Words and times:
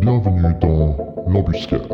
Bienvenue 0.00 0.54
dans 0.60 1.24
l'embuscade. 1.28 1.86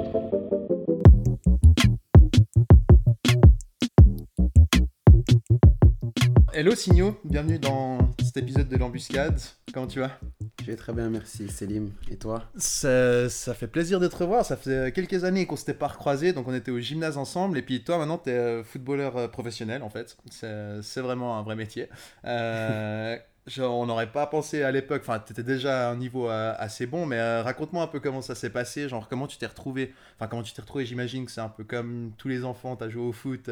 Hello 6.55 6.75
Signo, 6.77 7.19
bienvenue 7.25 7.59
dans 7.59 7.99
cet 8.23 8.37
épisode 8.37 8.69
de 8.69 8.77
l'embuscade. 8.77 9.41
Comment 9.75 9.89
tu 9.89 9.99
vas? 9.99 10.13
Je 10.61 10.67
vais 10.67 10.77
très 10.77 10.93
bien, 10.93 11.11
merci 11.11 11.49
Selim. 11.49 11.91
Et 12.09 12.17
toi? 12.17 12.45
Ça, 12.57 13.29
ça 13.29 13.55
fait 13.55 13.67
plaisir 13.67 13.99
de 13.99 14.07
te 14.07 14.15
revoir. 14.15 14.45
Ça 14.45 14.57
fait 14.57 14.93
quelques 14.95 15.25
années 15.25 15.47
qu'on 15.47 15.57
s'était 15.57 15.75
pas 15.75 15.89
recroisés, 15.89 16.33
donc 16.33 16.47
on 16.47 16.55
était 16.55 16.71
au 16.71 16.79
gymnase 16.79 17.19
ensemble. 17.19 17.59
Et 17.59 17.63
puis 17.63 17.83
toi, 17.83 17.99
maintenant, 17.99 18.19
tu 18.19 18.31
es 18.31 18.63
footballeur 18.63 19.17
euh, 19.17 19.27
professionnel 19.29 19.83
en 19.83 19.91
fait. 19.91 20.17
C'est 20.31 20.81
c'est 20.83 21.01
vraiment 21.01 21.39
un 21.39 21.43
vrai 21.43 21.57
métier. 21.57 21.89
Euh, 22.25 23.17
on 23.59 23.87
n'aurait 23.87 24.11
pas 24.11 24.27
pensé 24.27 24.63
à 24.63 24.73
l'époque, 24.73 25.03
enfin, 25.03 25.21
tu 25.21 25.33
étais 25.33 25.43
déjà 25.43 25.89
à 25.89 25.93
un 25.93 25.97
niveau 25.97 26.29
euh, 26.29 26.55
assez 26.59 26.87
bon, 26.87 27.07
mais 27.07 27.19
euh, 27.19 27.43
raconte-moi 27.43 27.83
un 27.83 27.87
peu 27.87 28.01
comment 28.01 28.23
ça 28.23 28.35
s'est 28.35 28.51
passé. 28.51 28.89
Genre, 28.89 29.09
comment 29.09 29.27
tu 29.27 29.39
t'es 29.39 29.47
retrouvé 29.47 29.95
Enfin, 30.17 30.27
comment 30.29 30.43
tu 30.43 30.53
t'es 30.53 30.63
retrouvé 30.63 30.85
J'imagine 30.85 31.27
que 31.27 31.31
c'est 31.31 31.41
un 31.41 31.49
peu 31.49 31.65
comme 31.65 32.13
tous 32.19 32.29
les 32.29 32.45
enfants, 32.45 32.77
tu 32.77 32.85
as 32.85 32.89
joué 32.89 33.03
au 33.03 33.13
foot. 33.13 33.49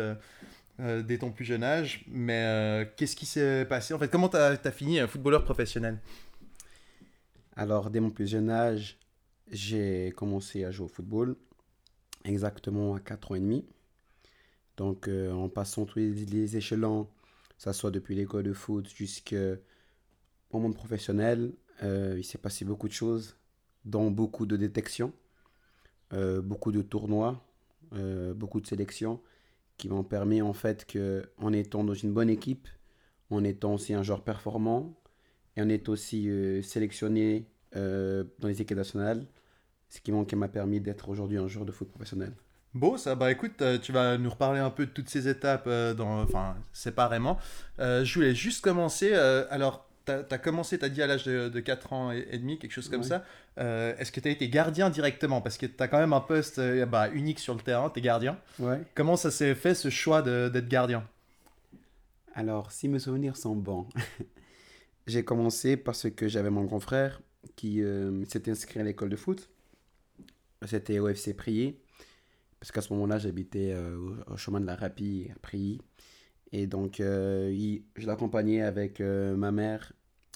euh, 0.80 1.02
dès 1.02 1.18
ton 1.18 1.30
plus 1.30 1.44
jeune 1.44 1.62
âge, 1.62 2.04
mais 2.08 2.92
qu'est-ce 2.96 3.14
qui 3.14 3.26
s'est 3.26 3.64
passé? 3.64 3.94
En 3.94 3.98
fait, 3.98 4.08
comment 4.08 4.28
tu 4.28 4.36
as, 4.36 4.56
fini 4.72 4.98
euh, 4.98 5.06
footballeur 5.06 5.44
professionnel? 5.44 6.00
Alors, 7.56 7.90
dès 7.90 8.00
mon 8.00 8.10
plus 8.10 8.26
jeune 8.26 8.50
âge, 8.50 8.98
j'ai 9.50 10.12
commencé 10.16 10.64
à 10.64 10.72
jouer 10.72 10.86
au 10.86 10.88
football, 10.88 11.36
exactement 12.24 12.96
à 12.96 13.00
4 13.00 13.30
ans 13.30 13.34
et 13.36 13.40
demi. 13.40 13.64
Donc, 14.76 15.08
en 15.08 15.48
passant 15.48 15.84
tous 15.84 16.00
les, 16.00 16.10
les 16.10 16.56
échelons, 16.56 17.06
ça 17.58 17.72
soit 17.72 17.92
depuis 17.92 18.16
l'école 18.16 18.42
de 18.42 18.52
foot 18.52 18.88
jusqu'au 20.54 20.60
monde 20.60 20.76
professionnel, 20.76 21.52
euh, 21.82 22.14
il 22.16 22.22
s'est 22.22 22.38
passé 22.38 22.64
beaucoup 22.64 22.86
de 22.86 22.92
choses, 22.92 23.36
dont 23.84 24.12
beaucoup 24.12 24.46
de 24.46 24.56
détections, 24.56 25.12
euh, 26.12 26.40
beaucoup 26.40 26.70
de 26.70 26.80
tournois, 26.80 27.44
euh, 27.94 28.34
beaucoup 28.34 28.60
de 28.60 28.66
sélections, 28.68 29.20
qui 29.78 29.88
m'ont 29.88 30.04
permis 30.04 30.42
en 30.42 30.52
fait 30.52 30.86
que, 30.86 31.24
en 31.38 31.52
étant 31.52 31.82
dans 31.82 31.94
une 31.94 32.12
bonne 32.12 32.30
équipe, 32.30 32.68
en 33.30 33.42
étant 33.42 33.74
aussi 33.74 33.94
un 33.94 34.04
joueur 34.04 34.22
performant, 34.22 34.94
et 35.56 35.62
en 35.62 35.68
étant 35.68 35.92
aussi 35.92 36.30
sélectionné 36.62 37.48
dans 37.72 38.48
les 38.48 38.62
équipes 38.62 38.76
nationales, 38.76 39.26
ce 39.88 40.00
qui 40.00 40.12
m'a 40.36 40.48
permis 40.48 40.80
d'être 40.80 41.08
aujourd'hui 41.08 41.38
un 41.38 41.48
joueur 41.48 41.64
de 41.64 41.72
foot 41.72 41.88
professionnel. 41.88 42.32
Beau, 42.74 42.96
ça. 42.96 43.14
Bah 43.16 43.30
écoute, 43.32 43.62
tu 43.82 43.92
vas 43.92 44.18
nous 44.18 44.30
reparler 44.30 44.60
un 44.60 44.70
peu 44.70 44.86
de 44.86 44.90
toutes 44.90 45.08
ces 45.08 45.26
étapes, 45.26 45.68
enfin, 45.98 46.56
séparément. 46.72 47.38
Je 47.78 48.14
voulais 48.14 48.34
juste 48.34 48.62
commencer. 48.62 49.12
alors, 49.14 49.88
tu 50.06 50.12
as, 50.12 50.38
commencé, 50.38 50.78
tu 50.78 50.84
as 50.84 50.88
dit 50.88 51.02
à 51.02 51.06
l'âge 51.06 51.24
de, 51.24 51.48
de 51.48 51.60
4 51.60 51.92
ans 51.92 52.12
et, 52.12 52.26
et 52.30 52.38
demi, 52.38 52.58
quelque 52.58 52.72
chose 52.72 52.88
comme 52.88 53.02
ça. 53.02 53.24
Euh, 53.58 53.94
Est-ce 53.98 54.10
que 54.12 54.20
tu 54.20 54.28
as 54.28 54.30
été 54.30 54.48
gardien 54.48 54.90
directement? 54.90 55.40
Parce 55.40 55.56
que 55.58 55.66
tu 55.66 55.74
as 55.82 55.88
quand 55.88 55.98
même 55.98 56.12
un 56.12 56.20
poste 56.20 56.58
euh, 56.58 56.86
bah, 56.86 57.08
unique 57.10 57.38
sur 57.38 57.54
le 57.54 57.60
terrain, 57.60 57.90
tu 57.90 57.98
es 57.98 58.02
gardien. 58.02 58.38
Ouais. 58.58 58.80
Comment 58.94 59.16
ça 59.16 59.30
s'est 59.30 59.54
fait 59.54 59.74
ce 59.74 59.88
choix 59.90 60.22
d'être 60.22 60.68
gardien? 60.68 61.06
Alors, 62.34 62.72
si 62.72 62.88
mes 62.88 62.98
souvenirs 62.98 63.36
sont 63.36 63.54
bons, 63.54 63.86
j'ai 65.06 65.24
commencé 65.24 65.76
parce 65.76 66.10
que 66.10 66.26
j'avais 66.28 66.50
mon 66.50 66.64
grand 66.64 66.80
frère 66.80 67.20
qui 67.56 67.82
euh, 67.82 68.24
s'était 68.24 68.50
inscrit 68.50 68.80
à 68.80 68.82
l'école 68.82 69.10
de 69.10 69.16
foot. 69.16 69.48
C'était 70.66 70.98
au 70.98 71.08
FC 71.08 71.34
Prié. 71.34 71.80
Parce 72.58 72.72
qu'à 72.72 72.80
ce 72.80 72.92
moment-là, 72.94 73.18
j'habitais 73.18 73.72
euh, 73.74 73.96
au- 74.28 74.32
au 74.32 74.36
chemin 74.38 74.58
de 74.60 74.66
la 74.66 74.74
Rapie 74.74 75.28
à 75.34 75.38
Prié. 75.40 75.80
Et 76.56 76.68
donc, 76.68 77.00
euh, 77.00 77.52
je 77.96 78.06
l'accompagnais 78.06 78.62
avec 78.62 79.00
euh, 79.00 79.34
ma 79.34 79.50
mère 79.50 79.92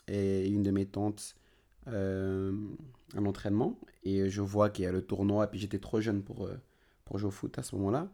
et 0.09 0.49
une 0.49 0.65
de 0.65 0.73
mes 0.73 0.85
tantes 0.85 1.37
euh, 1.87 2.53
à 3.17 3.21
l'entraînement. 3.21 3.79
Et 4.03 4.29
je 4.29 4.41
vois 4.41 4.69
qu'il 4.69 4.85
y 4.85 4.89
a 4.89 4.91
le 4.91 5.01
tournoi. 5.01 5.45
Et 5.45 5.47
puis 5.47 5.61
j'étais 5.61 5.79
trop 5.79 6.01
jeune 6.01 6.25
pour, 6.25 6.51
pour 7.05 7.19
jouer 7.19 7.29
au 7.29 7.31
foot 7.31 7.57
à 7.57 7.63
ce 7.63 7.77
moment-là. 7.77 8.11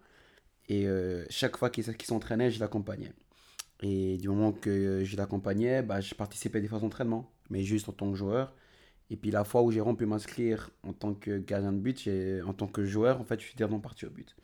Et 0.69 0.87
chaque 1.31 1.57
fois 1.57 1.71
qu'il 1.71 1.85
qu'il 1.97 2.07
s'entraînait, 2.07 2.51
je 2.51 2.61
l'accompagnais. 2.61 3.13
Et 3.81 4.19
du 4.19 4.29
moment 4.29 4.53
que 4.53 5.03
je 5.03 5.17
l'accompagnais, 5.17 5.83
bah, 5.83 6.03
je 6.03 6.15
participais 6.15 6.61
des 6.61 6.69
phases 6.69 6.83
d'entraînement, 6.83 7.31
mais 7.49 7.63
juste 7.63 7.89
en 7.89 7.93
tant 7.93 8.11
que 8.11 8.19
joueur. 8.19 8.55
Et 9.09 9.17
puis 9.17 9.31
la 9.31 9.45
fois 9.45 9.63
où 9.63 9.71
j'ai 9.71 9.83
pu 9.97 10.05
m'inscrire 10.05 10.71
en 10.83 10.93
tant 10.93 11.15
que 11.15 11.39
gardien 11.39 11.73
de 11.73 11.79
but, 11.79 12.09
en 12.47 12.53
tant 12.53 12.67
que 12.67 12.85
joueur, 12.85 13.21
en 13.21 13.25
fait, 13.25 13.41
je 13.41 13.47
suis 13.47 13.55
directement 13.55 13.81
parti 13.81 14.05
au 14.05 14.11
but. 14.11 14.37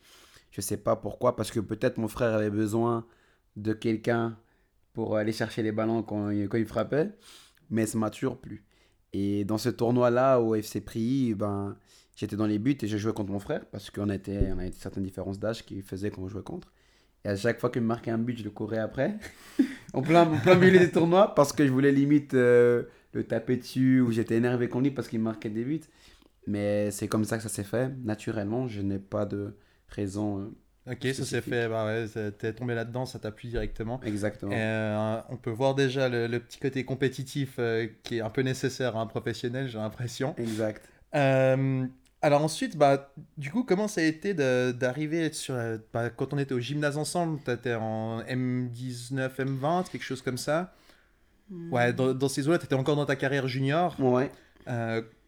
Je 0.49 0.61
sais 0.61 0.77
pas 0.77 0.95
pourquoi, 0.95 1.35
parce 1.35 1.51
que 1.51 1.59
peut-être 1.59 1.99
mon 1.99 2.07
frère 2.07 2.33
avait 2.33 2.49
besoin 2.49 3.05
de 3.55 3.73
quelqu'un 3.73 4.37
pour 4.93 5.15
aller 5.17 5.31
chercher 5.31 5.63
les 5.63 5.71
ballons 5.71 6.03
quand, 6.03 6.29
quand 6.29 6.57
il 6.57 6.65
frappait, 6.65 7.11
mais 7.69 7.85
ça 7.85 7.97
m'a 7.97 8.09
toujours 8.09 8.37
plu. 8.37 8.63
Et 9.13 9.45
dans 9.45 9.57
ce 9.57 9.69
tournoi-là, 9.69 10.39
au 10.39 10.55
FC 10.55 10.81
Prix, 10.81 11.33
ben, 11.33 11.77
j'étais 12.15 12.35
dans 12.35 12.45
les 12.45 12.59
buts 12.59 12.77
et 12.81 12.87
je 12.87 12.97
jouais 12.97 13.13
contre 13.13 13.31
mon 13.31 13.39
frère, 13.39 13.65
parce 13.71 13.89
qu'on 13.89 14.09
était, 14.09 14.51
on 14.53 14.59
avait 14.59 14.71
certaines 14.71 15.03
différences 15.03 15.39
d'âge 15.39 15.65
qui 15.65 15.81
faisaient 15.81 16.11
qu'on 16.11 16.27
jouait 16.27 16.43
contre. 16.43 16.71
Et 17.23 17.29
à 17.29 17.35
chaque 17.35 17.59
fois 17.59 17.69
qu'il 17.69 17.81
me 17.81 17.87
marquait 17.87 18.11
un 18.11 18.17
but, 18.17 18.37
je 18.37 18.43
le 18.43 18.49
courais 18.49 18.79
après. 18.79 19.17
en 19.93 20.01
plein, 20.01 20.25
plein 20.25 20.55
milieu 20.55 20.79
des 20.79 20.91
tournois, 20.91 21.35
parce 21.35 21.53
que 21.53 21.65
je 21.65 21.71
voulais 21.71 21.91
limite 21.91 22.33
euh, 22.33 22.83
le 23.13 23.23
taper 23.23 23.57
dessus, 23.57 24.01
ou 24.01 24.11
j'étais 24.11 24.35
énervé 24.35 24.69
contre 24.69 24.85
lui 24.85 24.91
parce 24.91 25.07
qu'il 25.07 25.19
marquait 25.19 25.49
des 25.49 25.63
buts. 25.63 25.81
Mais 26.47 26.89
c'est 26.91 27.07
comme 27.07 27.25
ça 27.25 27.37
que 27.37 27.43
ça 27.43 27.49
s'est 27.49 27.63
fait, 27.63 27.91
naturellement. 28.03 28.67
Je 28.67 28.81
n'ai 28.81 28.97
pas 28.97 29.25
de 29.25 29.55
raison 29.89 30.39
euh, 30.39 30.51
Ok, 30.87 31.07
ça 31.13 31.25
s'est 31.25 31.41
fait, 31.41 31.67
bah 31.69 31.85
ouais, 31.85 32.05
t'es 32.31 32.53
tombé 32.53 32.73
là-dedans, 32.73 33.05
ça 33.05 33.19
t'a 33.19 33.31
plu 33.31 33.49
directement. 33.49 33.99
exactement. 34.03 34.51
Euh, 34.55 35.21
on 35.29 35.37
peut 35.37 35.51
voir 35.51 35.75
déjà 35.75 36.09
le, 36.09 36.27
le 36.27 36.39
petit 36.39 36.57
côté 36.59 36.83
compétitif 36.85 37.55
euh, 37.59 37.87
qui 38.03 38.17
est 38.17 38.21
un 38.21 38.29
peu 38.31 38.41
nécessaire 38.41 38.97
à 38.97 39.01
un 39.01 39.05
professionnel, 39.05 39.67
j'ai 39.67 39.77
l'impression. 39.77 40.33
Exact. 40.37 40.89
Euh, 41.13 41.85
alors 42.23 42.43
ensuite, 42.43 42.77
bah, 42.77 43.13
du 43.37 43.51
coup, 43.51 43.63
comment 43.63 43.87
ça 43.87 44.01
a 44.01 44.05
été 44.05 44.33
de- 44.33 44.71
d'arriver 44.71 45.31
sur... 45.33 45.55
bah, 45.93 46.09
quand 46.09 46.33
on 46.33 46.37
était 46.39 46.53
au 46.53 46.59
gymnase 46.59 46.97
ensemble, 46.97 47.39
t'étais 47.43 47.75
en 47.75 48.21
M19, 48.21 49.29
M20, 49.37 49.89
quelque 49.91 50.03
chose 50.03 50.21
comme 50.21 50.37
ça? 50.37 50.73
Ouais, 51.69 51.91
dans, 51.93 52.13
dans 52.13 52.29
ces 52.29 52.47
eaux-là, 52.47 52.59
t'étais 52.59 52.75
encore 52.75 52.95
dans 52.95 53.05
ta 53.05 53.15
carrière 53.17 53.47
junior. 53.47 53.95
Ouais. 53.99 54.31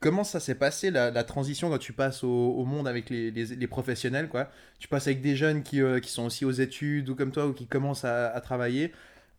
Comment 0.04 0.26
ça 0.26 0.42
s'est 0.42 0.56
passé 0.56 0.92
la, 0.92 1.24
transition 1.24 1.70
quand 1.70 1.78
tu 1.78 1.94
passes 1.94 2.26
au, 2.26 2.66
monde 2.66 2.90
avec 2.90 3.10
les, 3.10 3.68
professionnels 3.68 4.28
quoi 4.28 4.50
Tu 4.78 4.90
passes 4.90 5.08
avec 5.08 5.22
des 5.22 5.38
jeunes 5.38 5.64
qui, 5.64 5.82
euh, 5.82 6.02
qui 6.02 6.12
sont 6.12 6.26
aussi 6.26 6.44
aux 6.44 6.52
études 6.52 7.08
ou 7.08 7.16
comme 7.16 7.32
toi 7.32 7.48
ou 7.48 7.54
qui 7.54 7.68
commencent 7.68 8.04
à, 8.04 8.42
travailler. 8.42 8.92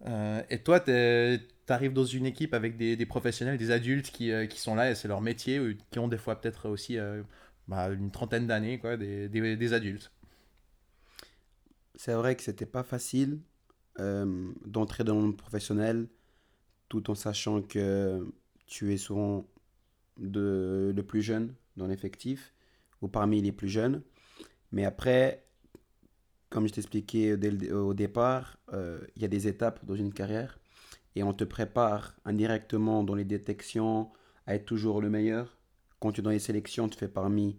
Euh, 0.06 0.42
et 0.48 0.60
toi, 0.60 0.80
tu 0.80 0.91
arrives 1.69 1.92
dans 1.92 2.06
une 2.06 2.25
équipe 2.25 2.54
avec 2.54 2.78
des, 2.78 3.04
professionnels, 3.04 3.58
des 3.58 3.70
adultes 3.72 4.10
qui, 4.10 4.32
euh, 4.32 4.47
qui 4.47 4.58
sont 4.58 4.75
là 4.75 4.91
et 4.91 4.94
c'est 4.94 5.06
leur 5.06 5.20
métier, 5.20 5.60
ou 5.60 5.75
qui 5.91 5.98
ont 5.98 6.08
des 6.08 6.16
fois 6.16 6.41
peut-être 6.41 6.70
aussi 6.70 6.96
bah, 7.69 7.91
une 7.91 8.10
trentaine 8.10 8.46
d'années, 8.46 8.78
quoi, 8.78 8.96
des, 8.96 9.28
des, 9.28 9.56
des 9.56 9.72
adultes. 9.75 10.12
C'est 11.94 12.14
vrai 12.14 12.36
que 12.36 12.42
c'était 12.42 12.64
pas 12.64 12.84
facile 12.84 13.38
d'entrer 13.98 15.04
dans 15.04 15.14
le 15.14 15.20
monde 15.20 15.36
professionnel 15.36 16.06
tout 16.88 17.10
en 17.10 17.14
sachant 17.14 17.60
que 17.60 18.26
tu 18.66 18.94
es 18.94 18.96
souvent 18.96 19.44
de, 20.16 20.92
le 20.94 21.02
plus 21.02 21.22
jeune 21.22 21.54
dans 21.76 21.86
l'effectif 21.86 22.54
ou 23.02 23.08
parmi 23.08 23.42
les 23.42 23.52
plus 23.52 23.69
jeunes. 23.69 24.02
Mais 24.72 24.84
après, 24.84 25.44
comme 26.50 26.66
je 26.66 26.72
t'expliquais 26.72 27.34
au 27.72 27.94
départ, 27.94 28.58
euh, 28.72 29.00
il 29.16 29.22
y 29.22 29.25
a 29.25 29.28
des 29.28 29.48
étapes 29.48 29.84
dans 29.84 29.94
une 29.94 30.12
carrière 30.12 30.58
et 31.16 31.22
on 31.22 31.32
te 31.32 31.44
prépare 31.44 32.16
indirectement 32.25 33.04
dans 33.04 33.14
les 33.14 33.25
détections 33.25 34.10
à 34.47 34.54
être 34.54 34.64
toujours 34.64 35.00
le 35.00 35.10
meilleur. 35.10 35.58
Quand 36.00 36.12
tu 36.12 36.20
es 36.20 36.22
dans 36.22 36.31
les 36.31 36.38
sélections, 36.38 36.88
tu 36.88 36.98
fais 36.98 37.08
parmi 37.08 37.58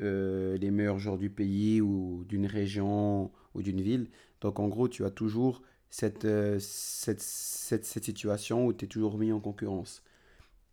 euh, 0.00 0.56
les 0.56 0.70
meilleurs 0.70 0.98
joueurs 0.98 1.18
du 1.18 1.30
pays 1.30 1.80
ou 1.80 2.24
d'une 2.28 2.46
région 2.46 3.30
ou 3.54 3.62
d'une 3.62 3.80
ville. 3.80 4.08
Donc 4.40 4.58
en 4.58 4.68
gros, 4.68 4.88
tu 4.88 5.04
as 5.04 5.10
toujours 5.10 5.62
cette, 5.90 6.24
euh, 6.24 6.58
cette, 6.60 7.20
cette, 7.20 7.84
cette 7.84 8.04
situation 8.04 8.66
où 8.66 8.72
tu 8.72 8.84
es 8.84 8.88
toujours 8.88 9.18
mis 9.18 9.32
en 9.32 9.40
concurrence. 9.40 10.02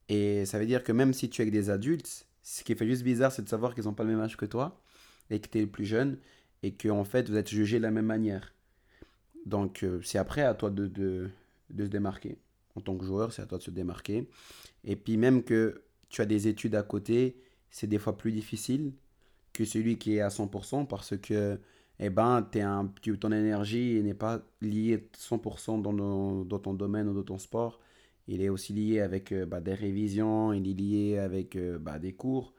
Et 0.10 0.46
ça 0.46 0.60
veut 0.60 0.66
dire 0.66 0.84
que 0.84 0.92
même 0.92 1.14
si 1.14 1.30
tu 1.30 1.42
es 1.42 1.44
avec 1.44 1.54
des 1.54 1.70
adultes, 1.70 2.26
ce 2.44 2.64
qui 2.64 2.76
fait 2.76 2.88
juste 2.88 3.04
bizarre, 3.04 3.32
c'est 3.32 3.42
de 3.42 3.50
savoir 3.50 3.76
qu'ils 3.76 3.86
n'ont 3.86 3.94
pas 3.94 4.04
le 4.04 4.12
même 4.12 4.22
âge 4.22 4.38
que 4.38 4.46
toi 4.46 4.82
et 5.30 5.40
que 5.40 5.48
tu 5.48 5.58
es 5.58 5.62
le 5.62 5.68
plus 5.68 5.86
jeune 5.86 6.18
et 6.64 6.74
que 6.74 6.90
en 6.90 7.04
fait 7.04 7.30
vous 7.30 7.36
êtes 7.36 7.50
jugé 7.50 7.78
de 7.78 7.84
la 7.84 7.92
même 7.92 8.06
manière. 8.06 8.54
Donc 9.46 9.84
euh, 9.84 10.00
c'est 10.04 10.18
après 10.18 10.44
à 10.44 10.54
toi 10.54 10.70
de, 10.70 10.88
de, 10.88 11.30
de 11.70 11.86
se 11.86 11.90
démarquer. 11.90 12.38
En 12.76 12.82
tant 12.82 12.96
que 12.96 13.06
joueur, 13.06 13.34
c'est 13.34 13.42
à 13.42 13.46
toi 13.46 13.58
de 13.58 13.64
se 13.64 13.72
démarquer. 13.72 14.30
Et 14.84 14.96
puis 14.96 15.18
même 15.18 15.44
que 15.44 15.82
tu 16.10 16.22
as 16.22 16.26
des 16.26 16.48
études 16.48 16.76
à 16.76 16.84
côté, 16.84 17.42
c'est 17.70 17.88
des 17.88 18.00
fois 18.00 18.18
plus 18.18 18.32
difficile 18.32 18.94
que 19.52 19.66
celui 19.66 19.98
qui 19.98 20.16
est 20.16 20.22
à 20.22 20.30
100% 20.30 20.88
parce 20.88 21.18
que 21.18 21.60
eh 22.00 22.10
ben, 22.10 22.44
t'es 22.44 22.62
un, 22.62 22.92
ton 23.20 23.32
énergie 23.32 24.02
n'est 24.04 24.14
pas 24.14 24.42
liée 24.62 25.10
100% 25.18 25.82
dans, 25.82 26.46
dans 26.46 26.60
ton 26.60 26.74
domaine 26.74 27.10
ou 27.10 27.14
dans 27.14 27.24
ton 27.24 27.40
sport. 27.40 27.80
Il 28.28 28.42
est 28.42 28.50
aussi 28.50 28.74
lié 28.74 29.00
avec 29.02 29.32
euh, 29.32 29.46
bah, 29.46 29.62
des 29.62 29.74
révisions, 29.74 30.54
il 30.54 30.70
est 30.70 30.74
lié 30.74 31.18
avec 31.18 31.56
euh, 31.56 31.80
bah, 31.80 32.00
des 32.00 32.14
cours. 32.14 32.54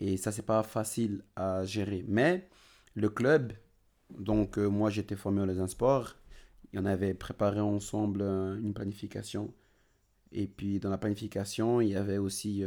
Et 0.00 0.16
ça, 0.16 0.32
c'est 0.32 0.46
pas 0.46 0.62
facile 0.62 1.22
à 1.36 1.64
gérer. 1.64 2.04
Mais 2.08 2.48
le 2.94 3.08
club, 3.08 3.52
donc 4.18 4.58
euh, 4.58 4.68
moi 4.68 4.90
j'étais 4.90 5.16
formé 5.16 5.44
dans 5.46 5.60
un 5.60 5.66
sport, 5.66 6.16
on 6.74 6.84
avait 6.84 7.14
préparé 7.14 7.60
ensemble 7.60 8.22
une 8.22 8.74
planification. 8.74 9.52
Et 10.32 10.46
puis 10.46 10.80
dans 10.80 10.90
la 10.90 10.98
planification, 10.98 11.80
il 11.80 11.90
y 11.90 11.96
avait 11.96 12.18
aussi 12.18 12.62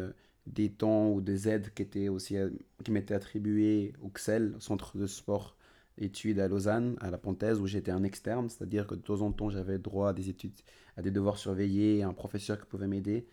des 0.47 0.71
temps 0.71 1.11
ou 1.11 1.21
des 1.21 1.47
aides 1.47 1.71
qui, 1.75 1.83
étaient 1.83 2.09
aussi, 2.09 2.35
qui 2.83 2.91
m'étaient 2.91 3.13
attribuées 3.13 3.93
au 4.01 4.09
CSEL, 4.09 4.55
Centre 4.59 4.97
de 4.97 5.07
sport 5.07 5.55
études 5.97 6.39
à 6.39 6.47
Lausanne, 6.47 6.95
à 7.01 7.11
la 7.11 7.17
Pontaise, 7.17 7.59
où 7.59 7.67
j'étais 7.67 7.91
un 7.91 8.03
externe, 8.03 8.49
c'est-à-dire 8.49 8.87
que 8.87 8.95
de 8.95 9.01
temps 9.01 9.21
en 9.21 9.31
temps, 9.31 9.49
j'avais 9.49 9.77
droit 9.77 10.09
à 10.09 10.13
des 10.13 10.29
études, 10.29 10.53
à 10.97 11.01
des 11.01 11.11
devoirs 11.11 11.37
surveillés, 11.37 12.03
un 12.03 12.13
professeur 12.13 12.59
qui 12.59 12.65
pouvait 12.65 12.87
m'aider. 12.87 13.27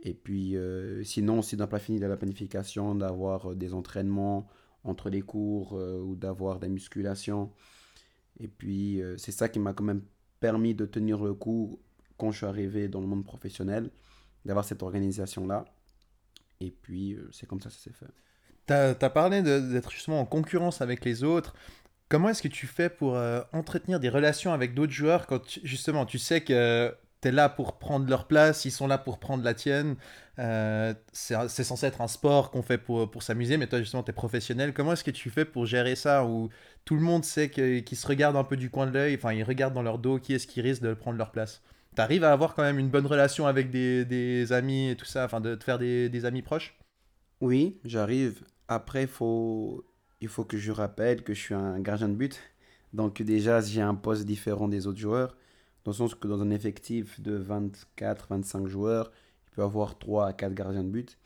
Et 0.00 0.14
puis, 0.14 0.56
euh, 0.56 1.02
sinon, 1.04 1.38
aussi 1.38 1.56
dans 1.56 1.68
la 1.70 2.16
planification, 2.16 2.94
d'avoir 2.94 3.54
des 3.54 3.72
entraînements 3.72 4.48
entre 4.84 5.10
les 5.10 5.22
cours 5.22 5.74
ou 5.74 6.16
d'avoir 6.16 6.58
des 6.58 6.68
musculations. 6.68 7.52
Et 8.40 8.48
puis, 8.48 9.00
c'est 9.16 9.30
ça 9.30 9.48
qui 9.48 9.60
m'a 9.60 9.72
quand 9.72 9.84
même 9.84 10.02
permis 10.40 10.74
de 10.74 10.84
tenir 10.84 11.22
le 11.22 11.34
coup 11.34 11.78
quand 12.18 12.30
je 12.32 12.38
suis 12.38 12.46
arrivé 12.46 12.88
dans 12.88 13.00
le 13.00 13.06
monde 13.06 13.24
professionnel, 13.24 13.90
d'avoir 14.44 14.64
cette 14.64 14.82
organisation-là. 14.82 15.64
Et 16.60 16.70
puis, 16.70 17.14
euh, 17.14 17.28
c'est 17.32 17.46
comme 17.46 17.60
ça 17.60 17.68
que 17.68 17.74
ça 17.74 17.80
s'est 17.80 17.92
fait. 17.92 18.06
Tu 18.66 18.72
as, 19.04 19.10
parlé 19.10 19.42
d'être 19.42 19.90
justement 19.90 20.20
en 20.20 20.24
concurrence 20.26 20.80
avec 20.80 21.04
les 21.04 21.24
autres. 21.24 21.54
Comment 22.12 22.28
est-ce 22.28 22.42
que 22.42 22.48
tu 22.48 22.66
fais 22.66 22.90
pour 22.90 23.16
euh, 23.16 23.40
entretenir 23.54 23.98
des 23.98 24.10
relations 24.10 24.52
avec 24.52 24.74
d'autres 24.74 24.92
joueurs 24.92 25.26
quand 25.26 25.58
justement 25.64 26.04
tu 26.04 26.18
sais 26.18 26.42
que 26.42 26.94
tu 27.22 27.28
es 27.28 27.32
là 27.32 27.48
pour 27.48 27.78
prendre 27.78 28.06
leur 28.06 28.26
place, 28.26 28.66
ils 28.66 28.70
sont 28.70 28.86
là 28.86 28.98
pour 28.98 29.18
prendre 29.18 29.42
la 29.42 29.54
tienne 29.54 29.96
euh, 30.38 30.92
C'est 31.14 31.64
censé 31.64 31.86
être 31.86 32.02
un 32.02 32.08
sport 32.08 32.50
qu'on 32.50 32.60
fait 32.60 32.76
pour, 32.76 33.10
pour 33.10 33.22
s'amuser, 33.22 33.56
mais 33.56 33.66
toi 33.66 33.78
justement 33.78 34.02
tu 34.02 34.10
es 34.10 34.12
professionnel. 34.12 34.74
Comment 34.74 34.92
est-ce 34.92 35.04
que 35.04 35.10
tu 35.10 35.30
fais 35.30 35.46
pour 35.46 35.64
gérer 35.64 35.96
ça 35.96 36.26
où 36.26 36.50
tout 36.84 36.96
le 36.96 37.00
monde 37.00 37.24
sait 37.24 37.48
qu'ils 37.48 37.96
se 37.96 38.06
regardent 38.06 38.36
un 38.36 38.44
peu 38.44 38.58
du 38.58 38.68
coin 38.68 38.86
de 38.86 38.92
l'œil, 38.92 39.14
enfin 39.14 39.32
ils 39.32 39.42
regardent 39.42 39.72
dans 39.72 39.80
leur 39.82 39.98
dos 39.98 40.18
qui 40.18 40.34
est-ce 40.34 40.46
qui 40.46 40.60
risque 40.60 40.82
de 40.82 40.92
prendre 40.92 41.16
leur 41.16 41.30
place? 41.30 41.62
T'arrives 41.94 42.24
à 42.24 42.32
avoir 42.32 42.54
quand 42.54 42.62
même 42.62 42.78
une 42.78 42.90
bonne 42.90 43.06
relation 43.06 43.46
avec 43.46 43.70
des, 43.70 44.04
des 44.04 44.52
amis 44.52 44.90
et 44.90 44.96
tout 44.96 45.06
ça, 45.06 45.24
enfin 45.24 45.40
de 45.40 45.54
te 45.54 45.64
faire 45.64 45.78
des, 45.78 46.10
des 46.10 46.26
amis 46.26 46.42
proches? 46.42 46.76
Oui, 47.40 47.80
j'arrive. 47.86 48.44
Après, 48.68 49.06
faut, 49.06 49.82
il 50.22 50.28
faut 50.28 50.44
que 50.44 50.56
je 50.56 50.72
rappelle 50.72 51.22
que 51.24 51.34
je 51.34 51.40
suis 51.40 51.54
un 51.54 51.80
gardien 51.80 52.08
de 52.08 52.14
but. 52.14 52.40
Donc 52.92 53.20
déjà, 53.20 53.60
j'ai 53.60 53.82
un 53.82 53.94
poste 53.94 54.24
différent 54.24 54.68
des 54.68 54.86
autres 54.86 54.98
joueurs. 55.00 55.36
Dans 55.84 55.90
le 55.90 55.96
sens 55.96 56.14
que 56.14 56.28
dans 56.28 56.40
un 56.40 56.50
effectif 56.50 57.20
de 57.20 57.38
24-25 57.98 58.66
joueurs, 58.68 59.10
il 59.46 59.56
peut 59.56 59.62
avoir 59.62 59.98
3 59.98 60.28
à 60.28 60.32
4 60.32 60.54
gardiens 60.54 60.84
de 60.84 60.90
but. 60.90 61.18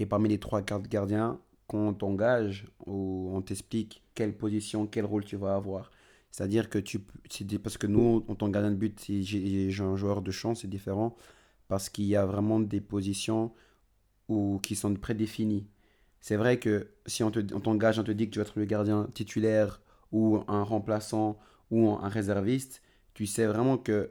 Et 0.00 0.06
parmi 0.06 0.28
les 0.28 0.38
3 0.38 0.58
à 0.58 0.62
4 0.62 0.88
gardiens, 0.88 1.38
quand 1.68 1.78
on 1.78 1.94
t'engage, 1.94 2.66
on 2.86 3.40
t'explique 3.40 4.02
quelle 4.16 4.36
position, 4.36 4.86
quel 4.86 5.04
rôle 5.04 5.24
tu 5.24 5.36
vas 5.36 5.54
avoir. 5.54 5.92
C'est-à-dire 6.32 6.68
que 6.68 6.78
tu. 6.78 7.00
Parce 7.62 7.78
que 7.78 7.86
nous, 7.86 8.24
en 8.26 8.34
tant 8.34 8.48
que 8.48 8.52
gardien 8.52 8.72
de 8.72 8.76
but, 8.76 9.00
j'ai 9.06 9.80
un 9.80 9.96
joueur 9.96 10.22
de 10.22 10.30
champ, 10.32 10.56
c'est 10.56 10.68
différent. 10.68 11.16
Parce 11.68 11.88
qu'il 11.88 12.06
y 12.06 12.16
a 12.16 12.26
vraiment 12.26 12.58
des 12.58 12.80
positions 12.80 13.52
qui 14.62 14.74
sont 14.74 14.94
prédéfinies. 14.94 15.68
C'est 16.20 16.36
vrai 16.36 16.58
que 16.58 16.88
si 17.06 17.22
on 17.22 17.30
t'engage, 17.30 17.98
on, 17.98 18.02
on 18.02 18.04
te 18.04 18.10
dit 18.12 18.26
que 18.26 18.32
tu 18.32 18.38
vas 18.38 18.44
être 18.44 18.58
le 18.58 18.64
gardien 18.64 19.08
titulaire 19.14 19.80
ou 20.12 20.40
un 20.48 20.62
remplaçant 20.62 21.38
ou 21.70 21.88
un 21.90 22.08
réserviste, 22.08 22.82
tu 23.14 23.26
sais 23.26 23.46
vraiment 23.46 23.78
que, 23.78 24.10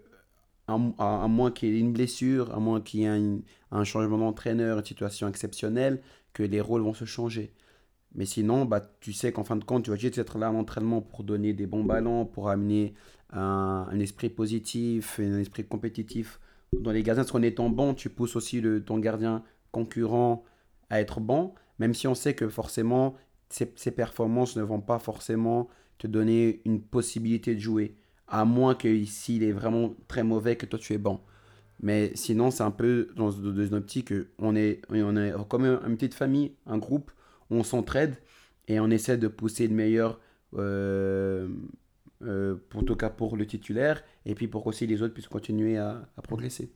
à, 0.68 0.78
moins 0.78 1.52
qu'il 1.52 1.74
y 1.74 1.78
ait 1.78 1.80
une 1.80 1.94
blessure, 1.94 2.54
à 2.54 2.60
moins 2.60 2.82
qu'il 2.82 3.02
y 3.02 3.04
ait 3.04 3.42
un 3.72 3.84
changement 3.84 4.18
d'entraîneur, 4.18 4.80
une 4.80 4.86
situation 4.86 5.28
exceptionnelle, 5.28 6.02
que 6.34 6.44
les 6.44 6.62
rôles 6.62 6.82
vont 6.82 6.94
se 6.94 7.06
changer. 7.06 7.54
Mais 8.16 8.26
sinon, 8.26 8.66
bah, 8.66 8.82
tu 9.02 9.14
sais 9.14 9.32
qu'en 9.32 9.44
fin 9.44 9.56
de 9.56 9.64
compte, 9.64 9.84
tu 9.84 9.92
vas 9.92 9.96
juste 9.96 10.18
être 10.18 10.38
là 10.38 10.52
en 10.52 10.56
entraînement 10.56 11.02
pour 11.02 11.24
donner 11.24 11.54
des 11.54 11.68
bons 11.68 11.84
ballons, 11.84 12.26
pour 12.26 12.50
amener 12.50 12.94
un, 13.32 14.00
esprit 14.00 14.30
positif, 14.30 15.20
un 15.20 15.40
esprit 15.40 15.64
compétitif 15.64 16.40
dans 16.80 16.92
les 16.92 17.04
gardiens. 17.04 17.24
Parce 17.24 17.32
qu'en 17.32 17.44
étant 17.44 17.70
bon, 17.70 17.94
tu 17.94 18.10
pousses 18.10 18.36
aussi 18.36 18.62
le, 18.62 18.84
ton 18.84 18.98
gardien 18.98 19.44
concurrent 19.72 20.44
à 20.90 21.00
être 21.00 21.20
bon, 21.20 21.54
même 21.80 21.94
si 21.94 22.08
on 22.08 22.16
sait 22.16 22.34
que 22.34 22.48
forcément, 22.50 23.16
ses, 23.50 23.92
performances 23.92 24.56
ne 24.56 24.62
vont 24.62 24.82
pas 24.82 25.00
forcément 25.00 25.70
te 25.98 26.08
donner 26.08 26.62
une 26.66 26.82
possibilité 26.82 27.56
de 27.56 27.60
jouer. 27.60 27.96
À 28.28 28.46
moins 28.46 28.76
que 28.76 29.04
s'il 29.06 29.44
est 29.44 29.52
vraiment 29.52 29.96
très 30.08 30.24
mauvais, 30.24 30.56
que 30.56 30.66
toi 30.66 30.78
tu 30.78 30.94
es 30.94 30.98
bon. 30.98 31.20
Mais 31.82 32.12
sinon, 32.14 32.52
c'est 32.52 32.64
un 32.64 32.72
peu 32.72 33.08
dans, 33.16 33.32
une 33.32 33.74
optique 33.74 34.14
on 34.38 34.56
est, 34.56 34.82
on 34.90 35.16
est 35.16 35.34
comme 35.48 35.66
une 35.66 35.96
petite 35.96 36.14
famille, 36.14 36.54
un 36.66 36.78
groupe 36.78 37.12
on 37.50 37.64
s'entraide 37.64 38.16
et 38.68 38.80
on 38.80 38.90
essaie 38.92 39.18
de 39.18 39.28
pousser 39.28 39.68
le 39.68 39.74
meilleur, 39.74 40.20
euh, 40.56 41.48
euh, 42.22 42.56
pour, 42.70 42.82
en 42.82 42.84
tout 42.84 42.96
cas 42.96 43.10
pour 43.10 43.36
le 43.36 43.48
titulaire, 43.48 44.04
et 44.26 44.36
puis 44.36 44.48
pour 44.48 44.68
aussi 44.68 44.86
les 44.86 45.02
autres 45.02 45.14
puissent 45.16 45.28
continuer 45.28 45.78
à 45.78 46.08
progresser. 46.22 46.72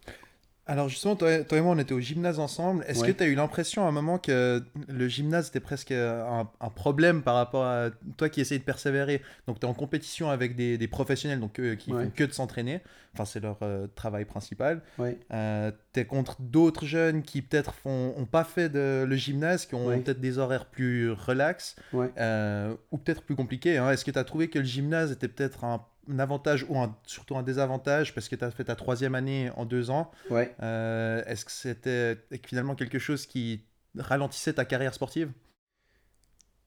Alors 0.66 0.88
justement, 0.88 1.18
toi, 1.18 1.30
et 1.34 1.62
moi, 1.62 1.74
on 1.74 1.78
était 1.78 1.94
au 1.94 2.00
gymnase 2.00 2.40
ensemble. 2.40 2.86
Est-ce 2.88 3.04
que 3.04 3.12
tu 3.12 3.22
as 3.22 3.28
eu 3.28 3.36
l'impression 3.36 3.84
à 3.86 3.90
un 3.90 3.92
moment 3.92 4.18
que 4.18 4.64
le 4.88 5.08
gymnase 5.10 5.50
était 5.50 5.60
presque 5.60 5.92
un, 5.92 6.48
problème 6.74 7.22
par 7.22 7.36
rapport 7.36 7.66
à 7.66 7.90
toi 8.18 8.30
qui 8.30 8.40
essayes 8.40 8.60
de 8.60 8.64
persévérer? 8.64 9.22
Donc 9.48 9.60
tu 9.60 9.66
es 9.66 9.70
en 9.70 9.74
compétition 9.74 10.30
avec 10.30 10.56
des, 10.56 10.78
des 10.78 10.88
professionnels 10.88 11.42
donc, 11.42 11.60
euh, 11.60 11.76
qui 11.76 11.92
font 11.92 12.10
que 12.16 12.24
de 12.24 12.32
s'entraîner. 12.32 12.82
Enfin, 13.14 13.26
c'est 13.26 13.42
leur 13.42 13.58
euh, 13.62 13.88
travail 13.94 14.24
principal. 14.24 14.82
Euh, 15.00 15.72
tu 15.94 16.00
es 16.00 16.06
contre 16.06 16.42
d'autres 16.42 16.86
jeunes 16.86 17.24
qui 17.24 17.42
peut-être 17.42 17.74
n'ont 17.86 18.26
pas 18.26 18.46
fait 18.46 18.70
de, 18.70 19.04
le 19.04 19.16
gymnase, 19.18 19.66
qui 19.66 19.76
ont 19.76 19.88
peut-être 19.88 20.22
des 20.22 20.38
horaires 20.38 20.66
plus 20.66 21.12
relax 21.12 21.76
ou 21.94 22.98
peut-être 22.98 23.24
plus 23.24 23.36
compliqués. 23.36 23.78
Hein. 23.78 23.92
Est-ce 23.92 24.06
que 24.06 24.12
tu 24.12 24.20
as 24.20 24.24
trouvé 24.24 24.50
que 24.50 24.60
le 24.60 24.66
gymnase 24.66 25.12
était 25.12 25.28
peut-être 25.28 25.66
un 25.66 25.86
un 26.10 26.20
avantage 26.20 26.66
ou 26.70 26.76
surtout 27.06 27.38
un 27.38 27.44
désavantage 27.44 28.14
parce 28.14 28.28
que 28.28 28.36
tu 28.36 28.44
as 28.44 28.52
fait 28.52 28.66
ta 28.66 28.76
troisième 28.76 29.16
année 29.16 29.50
en 29.56 29.66
deux 29.66 29.90
ans. 29.90 30.12
Ouais. 30.30 30.56
Euh, 30.62 31.24
est-ce 31.26 31.46
que 31.46 31.52
c'était 31.52 32.18
finalement 32.46 32.76
quelque 32.76 33.00
chose 33.00 33.26
qui 33.26 33.66
ralentissait 33.98 34.54
ta 34.54 34.66
carrière 34.66 34.94
sportive? 34.94 35.32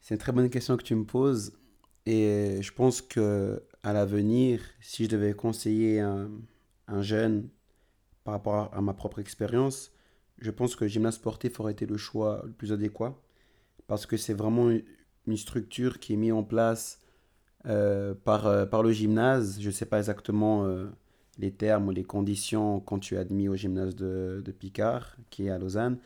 C'est 0.00 0.14
une 0.14 0.20
très 0.20 0.32
bonne 0.32 0.50
question 0.50 0.76
que 0.76 0.82
tu 0.82 0.94
me 0.94 1.04
poses. 1.04 1.52
Et 2.06 2.58
je 2.62 2.72
pense 2.72 3.02
que 3.02 3.62
à 3.82 3.92
l'avenir, 3.92 4.60
si 4.80 5.04
je 5.04 5.10
devais 5.10 5.34
conseiller 5.34 6.00
un, 6.00 6.30
un, 6.86 7.02
jeune 7.02 7.48
par 8.22 8.34
rapport 8.34 8.72
à 8.72 8.80
ma 8.80 8.94
propre 8.94 9.18
expérience, 9.18 9.92
je 10.38 10.50
pense 10.50 10.76
que 10.76 10.84
le 10.84 10.88
gymnase 10.88 11.16
sportif 11.16 11.58
aurait 11.58 11.72
été 11.72 11.86
le 11.86 11.96
choix 11.96 12.42
le 12.44 12.52
plus 12.52 12.72
adéquat. 12.72 13.20
Parce 13.88 14.06
que 14.06 14.16
c'est 14.16 14.34
vraiment 14.34 14.70
une 15.26 15.36
structure 15.36 15.98
qui 15.98 16.14
est 16.14 16.16
mise 16.16 16.32
en 16.32 16.44
place 16.44 17.00
euh, 17.68 18.14
par, 18.14 18.46
euh, 18.46 18.64
par 18.64 18.84
le 18.84 18.92
gymnase. 18.92 19.58
Je 19.60 19.66
ne 19.66 19.72
sais 19.72 19.86
pas 19.86 19.98
exactement 19.98 20.64
euh, 20.64 20.86
les 21.38 21.50
termes 21.50 21.88
ou 21.88 21.90
les 21.90 22.04
conditions 22.04 22.78
quand 22.78 23.00
tu 23.00 23.16
es 23.16 23.18
admis 23.18 23.48
au 23.48 23.56
gymnase 23.56 23.96
de, 23.96 24.40
de, 24.44 24.52
Picard, 24.52 25.16
qui 25.30 25.46
est 25.46 25.50
à 25.50 25.58
Lausanne, 25.58 25.98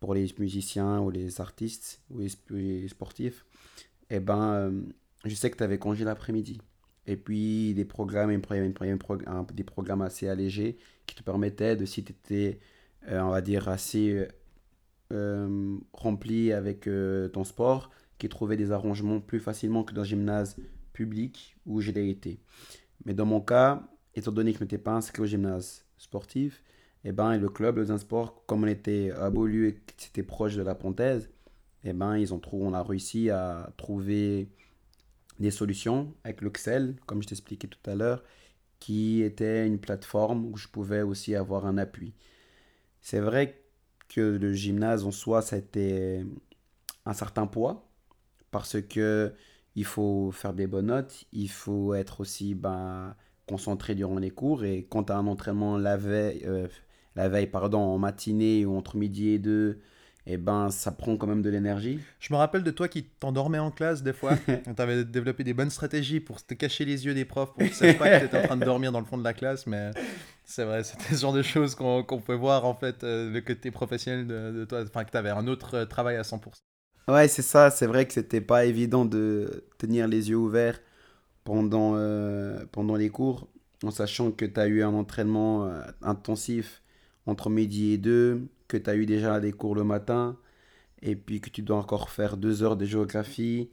pour 0.00 0.12
les 0.12 0.26
musiciens 0.38 1.00
ou 1.00 1.10
les 1.10 1.40
artistes 1.40 2.02
ou 2.10 2.20
les, 2.50 2.88
sportifs. 2.88 3.46
Eh 4.10 4.20
ben, 4.20 4.84
je 5.24 5.34
sais 5.34 5.50
que 5.50 5.56
tu 5.56 5.64
avais 5.64 5.78
congé 5.78 6.04
l'après-midi. 6.04 6.60
Et 7.06 7.16
puis, 7.16 7.72
des 7.72 7.86
programmes, 7.86 8.38
des 9.54 9.64
programmes 9.64 10.02
assez 10.02 10.28
allégés 10.28 10.76
qui 11.06 11.14
te 11.16 11.22
permettaient 11.22 11.76
de, 11.76 11.86
si 11.86 12.04
tu 12.04 12.12
étais, 12.12 12.58
on 13.10 13.30
va 13.30 13.40
dire, 13.40 13.68
assez 13.68 14.28
rempli 15.94 16.52
avec 16.52 16.88
ton 17.32 17.44
sport, 17.44 17.90
qui 18.18 18.28
trouvait 18.28 18.56
des 18.56 18.72
arrangements 18.72 19.20
plus 19.20 19.40
facilement 19.40 19.84
que 19.84 19.94
dans 19.94 20.02
le 20.02 20.06
gymnase 20.06 20.56
public 20.98 21.56
où 21.64 21.80
je 21.80 21.92
l'ai 21.92 22.10
été. 22.10 22.40
Mais 23.04 23.14
dans 23.14 23.24
mon 23.24 23.40
cas, 23.40 23.88
étant 24.16 24.32
donné 24.32 24.52
que 24.52 24.58
je 24.58 24.64
n'étais 24.64 24.78
pas 24.78 24.94
inscrit 24.94 25.22
au 25.22 25.26
gymnase 25.26 25.84
sportif, 25.96 26.64
eh 27.04 27.12
ben, 27.12 27.38
le 27.38 27.48
club, 27.48 27.76
le 27.78 27.98
Sport, 27.98 28.44
comme 28.46 28.64
on 28.64 28.66
était 28.66 29.12
à 29.12 29.30
Beaulieu 29.30 29.68
et 29.68 29.74
que 29.74 29.92
c'était 29.96 30.24
proche 30.24 30.56
de 30.56 30.62
la 30.62 30.74
Pontaise, 30.74 31.30
eh 31.84 31.92
ben, 31.92 32.18
ils 32.18 32.34
ont 32.34 32.40
trouvé, 32.40 32.66
on 32.66 32.74
a 32.74 32.82
réussi 32.82 33.30
à 33.30 33.72
trouver 33.76 34.48
des 35.38 35.52
solutions 35.52 36.12
avec 36.24 36.40
l'Oxel, 36.40 36.96
comme 37.06 37.22
je 37.22 37.28
t'expliquais 37.28 37.68
tout 37.68 37.88
à 37.88 37.94
l'heure, 37.94 38.24
qui 38.80 39.22
était 39.22 39.64
une 39.68 39.78
plateforme 39.78 40.46
où 40.46 40.56
je 40.56 40.66
pouvais 40.66 41.02
aussi 41.02 41.36
avoir 41.36 41.64
un 41.64 41.78
appui. 41.78 42.12
C'est 43.00 43.20
vrai 43.20 43.62
que 44.08 44.20
le 44.20 44.52
gymnase 44.52 45.04
en 45.04 45.12
soi, 45.12 45.42
ça 45.42 45.54
a 45.54 45.60
été 45.60 46.26
un 47.06 47.14
certain 47.14 47.46
poids, 47.46 47.88
parce 48.50 48.82
que 48.82 49.32
il 49.78 49.84
faut 49.84 50.32
faire 50.32 50.54
des 50.54 50.66
bonnes 50.66 50.86
notes, 50.86 51.24
il 51.32 51.48
faut 51.48 51.94
être 51.94 52.20
aussi 52.20 52.56
ben, 52.56 53.14
concentré 53.46 53.94
durant 53.94 54.18
les 54.18 54.30
cours. 54.30 54.64
Et 54.64 54.88
quand 54.90 55.04
tu 55.04 55.12
as 55.12 55.16
un 55.16 55.28
entraînement 55.28 55.78
la 55.78 55.96
veille, 55.96 56.42
euh, 56.46 56.66
la 57.14 57.28
veille 57.28 57.46
pardon, 57.46 57.78
en 57.78 57.96
matinée 57.96 58.66
ou 58.66 58.76
entre 58.76 58.96
midi 58.96 59.28
et 59.28 59.38
deux, 59.38 59.78
et 60.26 60.32
eh 60.32 60.36
ben, 60.36 60.68
ça 60.70 60.90
prend 60.90 61.16
quand 61.16 61.28
même 61.28 61.42
de 61.42 61.48
l'énergie. 61.48 62.00
Je 62.18 62.34
me 62.34 62.38
rappelle 62.38 62.64
de 62.64 62.70
toi 62.72 62.88
qui 62.88 63.04
t'endormais 63.04 63.60
en 63.60 63.70
classe 63.70 64.02
des 64.02 64.12
fois. 64.12 64.36
tu 64.46 64.82
avais 64.82 65.04
développé 65.04 65.44
des 65.44 65.54
bonnes 65.54 65.70
stratégies 65.70 66.20
pour 66.20 66.44
te 66.44 66.54
cacher 66.54 66.84
les 66.84 67.06
yeux 67.06 67.14
des 67.14 67.24
profs 67.24 67.54
pour 67.54 67.62
qu'ils 67.62 67.86
ne 67.86 67.92
pas 67.92 68.10
que 68.10 68.18
tu 68.18 68.24
étais 68.26 68.38
en 68.38 68.42
train 68.42 68.56
de 68.56 68.64
dormir 68.64 68.90
dans 68.90 69.00
le 69.00 69.06
fond 69.06 69.16
de 69.16 69.24
la 69.24 69.32
classe. 69.32 69.66
Mais 69.68 69.92
c'est 70.44 70.64
vrai, 70.64 70.82
c'était 70.82 71.14
ce 71.14 71.20
genre 71.22 71.32
de 71.32 71.42
choses 71.42 71.76
qu'on 71.76 72.20
peut 72.20 72.34
voir 72.34 72.66
en 72.66 72.74
fait, 72.74 73.04
euh, 73.04 73.30
le 73.30 73.40
côté 73.40 73.70
professionnel 73.70 74.26
de, 74.26 74.52
de 74.52 74.64
toi. 74.64 74.82
Enfin, 74.82 75.04
que 75.04 75.12
tu 75.12 75.16
avais 75.16 75.30
un 75.30 75.46
autre 75.46 75.76
euh, 75.76 75.84
travail 75.86 76.16
à 76.16 76.22
100%. 76.22 76.40
Ouais, 77.08 77.26
c'est 77.28 77.42
ça. 77.42 77.70
C'est 77.70 77.86
vrai 77.86 78.06
que 78.06 78.12
c'était 78.12 78.40
pas 78.42 78.66
évident 78.66 79.04
de 79.04 79.64
tenir 79.78 80.06
les 80.08 80.28
yeux 80.30 80.36
ouverts 80.36 80.80
pendant, 81.44 81.94
euh, 81.96 82.64
pendant 82.72 82.96
les 82.96 83.10
cours, 83.10 83.48
en 83.84 83.90
sachant 83.90 84.32
que 84.32 84.44
tu 84.44 84.60
as 84.60 84.68
eu 84.68 84.82
un 84.82 84.94
entraînement 84.94 85.66
euh, 85.66 85.82
intensif 86.02 86.82
entre 87.26 87.50
midi 87.50 87.92
et 87.92 87.98
deux, 87.98 88.48
que 88.68 88.76
tu 88.76 88.90
as 88.90 88.96
eu 88.96 89.06
déjà 89.06 89.40
des 89.40 89.52
cours 89.52 89.74
le 89.74 89.84
matin. 89.84 90.38
et 91.02 91.16
puis 91.16 91.40
que 91.42 91.50
tu 91.50 91.62
dois 91.62 91.78
encore 91.78 92.10
faire 92.10 92.36
deux 92.38 92.62
heures 92.64 92.76
de 92.78 92.86
géographie, 92.86 93.70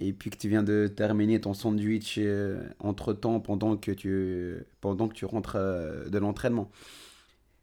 et 0.00 0.12
puis 0.14 0.30
que 0.30 0.38
tu 0.38 0.48
viens 0.48 0.62
de 0.64 0.88
terminer 0.88 1.40
ton 1.40 1.54
sandwich 1.54 2.16
euh, 2.18 2.68
entre-temps 2.80 3.40
pendant 3.40 3.76
que 3.78 3.92
tu, 3.92 4.56
pendant 4.80 5.08
que 5.08 5.14
tu 5.14 5.24
rentres 5.26 5.56
de 5.56 6.18
l'entraînement. 6.18 6.70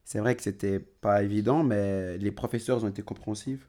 C'est 0.06 0.20
vrai 0.20 0.36
que 0.36 0.44
c'était 0.44 0.80
pas 0.80 1.24
évident, 1.24 1.64
mais 1.64 2.18
les 2.18 2.32
professeurs 2.32 2.84
ont 2.84 2.90
été 2.90 3.02
compréhensifs. 3.04 3.68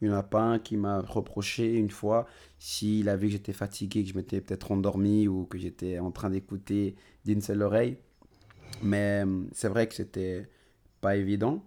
Il 0.00 0.08
n'y 0.08 0.14
en 0.14 0.18
a 0.18 0.38
un 0.38 0.58
qui 0.58 0.76
m'a 0.76 1.00
reproché 1.00 1.74
une 1.74 1.90
fois 1.90 2.26
s'il 2.58 3.08
a 3.08 3.16
vu 3.16 3.28
que 3.28 3.32
j'étais 3.32 3.52
fatigué, 3.52 4.02
que 4.02 4.10
je 4.10 4.16
m'étais 4.16 4.40
peut-être 4.40 4.72
endormi 4.72 5.28
ou 5.28 5.44
que 5.44 5.58
j'étais 5.58 5.98
en 5.98 6.10
train 6.10 6.30
d'écouter 6.30 6.96
d'une 7.24 7.40
seule 7.40 7.62
oreille. 7.62 7.98
Mais 8.82 9.24
euh, 9.24 9.44
c'est 9.52 9.68
vrai 9.68 9.88
que 9.88 9.94
c'était 9.94 10.48
pas 11.00 11.16
évident. 11.16 11.64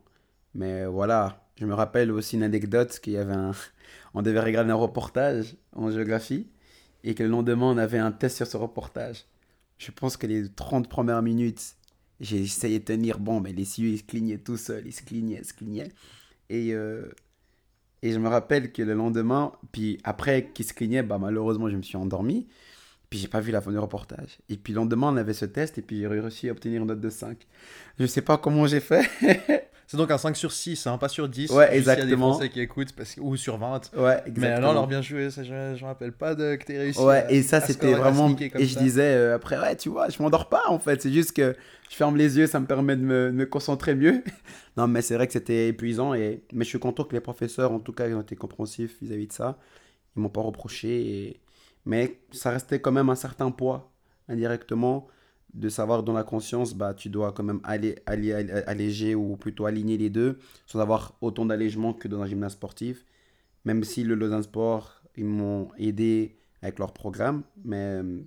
Mais 0.53 0.85
voilà, 0.85 1.47
je 1.59 1.65
me 1.65 1.73
rappelle 1.73 2.11
aussi 2.11 2.35
une 2.35 2.43
anecdote 2.43 2.99
qu'il 2.99 3.13
y 3.13 3.17
avait 3.17 3.33
un... 3.33 3.51
On 4.13 4.21
devait 4.21 4.39
regarder 4.39 4.71
un 4.71 4.75
reportage 4.75 5.55
en 5.73 5.91
géographie 5.91 6.47
et 7.03 7.15
que 7.15 7.23
le 7.23 7.29
lendemain 7.29 7.67
on 7.67 7.77
avait 7.77 7.99
un 7.99 8.11
test 8.11 8.37
sur 8.37 8.47
ce 8.47 8.57
reportage. 8.57 9.25
Je 9.77 9.91
pense 9.91 10.17
que 10.17 10.27
les 10.27 10.49
30 10.49 10.89
premières 10.89 11.21
minutes, 11.21 11.75
j'ai 12.19 12.41
essayé 12.41 12.79
de 12.79 12.85
tenir 12.85 13.19
bon, 13.19 13.39
mais 13.39 13.53
les 13.53 13.79
yeux 13.79 13.89
ils 13.89 13.99
se 13.99 14.03
clignaient 14.03 14.39
tout 14.39 14.57
seuls, 14.57 14.85
ils 14.85 14.93
se 14.93 15.03
clignaient, 15.03 15.39
ils 15.39 15.45
se 15.45 15.53
clignaient. 15.53 15.91
Et, 16.49 16.73
euh, 16.73 17.11
et 18.03 18.11
je 18.11 18.19
me 18.19 18.27
rappelle 18.27 18.71
que 18.71 18.81
le 18.81 18.93
lendemain, 18.93 19.53
puis 19.71 19.99
après 20.03 20.51
qu'il 20.53 20.65
se 20.65 20.73
clignait, 20.73 21.03
bah, 21.03 21.17
malheureusement 21.17 21.69
je 21.69 21.77
me 21.77 21.81
suis 21.81 21.97
endormi. 21.97 22.47
Puis 23.09 23.19
j'ai 23.19 23.27
pas 23.29 23.39
vu 23.39 23.51
la 23.51 23.61
fin 23.61 23.71
du 23.71 23.77
reportage. 23.79 24.37
Et 24.49 24.57
puis 24.57 24.73
le 24.73 24.77
lendemain, 24.79 25.13
on 25.13 25.17
avait 25.17 25.33
ce 25.33 25.45
test 25.45 25.77
et 25.77 25.81
puis 25.81 25.99
j'ai 26.01 26.07
réussi 26.07 26.49
à 26.49 26.51
obtenir 26.51 26.81
une 26.81 26.87
note 26.87 26.99
de 26.99 27.09
5. 27.09 27.37
Je 27.99 28.05
sais 28.05 28.21
pas 28.21 28.37
comment 28.37 28.67
j'ai 28.67 28.81
fait. 28.81 29.09
C'est 29.89 29.95
donc 29.95 30.11
un 30.11 30.17
5 30.17 30.35
sur 30.35 30.51
6, 30.51 30.85
hein, 30.87 30.97
pas 30.97 31.07
sur 31.07 31.29
10. 31.29 31.49
Ouais, 31.51 31.69
Juste 31.71 31.77
s'il 31.77 31.87
y 31.87 31.91
a 31.91 31.95
des 31.95 32.01
exactement. 32.01 32.31
Français 32.33 32.49
qui 32.49 32.59
écoutent, 32.59 32.91
parce... 32.91 33.15
que- 33.15 33.21
ou 33.21 33.37
sur 33.37 33.57
20. 33.57 33.91
ouais, 33.95 34.15
exactement. 34.25 34.33
Mais 34.35 34.47
alors, 34.47 34.71
alors 34.71 34.87
bien 34.87 35.01
joué, 35.01 35.29
ça, 35.31 35.45
je 35.45 35.53
ne 35.53 35.79
me 35.79 35.85
rappelle 35.85 36.11
pas 36.11 36.35
de, 36.35 36.55
que 36.55 36.65
tu 36.65 36.77
réussi. 36.77 36.99
Ouais, 36.99 37.19
à- 37.23 37.31
et 37.31 37.41
ça 37.41 37.61
c'était 37.61 37.93
vraiment. 37.93 38.35
Et 38.37 38.65
je 38.65 38.73
ça. 38.73 38.81
disais 38.81 39.13
euh, 39.15 39.35
après, 39.35 39.57
ouais, 39.57 39.77
tu 39.77 39.87
vois, 39.87 40.09
je 40.09 40.21
m'endors 40.21 40.49
pas 40.49 40.63
en 40.67 40.77
fait. 40.77 41.01
C'est 41.01 41.13
juste 41.13 41.31
que 41.31 41.55
je 41.89 41.95
ferme 41.95 42.17
les 42.17 42.37
yeux, 42.37 42.47
ça 42.47 42.59
me 42.59 42.65
permet 42.65 42.97
de 42.97 43.01
me, 43.01 43.27
de 43.27 43.31
me 43.31 43.45
concentrer 43.45 43.95
mieux. 43.95 44.21
non, 44.75 44.89
mais 44.89 45.01
c'est 45.01 45.15
vrai 45.15 45.25
que 45.25 45.31
c'était 45.31 45.69
épuisant. 45.69 46.13
Et... 46.13 46.41
Mais 46.51 46.65
je 46.65 46.69
suis 46.69 46.79
content 46.79 47.05
que 47.05 47.15
les 47.15 47.21
professeurs, 47.21 47.71
en 47.71 47.79
tout 47.79 47.93
cas, 47.93 48.09
ils 48.09 48.13
ont 48.13 48.21
été 48.21 48.35
compréhensifs 48.35 48.97
vis-à-vis 49.01 49.27
de 49.27 49.33
ça. 49.33 49.57
Ils 50.17 50.21
m'ont 50.21 50.27
pas 50.27 50.41
reproché. 50.41 50.89
et- 51.29 51.39
Mais 51.87 52.19
ça 52.31 52.51
restait 52.51 52.81
quand 52.81 52.93
même 52.93 53.09
un 53.09 53.15
certain 53.15 53.51
poids, 53.51 53.91
indirectement, 54.29 55.07
de 55.55 55.69
savoir 55.69 56.03
dans 56.03 56.13
la 56.13 56.23
conscience, 56.23 56.75
bah, 56.75 56.93
tu 56.93 57.09
dois 57.09 57.33
quand 57.33 57.43
même 57.43 57.61
aller, 57.63 57.97
aller, 58.07 58.33
aller- 58.33 58.51
alléger 58.67 59.15
ou 59.15 59.37
plutôt 59.37 59.65
aligner 59.67 59.97
les 59.97 60.11
deux, 60.11 60.39
sans 60.67 60.79
avoir 60.81 61.17
autant 61.21 61.45
d'allègement 61.47 61.93
que 61.93 62.07
dans 62.09 62.21
un 62.21 62.27
gymnase 62.27 62.53
sportif. 62.53 63.05
Même 63.65 63.83
si 63.83 64.03
le 64.03 64.15
Lausanne 64.15 64.43
Sport, 64.43 65.03
ils 65.17 65.25
m'ont 65.25 65.69
aidé 65.77 66.37
avec 66.63 66.79
leur 66.79 66.93
programme, 66.93 67.43
mais 67.65 67.77
euh, 68.01 68.21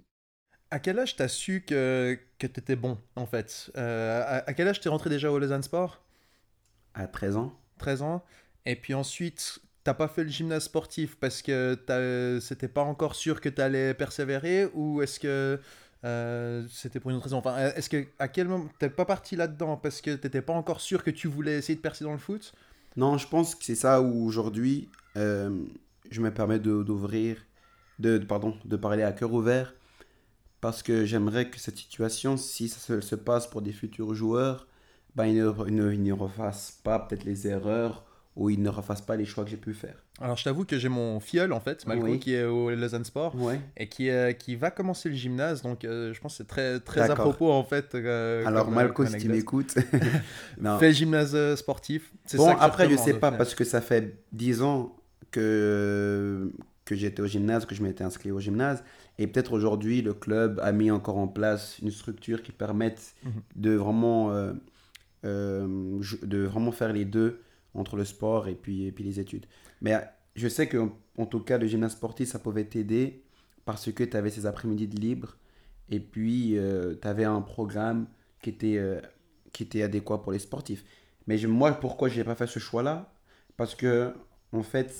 À 0.72 0.80
quel 0.80 0.98
âge 0.98 1.14
t'as 1.16 1.28
su 1.28 1.62
que, 1.64 2.18
que 2.38 2.46
t'étais 2.48 2.74
bon, 2.76 2.98
en 3.16 3.26
fait? 3.26 3.70
Euh, 3.76 4.22
à, 4.22 4.48
à 4.50 4.54
quel 4.54 4.66
âge 4.68 4.80
t'es 4.80 4.88
rentré 4.88 5.08
déjà 5.10 5.30
au 5.30 5.38
Lausanne 5.38 5.62
Sport? 5.62 6.04
À 6.94 7.06
13 7.08 7.36
ans, 7.36 7.52
13 7.78 8.02
ans. 8.02 8.24
Et 8.66 8.76
puis 8.76 8.94
ensuite, 8.94 9.60
t'as 9.84 9.94
pas 9.94 10.08
fait 10.08 10.24
le 10.24 10.30
gymnase 10.30 10.64
sportif 10.64 11.16
parce 11.16 11.42
que 11.42 11.78
c'était 12.40 12.68
pas 12.68 12.82
encore 12.82 13.14
sûr 13.14 13.40
que 13.40 13.48
t'allais 13.48 13.94
persévérer 13.94 14.66
ou 14.74 15.02
est-ce 15.02 15.20
que 15.20 15.60
euh, 16.04 16.66
c'était 16.70 17.00
pour 17.00 17.10
une 17.10 17.16
autre 17.18 17.24
raison? 17.24 17.38
Enfin, 17.38 17.56
est-ce 17.76 17.88
que 17.90 18.06
à 18.18 18.28
quel 18.28 18.48
moment 18.48 18.68
t'es 18.78 18.90
pas 18.90 19.04
parti 19.04 19.36
là-dedans 19.36 19.76
parce 19.76 20.00
que 20.00 20.14
t'étais 20.16 20.42
pas 20.42 20.52
encore 20.54 20.80
sûr 20.80 21.02
que 21.04 21.10
tu 21.10 21.28
voulais 21.28 21.58
essayer 21.58 21.76
de 21.76 21.80
percer 21.80 22.04
dans 22.04 22.12
le 22.12 22.18
foot? 22.18 22.54
Non, 22.96 23.18
je 23.18 23.26
pense 23.28 23.54
que 23.54 23.64
c'est 23.64 23.74
ça 23.74 24.00
où 24.02 24.24
aujourd'hui, 24.24 24.90
euh, 25.16 25.64
je 26.10 26.20
me 26.20 26.32
permets 26.32 26.58
de- 26.58 26.82
de, 27.98 28.18
pardon, 28.18 28.56
de 28.64 28.76
parler 28.76 29.02
à 29.02 29.12
cœur 29.12 29.32
ouvert, 29.32 29.74
parce 30.60 30.82
que 30.82 31.04
j'aimerais 31.06 31.50
que 31.50 31.58
cette 31.60 31.78
situation, 31.78 32.36
si 32.36 32.68
ça 32.68 32.80
se, 32.80 33.00
se 33.00 33.14
passe 33.16 33.48
pour 33.48 33.62
des 33.62 33.72
futurs 33.72 34.14
joueurs, 34.14 34.68
ben, 35.16 35.26
ne- 35.34 35.92
ils 35.94 36.02
ne 36.04 36.12
refassent 36.12 36.80
pas 36.84 36.98
peut-être 37.00 37.24
les 37.24 37.48
erreurs 37.48 38.04
ou 38.40 38.48
ils 38.48 38.60
ne 38.62 38.70
refassent 38.70 39.02
pas 39.02 39.16
les 39.16 39.26
choix 39.26 39.44
que 39.44 39.50
j'ai 39.50 39.58
pu 39.58 39.74
faire. 39.74 39.94
Alors, 40.18 40.34
je 40.34 40.44
t'avoue 40.44 40.64
que 40.64 40.78
j'ai 40.78 40.88
mon 40.88 41.20
filleul 41.20 41.52
en 41.52 41.60
fait, 41.60 41.86
Malco, 41.86 42.06
Oui. 42.06 42.18
qui 42.18 42.32
est 42.34 42.44
au 42.44 42.70
Lausanne 42.70 43.04
Sport. 43.04 43.34
Et 43.76 43.86
qui, 43.86 44.08
euh, 44.08 44.32
qui 44.32 44.56
va 44.56 44.70
commencer 44.70 45.10
le 45.10 45.14
gymnase. 45.14 45.60
Donc, 45.60 45.84
euh, 45.84 46.14
je 46.14 46.20
pense 46.22 46.32
que 46.32 46.36
c'est 46.38 46.48
très, 46.48 46.80
très 46.80 47.02
à 47.10 47.14
propos, 47.14 47.52
en 47.52 47.62
fait. 47.62 47.94
euh, 47.94 48.42
Alors, 48.46 48.70
Malco, 48.70 49.04
si 49.04 49.18
tu 49.18 49.28
m'écoutes. 49.28 49.74
Fais 50.78 50.88
le 50.88 50.92
gymnase 50.94 51.54
sportif. 51.56 52.10
Bon, 52.34 52.46
ça 52.46 52.56
après, 52.60 52.88
je 52.88 52.96
sais 52.96 53.12
pas, 53.14 53.30
parce 53.30 53.54
que 53.54 53.62
ça 53.64 53.82
fait 53.82 54.16
10 54.32 54.62
ans 54.62 54.96
que, 55.30 56.50
que 56.86 56.94
j'étais 56.94 57.20
au 57.20 57.26
gymnase, 57.26 57.66
que 57.66 57.74
je 57.74 57.82
m'étais 57.82 58.04
inscrit 58.04 58.30
au 58.30 58.40
gymnase. 58.40 58.82
Et 59.18 59.26
peut-être 59.26 59.52
aujourd'hui, 59.52 60.00
le 60.00 60.14
club 60.14 60.60
a 60.62 60.72
mis 60.72 60.90
encore 60.90 61.18
en 61.18 61.28
place 61.28 61.78
une 61.82 61.90
structure 61.90 62.42
qui 62.42 62.52
permette 62.52 63.14
Mhm. 63.22 63.32
de, 63.56 63.74
vraiment, 63.74 64.32
de 65.22 66.38
vraiment 66.44 66.72
faire 66.72 66.92
les 66.94 67.04
deux 67.04 67.40
entre 67.74 67.96
le 67.96 68.04
sport 68.04 68.48
et 68.48 68.54
puis, 68.54 68.90
puis 68.92 69.04
les 69.04 69.20
études. 69.20 69.46
Mais 69.80 69.94
euh, 69.94 70.00
je 70.36 70.48
sais 70.48 70.68
que 70.68 70.88
en 71.18 71.26
tout 71.26 71.40
cas, 71.40 71.58
le 71.58 71.66
gymnase 71.66 71.92
sportif, 71.92 72.28
ça 72.28 72.38
pouvait 72.38 72.64
t'aider 72.64 73.22
parce 73.64 73.92
que 73.92 74.04
tu 74.04 74.16
avais 74.16 74.30
ces 74.30 74.46
après-midi 74.46 74.88
de 74.88 74.98
libre 75.00 75.36
et 75.90 76.00
puis 76.00 76.56
tu 77.02 77.08
avais 77.08 77.24
un 77.24 77.40
programme 77.42 78.06
qui 78.42 78.50
était, 78.50 78.76
euh, 78.78 79.00
qui 79.52 79.64
était 79.64 79.82
adéquat 79.82 80.18
pour 80.22 80.32
les 80.32 80.38
sportifs. 80.38 80.84
Mais 81.26 81.36
je- 81.38 81.46
moi, 81.48 81.72
pourquoi 81.72 82.08
je 82.08 82.16
n'ai 82.18 82.24
pas 82.24 82.34
fait 82.34 82.46
ce 82.46 82.58
choix-là? 82.58 83.12
Parce 83.56 83.74
que, 83.74 84.14
en 84.52 84.62
fait, 84.62 84.92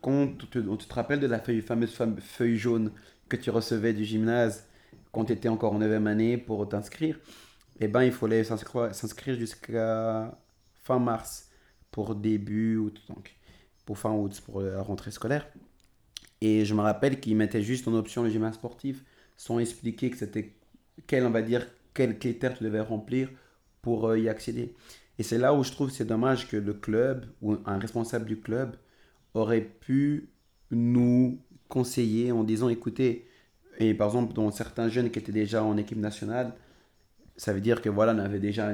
quand 0.00 0.28
tu 0.38 0.46
te, 0.46 0.58
on 0.58 0.76
te 0.76 0.92
rappelle 0.92 1.20
de 1.20 1.26
la 1.26 1.38
feuille, 1.38 1.60
fameuse 1.62 1.94
fam- 1.96 2.20
feuille 2.20 2.56
jaune 2.56 2.92
que 3.28 3.36
tu 3.36 3.50
recevais 3.50 3.92
du 3.92 4.04
gymnase 4.04 4.66
quand 5.12 5.26
tu 5.26 5.32
étais 5.32 5.48
encore 5.48 5.74
en 5.74 5.78
9e 5.78 6.06
année 6.08 6.36
pour 6.38 6.68
t'inscrire, 6.68 7.18
eh 7.80 7.88
ben, 7.88 8.02
il 8.02 8.12
fallait 8.12 8.44
s'inscrire 8.44 9.36
jusqu'à 9.38 10.36
fin 10.84 10.98
mars 10.98 11.48
pour 11.92 12.16
début 12.16 12.76
août, 12.78 13.00
donc 13.08 13.36
pour 13.86 13.98
fin 13.98 14.12
août, 14.12 14.40
pour 14.44 14.62
la 14.62 14.82
rentrée 14.82 15.12
scolaire. 15.12 15.46
Et 16.40 16.64
je 16.64 16.74
me 16.74 16.80
rappelle 16.80 17.20
qu'ils 17.20 17.36
mettaient 17.36 17.62
juste 17.62 17.86
en 17.86 17.94
option 17.94 18.24
le 18.24 18.30
gymnase 18.30 18.54
sportif 18.54 19.04
sans 19.36 19.60
expliquer 19.60 20.10
que 20.10 20.16
c'était 20.16 20.54
quel, 21.06 21.24
on 21.24 21.30
va 21.30 21.42
dire, 21.42 21.64
quels 21.94 22.18
critères 22.18 22.58
tu 22.58 22.64
devais 22.64 22.80
remplir 22.80 23.28
pour 23.80 24.08
euh, 24.08 24.18
y 24.18 24.28
accéder. 24.28 24.74
Et 25.18 25.22
c'est 25.22 25.38
là 25.38 25.54
où 25.54 25.62
je 25.62 25.70
trouve 25.70 25.90
c'est 25.90 26.04
dommage 26.04 26.48
que 26.48 26.56
le 26.56 26.74
club 26.74 27.26
ou 27.42 27.56
un 27.66 27.78
responsable 27.78 28.24
du 28.24 28.40
club 28.40 28.76
aurait 29.34 29.60
pu 29.60 30.30
nous 30.70 31.38
conseiller 31.68 32.32
en 32.32 32.44
disant 32.44 32.68
écoutez, 32.68 33.28
et 33.78 33.94
par 33.94 34.08
exemple, 34.08 34.32
dans 34.32 34.50
certains 34.50 34.88
jeunes 34.88 35.10
qui 35.10 35.18
étaient 35.18 35.32
déjà 35.32 35.64
en 35.64 35.76
équipe 35.76 35.98
nationale, 35.98 36.54
ça 37.36 37.52
veut 37.52 37.60
dire 37.60 37.82
que 37.82 37.88
voilà, 37.88 38.14
on 38.14 38.18
avait 38.18 38.38
déjà 38.38 38.70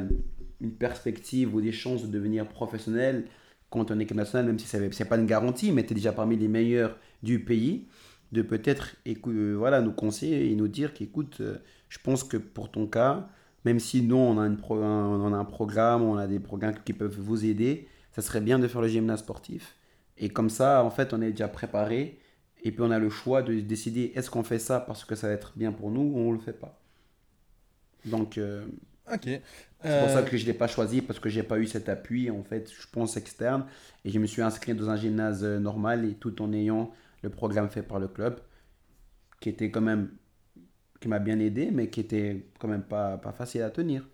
une, 0.61 0.73
perspective 0.73 1.55
ou 1.55 1.61
des 1.61 1.73
chances 1.73 2.03
de 2.03 2.09
devenir 2.09 2.49
professionnel 2.49 3.27
quand 3.71 3.91
on 3.91 3.99
est 3.99 4.05
équipe 4.05 4.17
nationale, 4.17 4.47
même 4.47 4.59
si 4.59 4.67
ce 4.67 4.77
n'est 4.77 5.09
pas 5.09 5.19
une 5.19 5.27
garantie, 5.27 5.73
mais 5.73 5.85
tu 5.85 5.93
es 5.93 5.95
déjà 5.95 6.13
parmi 6.13 6.37
les 6.37 6.49
meilleurs 6.49 6.97
du 7.23 7.45
pays, 7.45 7.87
de 8.33 8.43
peut-être 8.43 8.97
euh, 9.07 9.55
voilà, 9.57 9.81
nous 9.83 9.93
conseiller 9.93 10.51
et 10.51 10.57
nous 10.57 10.69
dire 10.69 10.95
qu'écoute, 10.95 11.39
euh, 11.41 11.59
je 11.89 11.99
pense 12.03 12.25
que 12.25 12.37
pour 12.37 12.71
ton 12.71 12.87
cas, 12.87 13.29
même 13.65 13.79
si 13.79 14.03
nous, 14.03 14.17
on 14.17 14.39
a, 14.39 14.49
on 14.49 15.33
a 15.33 15.37
un 15.37 15.45
programme, 15.45 16.03
on 16.03 16.17
a 16.17 16.27
des 16.27 16.41
programmes 16.41 16.77
qui 16.85 16.93
peuvent 16.93 17.19
vous 17.19 17.45
aider, 17.45 17.89
ça 18.13 18.23
serait 18.23 18.41
bien 18.41 18.59
de 18.59 18.67
faire 18.69 18.81
le 18.81 18.89
gymnase 18.89 19.21
sportif. 19.21 19.77
Et 20.17 20.29
comme 20.29 20.51
ça, 20.51 20.85
en 20.85 20.91
fait, 20.91 21.13
on 21.13 21.23
est 21.23 21.31
déjà 21.31 21.49
préparé. 21.49 22.19
Et 22.65 22.73
puis 22.73 22.83
on 22.83 22.91
a 22.91 22.99
le 22.99 23.09
choix 23.09 23.43
de 23.43 23.61
décider 23.61 24.13
est-ce 24.17 24.31
qu'on 24.31 24.43
fait 24.43 24.59
ça 24.59 24.81
parce 24.81 25.05
que 25.05 25.15
ça 25.15 25.29
va 25.29 25.35
être 25.35 25.53
bien 25.57 25.71
pour 25.71 25.91
nous 25.91 26.01
ou 26.01 26.19
on 26.19 26.33
le 26.33 26.41
fait 26.41 26.53
pas. 26.53 26.81
Donc 28.05 28.37
euh, 28.37 28.67
Ok. 29.13 29.29
C'est 29.83 29.89
Euh, 29.91 30.01
pour 30.01 30.11
ça 30.11 30.23
que 30.23 30.37
je 30.37 30.45
l'ai 30.47 30.55
pas 30.55 30.67
choisi 30.69 31.03
parce 31.03 31.21
que 31.21 31.29
j'ai 31.29 31.43
pas 31.43 31.59
eu 31.59 31.67
cet 31.67 31.89
appui 31.89 32.31
en 32.31 32.43
fait, 32.43 32.71
je 32.71 32.87
pense 32.91 33.17
externe. 33.17 33.67
Et 34.05 34.11
je 34.11 34.19
me 34.19 34.27
suis 34.27 34.43
inscrit 34.43 34.75
dans 34.75 34.91
un 34.91 34.97
gymnase 34.97 35.45
euh, 35.45 35.59
normal 35.59 36.05
et 36.05 36.15
tout 36.15 36.41
en 36.43 36.53
ayant 36.53 36.91
le 37.23 37.31
programme 37.31 37.69
fait 37.71 37.83
par 37.83 37.99
le 37.99 38.09
club 38.09 38.41
qui 39.41 39.49
était 39.49 39.71
quand 39.71 39.81
même 39.81 40.11
qui 41.01 41.09
m'a 41.09 41.19
bien 41.21 41.39
aidé 41.41 41.71
mais 41.73 41.91
qui 41.91 42.01
était 42.01 42.47
quand 42.59 42.69
même 42.69 42.83
pas, 42.83 43.19
pas 43.19 43.33
facile 43.33 43.63
à 43.63 43.71
tenir. 43.71 44.09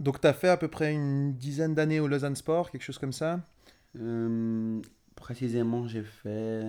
Donc, 0.00 0.20
tu 0.20 0.26
as 0.26 0.32
fait 0.32 0.48
à 0.48 0.56
peu 0.56 0.68
près 0.68 0.92
une 0.92 1.34
dizaine 1.36 1.74
d'années 1.74 2.00
au 2.00 2.08
Lausanne 2.08 2.34
Sport, 2.36 2.70
quelque 2.70 2.82
chose 2.82 2.98
comme 2.98 3.12
ça? 3.12 3.40
Euh, 3.98 4.80
précisément, 5.14 5.86
j'ai 5.86 6.02
fait 6.02 6.64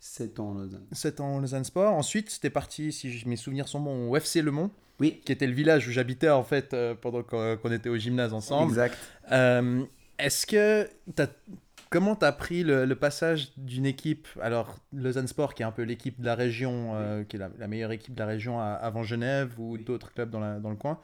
7 0.00 0.40
ans 0.40 0.50
en 0.50 0.54
Lausanne. 0.54 0.86
7 0.92 1.20
ans 1.20 1.36
au 1.36 1.40
Lausanne 1.40 1.64
Sport. 1.64 1.94
Ensuite, 1.94 2.38
tu 2.40 2.46
es 2.46 2.50
parti, 2.50 2.92
si 2.92 3.22
mes 3.26 3.36
souvenirs 3.36 3.68
sont 3.68 3.80
bons, 3.80 4.10
au 4.10 4.16
FC 4.16 4.42
Le 4.42 4.50
Mont, 4.50 4.70
Oui, 5.00 5.20
qui 5.24 5.32
était 5.32 5.46
le 5.46 5.52
village 5.54 5.88
où 5.88 5.90
j'habitais 5.90 6.28
en 6.30 6.44
fait 6.44 6.72
euh, 6.72 6.94
pendant 6.94 7.22
qu'on 7.22 7.56
qu'on 7.56 7.72
était 7.72 7.88
au 7.88 7.96
gymnase 7.96 8.32
ensemble. 8.32 8.70
exact. 8.70 8.96
Euh, 9.32 9.84
Est-ce 10.18 10.46
que 10.46 10.88
t'as- 11.16 11.26
comment 11.90 12.14
tu 12.16 12.24
as 12.24 12.32
pris 12.32 12.62
le, 12.62 12.84
le 12.86 12.94
passage 12.96 13.50
d'une 13.56 13.86
équipe, 13.86 14.28
alors 14.40 14.76
Lausanne 14.92 15.26
Sport 15.26 15.54
qui 15.54 15.62
est 15.62 15.66
un 15.66 15.72
peu 15.72 15.82
l'équipe 15.82 16.20
de 16.20 16.26
la 16.26 16.34
région, 16.36 16.92
euh, 16.94 17.24
qui 17.24 17.36
est 17.36 17.38
la, 17.40 17.50
la 17.58 17.66
meilleure 17.68 17.92
équipe 17.92 18.14
de 18.14 18.20
la 18.20 18.26
région 18.26 18.60
à- 18.60 18.66
avant 18.74 19.02
Genève 19.02 19.52
ou 19.58 19.78
d'autres 19.78 20.12
clubs 20.12 20.30
dans, 20.30 20.40
la- 20.40 20.58
dans 20.60 20.70
le 20.70 20.76
coin. 20.76 21.00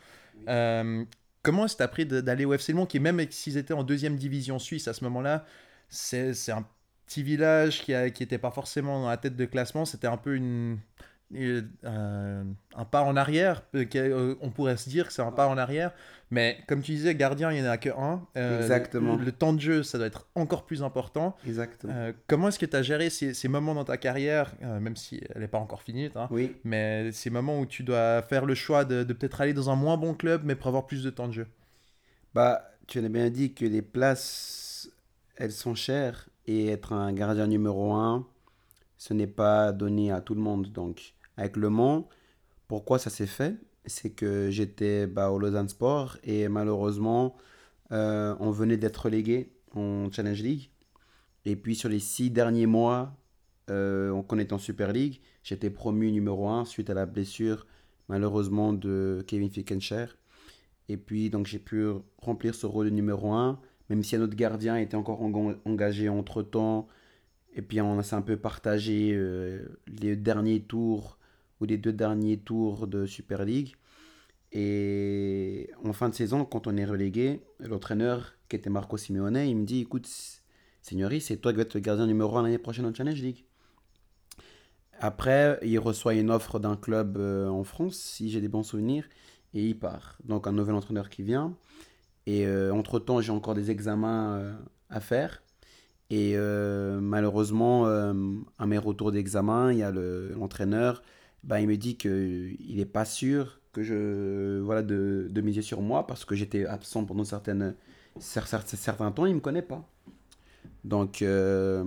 Euh, 0.48 1.04
comment 1.42 1.64
est-ce 1.66 1.74
que 1.74 1.78
tu 1.78 1.82
as 1.84 1.88
pris 1.88 2.06
d'aller 2.06 2.44
au 2.44 2.54
FC 2.54 2.72
Mans 2.72 2.86
qui 2.86 3.00
même 3.00 3.20
s'ils 3.30 3.56
étaient 3.56 3.74
en 3.74 3.82
deuxième 3.84 4.16
division 4.16 4.58
suisse 4.58 4.86
à 4.88 4.92
ce 4.94 5.02
moment-là, 5.04 5.44
c'est 5.88 6.32
c'est 6.34 6.52
un 6.52 6.64
petit 7.06 7.22
village 7.24 7.82
qui 7.82 7.92
n'était 7.92 8.38
pas 8.38 8.52
forcément 8.52 9.02
dans 9.02 9.08
la 9.08 9.16
tête 9.16 9.34
de 9.36 9.44
classement. 9.44 9.84
C'était 9.84 10.06
un 10.06 10.16
peu 10.16 10.36
une, 10.36 10.78
euh, 11.34 12.44
un 12.74 12.84
pas 12.84 13.02
en 13.02 13.16
arrière. 13.16 13.62
euh, 13.74 13.84
euh, 13.94 14.34
On 14.40 14.50
pourrait 14.50 14.76
se 14.76 14.88
dire 14.88 15.06
que 15.06 15.12
c'est 15.12 15.22
un 15.22 15.30
pas 15.32 15.46
en 15.48 15.56
arrière. 15.58 15.92
Mais 16.32 16.58
comme 16.68 16.80
tu 16.82 16.92
disais, 16.92 17.14
gardien, 17.14 17.50
il 17.50 17.60
n'y 17.60 17.68
en 17.68 17.70
a 17.70 17.76
que 17.76 17.90
un. 17.90 18.24
Euh, 18.36 18.60
Exactement. 18.60 19.16
Le, 19.16 19.24
le 19.24 19.32
temps 19.32 19.52
de 19.52 19.60
jeu, 19.60 19.82
ça 19.82 19.98
doit 19.98 20.06
être 20.06 20.28
encore 20.36 20.64
plus 20.64 20.82
important. 20.82 21.36
Exactement. 21.46 21.92
Euh, 21.94 22.12
comment 22.28 22.48
est-ce 22.48 22.58
que 22.58 22.66
tu 22.66 22.76
as 22.76 22.82
géré 22.82 23.10
ces, 23.10 23.34
ces 23.34 23.48
moments 23.48 23.74
dans 23.74 23.84
ta 23.84 23.96
carrière, 23.96 24.52
même 24.60 24.94
si 24.96 25.20
elle 25.34 25.40
n'est 25.40 25.48
pas 25.48 25.58
encore 25.58 25.82
finie, 25.82 26.08
hein, 26.14 26.28
Oui. 26.30 26.54
mais 26.62 27.10
ces 27.12 27.30
moments 27.30 27.58
où 27.58 27.66
tu 27.66 27.82
dois 27.82 28.22
faire 28.22 28.46
le 28.46 28.54
choix 28.54 28.84
de, 28.84 29.02
de 29.02 29.12
peut-être 29.12 29.40
aller 29.40 29.54
dans 29.54 29.70
un 29.70 29.76
moins 29.76 29.96
bon 29.96 30.14
club, 30.14 30.42
mais 30.44 30.54
pour 30.54 30.68
avoir 30.68 30.86
plus 30.86 31.02
de 31.02 31.10
temps 31.10 31.26
de 31.26 31.32
jeu? 31.32 31.46
Bah, 32.34 32.70
tu 32.86 32.98
as 33.04 33.08
bien 33.08 33.28
dit 33.28 33.52
que 33.52 33.64
les 33.64 33.82
places, 33.82 34.88
elles 35.36 35.50
sont 35.52 35.74
chères 35.74 36.28
et 36.46 36.68
être 36.68 36.92
un 36.92 37.12
gardien 37.12 37.48
numéro 37.48 37.92
un, 37.92 38.24
ce 38.98 39.14
n'est 39.14 39.26
pas 39.26 39.72
donné 39.72 40.12
à 40.12 40.20
tout 40.20 40.34
le 40.36 40.40
monde. 40.40 40.70
Donc, 40.70 41.14
avec 41.40 41.56
Le 41.56 41.70
Mans, 41.70 42.08
pourquoi 42.68 42.98
ça 42.98 43.10
s'est 43.10 43.26
fait? 43.26 43.56
C'est 43.86 44.10
que 44.10 44.50
j'étais 44.50 45.06
bah, 45.06 45.30
au 45.30 45.38
Lausanne 45.38 45.68
Sport 45.68 46.18
et 46.22 46.48
malheureusement, 46.48 47.34
euh, 47.92 48.36
on 48.40 48.50
venait 48.50 48.76
d'être 48.76 48.98
relégué 48.98 49.50
en 49.74 50.10
Challenge 50.12 50.40
League. 50.42 50.70
Et 51.46 51.56
puis, 51.56 51.74
sur 51.74 51.88
les 51.88 51.98
six 51.98 52.30
derniers 52.30 52.66
mois, 52.66 53.16
euh, 53.70 54.10
on 54.10 54.22
connaît 54.22 54.52
en 54.52 54.58
Super 54.58 54.92
League, 54.92 55.20
j'étais 55.42 55.70
promu 55.70 56.12
numéro 56.12 56.48
un 56.48 56.66
suite 56.66 56.90
à 56.90 56.94
la 56.94 57.06
blessure, 57.06 57.66
malheureusement, 58.08 58.74
de 58.74 59.24
Kevin 59.26 59.48
Fickenshire. 59.48 60.18
Et 60.90 60.98
puis, 60.98 61.30
donc, 61.30 61.46
j'ai 61.46 61.58
pu 61.58 61.86
remplir 62.18 62.54
ce 62.54 62.66
rôle 62.66 62.86
de 62.86 62.90
numéro 62.90 63.32
1, 63.32 63.58
même 63.88 64.02
si 64.02 64.14
un 64.14 64.20
autre 64.20 64.36
gardien 64.36 64.76
était 64.76 64.96
encore 64.96 65.22
enga- 65.22 65.56
engagé 65.64 66.10
entre-temps. 66.10 66.86
Et 67.54 67.62
puis, 67.62 67.80
on 67.80 68.02
s'est 68.02 68.16
un 68.16 68.22
peu 68.22 68.36
partagé 68.36 69.12
euh, 69.14 69.64
les 69.86 70.16
derniers 70.16 70.60
tours 70.60 71.16
ou 71.60 71.64
les 71.64 71.78
deux 71.78 71.92
derniers 71.92 72.38
tours 72.38 72.86
de 72.86 73.06
Super 73.06 73.44
League. 73.44 73.74
Et 74.52 75.70
en 75.84 75.92
fin 75.92 76.08
de 76.08 76.14
saison, 76.14 76.44
quand 76.44 76.66
on 76.66 76.76
est 76.76 76.84
relégué, 76.84 77.40
l'entraîneur, 77.60 78.34
qui 78.48 78.56
était 78.56 78.70
Marco 78.70 78.96
Simeone, 78.96 79.36
il 79.36 79.56
me 79.56 79.64
dit, 79.64 79.80
écoute, 79.80 80.08
Signori, 80.82 81.20
c'est 81.20 81.36
toi 81.36 81.52
qui 81.52 81.56
vas 81.56 81.62
être 81.62 81.74
le 81.74 81.80
gardien 81.80 82.06
numéro 82.06 82.36
1 82.36 82.42
l'année 82.42 82.58
prochaine 82.58 82.86
en 82.86 82.94
Challenge 82.94 83.20
League. 83.20 83.44
Après, 84.98 85.58
il 85.62 85.78
reçoit 85.78 86.14
une 86.14 86.30
offre 86.30 86.58
d'un 86.58 86.76
club 86.76 87.16
euh, 87.16 87.48
en 87.48 87.64
France, 87.64 87.96
si 87.96 88.28
j'ai 88.30 88.40
des 88.40 88.48
bons 88.48 88.62
souvenirs, 88.62 89.04
et 89.54 89.64
il 89.64 89.78
part. 89.78 90.18
Donc 90.24 90.46
un 90.46 90.52
nouvel 90.52 90.74
entraîneur 90.74 91.08
qui 91.08 91.22
vient. 91.22 91.56
Et 92.26 92.46
euh, 92.46 92.72
entre-temps, 92.72 93.20
j'ai 93.20 93.32
encore 93.32 93.54
des 93.54 93.70
examens 93.70 94.34
euh, 94.36 94.52
à 94.90 95.00
faire. 95.00 95.42
Et 96.10 96.34
malheureusement, 97.00 97.86
à 97.86 98.66
mes 98.66 98.78
retours 98.78 99.12
d'examen, 99.12 99.70
il 99.70 99.78
y 99.78 99.84
a 99.84 99.92
le- 99.92 100.34
bah, 101.44 101.60
il 101.60 101.68
me 101.68 101.76
dit 101.76 101.96
qu'il 101.96 102.56
n'est 102.76 102.84
pas 102.84 103.04
sûr 103.04 103.60
que 103.72 103.82
je, 103.82 104.58
voilà, 104.60 104.82
de, 104.82 105.28
de 105.30 105.40
miser 105.40 105.62
sur 105.62 105.80
moi 105.80 106.06
parce 106.06 106.24
que 106.24 106.34
j'étais 106.34 106.66
absent 106.66 107.04
pendant 107.04 107.24
certaines, 107.24 107.74
cer- 108.18 108.46
cer- 108.48 108.64
certains 108.66 109.10
temps, 109.12 109.26
il 109.26 109.30
ne 109.30 109.36
me 109.36 109.40
connaît 109.40 109.62
pas. 109.62 109.88
Donc, 110.84 111.22
euh, 111.22 111.84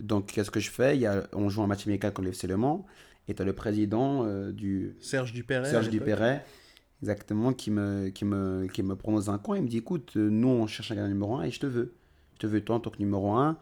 donc 0.00 0.26
qu'est-ce 0.26 0.50
que 0.50 0.60
je 0.60 0.70
fais? 0.70 0.96
Il 0.96 1.00
y 1.00 1.06
a, 1.06 1.26
On 1.32 1.48
joue 1.48 1.62
un 1.62 1.66
match 1.66 1.86
amical 1.86 2.12
contre 2.12 2.26
le 2.26 2.30
FC 2.32 2.46
Le 2.46 2.56
Mans 2.56 2.86
et 3.28 3.34
tu 3.34 3.42
as 3.42 3.44
le 3.44 3.52
président 3.52 4.24
euh, 4.24 4.52
du, 4.52 4.96
Serge 5.00 5.32
Dupéret 5.32 5.70
Serge. 5.70 5.88
Dupéret, 5.88 6.44
exactement, 7.00 7.52
qui 7.52 7.70
me, 7.70 8.08
qui, 8.08 8.24
me, 8.24 8.66
qui 8.72 8.82
me 8.82 8.96
prend 8.96 9.12
dans 9.12 9.30
un 9.30 9.38
coin. 9.38 9.56
Il 9.56 9.62
me 9.62 9.68
dit 9.68 9.78
écoute, 9.78 10.16
nous, 10.16 10.48
on 10.48 10.66
cherche 10.66 10.90
un 10.90 10.96
gardien 10.96 11.12
numéro 11.14 11.36
1 11.36 11.44
et 11.44 11.50
je 11.50 11.60
te 11.60 11.66
veux. 11.66 11.94
Je 12.34 12.38
te 12.40 12.46
veux 12.46 12.60
toi 12.60 12.76
en 12.76 12.80
tant 12.80 12.90
que 12.90 12.98
numéro 12.98 13.32
1. 13.32 13.56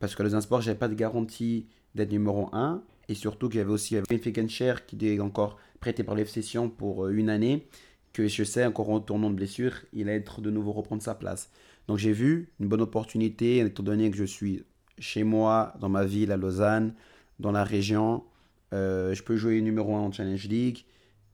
Parce 0.00 0.14
que 0.14 0.22
les 0.22 0.40
Sport, 0.40 0.60
j'avais 0.62 0.78
pas 0.78 0.88
de 0.88 0.94
garantie 0.94 1.66
d'être 1.94 2.10
numéro 2.12 2.48
1. 2.52 2.82
Et 3.08 3.14
surtout 3.14 3.48
qu'il 3.48 3.58
y 3.58 3.60
avait 3.60 3.72
aussi 3.72 3.96
Ben 4.08 4.18
Fickenshire 4.18 4.86
qui 4.86 4.96
est 5.06 5.20
encore 5.20 5.58
prêté 5.80 6.04
par 6.04 6.14
l'FC 6.14 6.40
pour 6.76 7.06
euh, 7.06 7.10
une 7.10 7.30
année. 7.30 7.68
Que 8.12 8.26
je 8.26 8.42
sais, 8.42 8.64
encore 8.64 8.90
en 8.90 9.00
tournant 9.00 9.30
de 9.30 9.36
blessure, 9.36 9.74
il 9.92 10.06
va 10.06 10.12
être 10.12 10.40
de 10.40 10.50
nouveau 10.50 10.72
reprendre 10.72 11.02
sa 11.02 11.14
place. 11.14 11.50
Donc 11.86 11.98
j'ai 11.98 12.12
vu 12.12 12.50
une 12.58 12.66
bonne 12.66 12.80
opportunité, 12.80 13.58
étant 13.58 13.82
donné 13.82 14.10
que 14.10 14.16
je 14.16 14.24
suis 14.24 14.64
chez 14.98 15.24
moi, 15.24 15.74
dans 15.80 15.88
ma 15.88 16.04
ville, 16.04 16.32
à 16.32 16.36
Lausanne, 16.36 16.94
dans 17.38 17.52
la 17.52 17.64
région. 17.64 18.24
Euh, 18.72 19.14
je 19.14 19.22
peux 19.22 19.36
jouer 19.36 19.60
numéro 19.60 19.94
1 19.94 20.00
en 20.00 20.12
Challenge 20.12 20.48
League. 20.48 20.84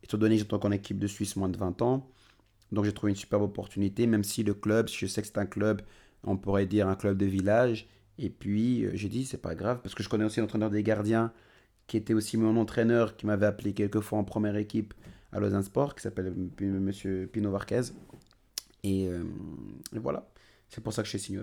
Étant 0.03 0.19
donné 0.19 0.37
que 0.37 0.43
j'étais 0.43 0.55
en 0.55 0.71
équipe 0.73 0.99
de 0.99 1.07
Suisse 1.07 1.37
moins 1.37 1.49
de 1.49 1.57
20 1.57 1.81
ans. 1.83 2.07
Donc 2.73 2.85
j'ai 2.85 2.93
trouvé 2.93 3.11
une 3.11 3.17
superbe 3.17 3.43
opportunité, 3.43 4.07
même 4.07 4.25
si 4.25 4.43
le 4.43 4.55
club, 4.55 4.89
je 4.89 5.07
sais 5.07 5.23
que 5.23 5.29
c'est 5.29 5.39
un 5.39 5.47
club, 5.47 5.83
on 6.25 6.37
pourrait 6.37 6.67
dire 6.67 6.89
un 6.89 6.97
club 6.97 7.17
de 7.17 7.27
village. 7.27 7.87
Et 8.19 8.31
puis 8.31 8.85
euh, 8.85 8.91
j'ai 8.95 9.09
dit, 9.09 9.25
c'est 9.25 9.41
pas 9.41 9.55
grave, 9.55 9.81
parce 9.83 9.95
que 9.95 10.03
je 10.03 10.09
connais 10.09 10.25
aussi 10.25 10.41
l'entraîneur 10.41 10.71
des 10.71 10.83
gardiens, 10.83 11.33
qui 11.87 11.97
était 11.97 12.15
aussi 12.15 12.37
mon 12.37 12.57
entraîneur, 12.57 13.17
qui 13.17 13.27
m'avait 13.27 13.47
appelé 13.47 13.73
quelques 13.75 14.01
fois 14.01 14.19
en 14.19 14.25
première 14.25 14.57
équipe 14.57 14.95
à 15.33 15.41
Lausanne 15.41 15.63
Sport, 15.63 15.95
qui 15.95 16.03
s'appelle 16.03 16.33
M. 16.61 16.81
Monsieur 16.81 17.29
Pino 17.33 17.51
Varquez. 17.51 17.83
Et, 18.83 19.09
euh, 19.09 19.23
et 19.95 19.99
voilà, 19.99 20.29
c'est 20.69 20.83
pour 20.83 20.93
ça 20.93 21.03
que 21.03 21.07
je 21.07 21.11
suis 21.11 21.19
signé. 21.21 21.41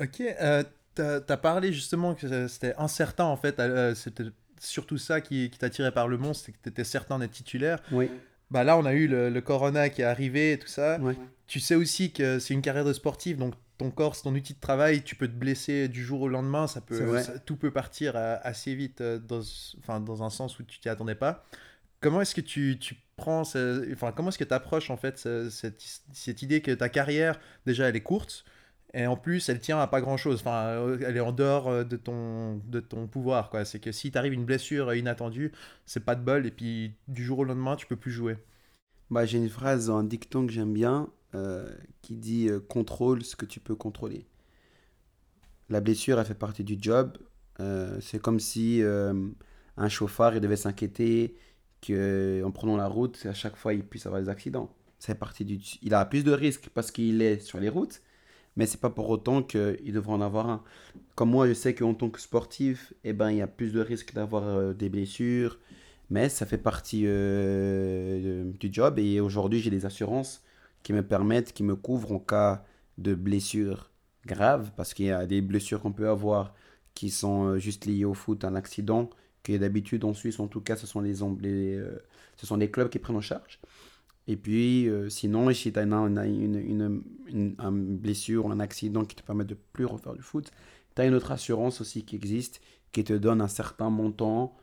Ok, 0.00 0.20
euh, 0.20 0.64
t'as 0.94 1.20
as 1.28 1.36
parlé 1.36 1.72
justement 1.72 2.14
que 2.14 2.48
c'était 2.48 2.74
incertain 2.76 3.24
en 3.24 3.36
fait, 3.36 3.58
euh, 3.60 3.94
c'était 3.94 4.24
surtout 4.58 4.98
ça 4.98 5.20
qui, 5.20 5.50
qui 5.50 5.58
t'attirait 5.58 5.92
par 5.92 6.08
le 6.08 6.18
monstre, 6.18 6.46
c'est 6.46 6.52
que 6.52 6.58
t'étais 6.62 6.84
certain 6.84 7.18
d'être 7.18 7.32
titulaire. 7.32 7.80
Oui, 7.90 8.10
Bah 8.50 8.64
là, 8.64 8.76
on 8.78 8.84
a 8.84 8.92
eu 8.94 9.06
le, 9.08 9.30
le 9.30 9.40
corona 9.40 9.88
qui 9.90 10.02
est 10.02 10.04
arrivé 10.04 10.52
et 10.52 10.58
tout 10.58 10.68
ça. 10.68 10.98
ouais. 11.00 11.16
Tu 11.46 11.60
sais 11.60 11.74
aussi 11.74 12.12
que 12.12 12.38
c'est 12.38 12.54
une 12.54 12.62
carrière 12.62 12.84
de 12.84 12.92
sportif, 12.94 13.36
donc 13.36 13.54
ton 13.82 13.90
corps, 13.90 14.14
c'est 14.16 14.22
ton 14.22 14.34
outil 14.34 14.54
de 14.54 14.60
travail, 14.60 15.02
tu 15.04 15.16
peux 15.16 15.28
te 15.28 15.32
blesser 15.34 15.88
du 15.88 16.02
jour 16.04 16.22
au 16.22 16.28
lendemain, 16.28 16.66
ça 16.66 16.80
peut, 16.80 16.96
ça- 17.18 17.38
tout 17.40 17.56
peut 17.56 17.70
partir 17.72 18.14
euh, 18.16 18.36
assez 18.42 18.74
vite 18.74 19.00
euh, 19.00 19.18
dans, 19.18 19.40
enfin, 19.78 20.00
dans 20.00 20.22
un 20.22 20.30
sens 20.30 20.58
où 20.58 20.62
tu 20.64 20.78
t'y 20.80 20.88
attendais 20.88 21.14
pas. 21.14 21.44
Comment 22.00 22.20
est-ce 22.20 22.34
que 22.34 22.40
tu, 22.40 22.78
tu 22.80 22.96
prends, 23.16 23.44
ce- 23.44 23.92
enfin, 23.92 24.12
comment 24.12 24.30
est-ce 24.30 24.38
que 24.38 24.44
tu 24.44 24.54
approches 24.54 24.90
en 24.90 24.96
fait 24.96 25.18
ce- 25.18 25.50
cette, 25.50 25.82
cette 26.12 26.42
idée 26.42 26.60
que 26.62 26.72
ta 26.72 26.88
carrière, 26.88 27.38
déjà, 27.66 27.88
elle 27.88 27.96
est 27.96 28.02
courte, 28.02 28.44
et 28.94 29.06
en 29.06 29.16
plus, 29.16 29.48
elle 29.48 29.60
tient 29.60 29.78
à 29.80 29.86
pas 29.86 30.00
grand-chose, 30.00 30.40
enfin, 30.40 30.64
euh, 30.66 30.98
elle 31.06 31.16
est 31.16 31.20
en 31.20 31.32
dehors 31.32 31.84
de 31.84 31.96
ton, 31.96 32.56
de 32.66 32.80
ton 32.80 33.06
pouvoir, 33.06 33.50
quoi. 33.50 33.64
C'est 33.64 33.80
que 33.80 33.92
si 33.92 34.10
t'arrive 34.10 34.34
une 34.34 34.44
blessure 34.44 34.94
inattendue, 34.94 35.52
c'est 35.86 36.04
pas 36.04 36.14
de 36.14 36.22
bol, 36.22 36.46
et 36.46 36.50
puis 36.50 36.94
du 37.08 37.24
jour 37.24 37.38
au 37.40 37.44
lendemain, 37.44 37.76
tu 37.76 37.86
peux 37.86 37.96
plus 37.96 38.10
jouer. 38.12 38.36
Bah, 39.10 39.26
j'ai 39.26 39.38
une 39.38 39.48
phrase, 39.48 39.90
un 39.90 40.04
dicton 40.04 40.46
que 40.46 40.52
j'aime 40.52 40.72
bien, 40.72 41.08
euh, 41.34 41.66
qui 42.02 42.16
dit 42.16 42.50
euh, 42.50 42.60
contrôle 42.60 43.24
ce 43.24 43.36
que 43.36 43.46
tu 43.46 43.58
peux 43.58 43.74
contrôler. 43.74 44.26
La 45.70 45.80
blessure, 45.80 46.20
elle 46.20 46.26
fait 46.26 46.34
partie 46.34 46.62
du 46.62 46.76
job. 46.78 47.16
Euh, 47.58 47.98
c'est 48.02 48.20
comme 48.20 48.38
si 48.38 48.82
un 48.82 49.88
chauffard, 49.88 50.34
il 50.34 50.42
devait 50.42 50.56
s'inquiéter 50.56 51.34
qu'en 51.80 52.50
prenant 52.50 52.76
la 52.76 52.86
route, 52.86 53.24
à 53.24 53.32
chaque 53.32 53.56
fois, 53.56 53.72
il 53.72 53.82
puisse 53.82 54.04
avoir 54.04 54.20
des 54.20 54.28
accidents. 54.28 54.74
C'est 54.98 55.14
partie 55.14 55.46
du... 55.46 55.58
Il 55.80 55.94
a 55.94 56.04
plus 56.04 56.22
de 56.22 56.32
risques 56.32 56.68
parce 56.74 56.90
qu'il 56.90 57.22
est 57.22 57.38
sur 57.38 57.58
les 57.58 57.70
routes, 57.70 58.02
mais 58.56 58.66
c'est 58.66 58.80
pas 58.80 58.90
pour 58.90 59.08
autant 59.08 59.42
qu'il 59.42 59.92
devrait 59.92 60.12
en 60.12 60.20
avoir 60.20 60.50
un. 60.50 60.62
Comme 61.14 61.30
moi, 61.30 61.48
je 61.48 61.54
sais 61.54 61.74
qu'en 61.74 61.94
tant 61.94 62.10
que 62.10 62.20
sportif, 62.20 62.92
eh 63.04 63.14
ben, 63.14 63.30
il 63.30 63.38
y 63.38 63.42
a 63.42 63.46
plus 63.46 63.72
de 63.72 63.80
risques 63.80 64.12
d'avoir 64.12 64.74
des 64.74 64.90
blessures, 64.90 65.58
mais 66.10 66.28
ça 66.28 66.44
fait 66.44 66.58
partie 66.58 67.04
du 67.04 68.68
job. 68.70 68.98
Et 68.98 69.20
aujourd'hui, 69.20 69.60
j'ai 69.60 69.70
des 69.70 69.86
assurances 69.86 70.42
qui 70.82 70.92
me 70.92 71.02
permettent, 71.02 71.52
qui 71.52 71.62
me 71.62 71.76
couvrent 71.76 72.12
en 72.12 72.18
cas 72.18 72.64
de 72.98 73.14
blessure 73.14 73.90
grave, 74.26 74.70
parce 74.76 74.94
qu'il 74.94 75.06
y 75.06 75.10
a 75.10 75.26
des 75.26 75.40
blessures 75.40 75.80
qu'on 75.80 75.92
peut 75.92 76.08
avoir 76.08 76.54
qui 76.94 77.10
sont 77.10 77.46
euh, 77.46 77.58
juste 77.58 77.86
liées 77.86 78.04
au 78.04 78.14
foot, 78.14 78.44
un 78.44 78.54
accident, 78.54 79.10
que 79.42 79.56
d'habitude 79.56 80.04
en 80.04 80.14
Suisse, 80.14 80.38
en 80.38 80.46
tout 80.46 80.60
cas, 80.60 80.76
ce 80.76 80.86
sont 80.86 81.00
les, 81.00 81.22
euh, 81.22 82.66
clubs 82.70 82.88
qui 82.88 82.98
prennent 82.98 83.16
en 83.16 83.20
charge. 83.20 83.58
Et 84.28 84.36
puis, 84.36 84.88
euh, 84.88 85.08
sinon, 85.08 85.52
si 85.52 85.72
tu 85.72 85.78
as 85.78 85.82
une, 85.82 87.02
blessure 87.98 88.46
ou 88.46 88.52
un 88.52 88.60
accident 88.60 89.04
qui 89.04 89.16
te 89.16 89.22
permet 89.22 89.44
de 89.44 89.56
plus 89.72 89.84
refaire 89.84 90.14
du 90.14 90.22
foot, 90.22 90.52
tu 90.94 91.02
as 91.02 91.06
une 91.06 91.14
autre 91.14 91.32
assurance 91.32 91.80
aussi 91.80 92.04
qui 92.04 92.14
existe, 92.14 92.60
qui 92.92 93.02
te 93.02 93.14
donne 93.14 93.40
un 93.40 93.48
certain 93.48 93.90
montant 93.90 94.56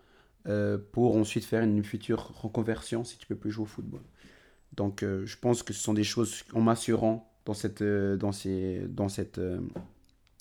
pour 0.93 1.15
ensuite 1.15 1.45
faire 1.45 1.61
une 1.61 1.83
future 1.83 2.31
reconversion 2.41 3.03
si 3.03 3.17
tu 3.19 3.27
peux 3.27 3.35
plus 3.35 3.51
jouer 3.51 3.63
au 3.63 3.67
football. 3.67 4.01
Donc, 4.73 5.03
euh, 5.03 5.25
je 5.25 5.37
pense 5.37 5.63
que 5.63 5.73
ce 5.73 5.81
sont 5.81 5.93
des 5.93 6.03
choses, 6.03 6.43
en 6.53 6.61
m'assurant 6.61 7.31
dans 7.45 7.53
cette, 7.53 7.81
euh, 7.81 8.17
dans 8.17 8.31
ces, 8.31 8.87
dans 8.89 9.09
cette 9.09 9.39
euh, 9.39 9.59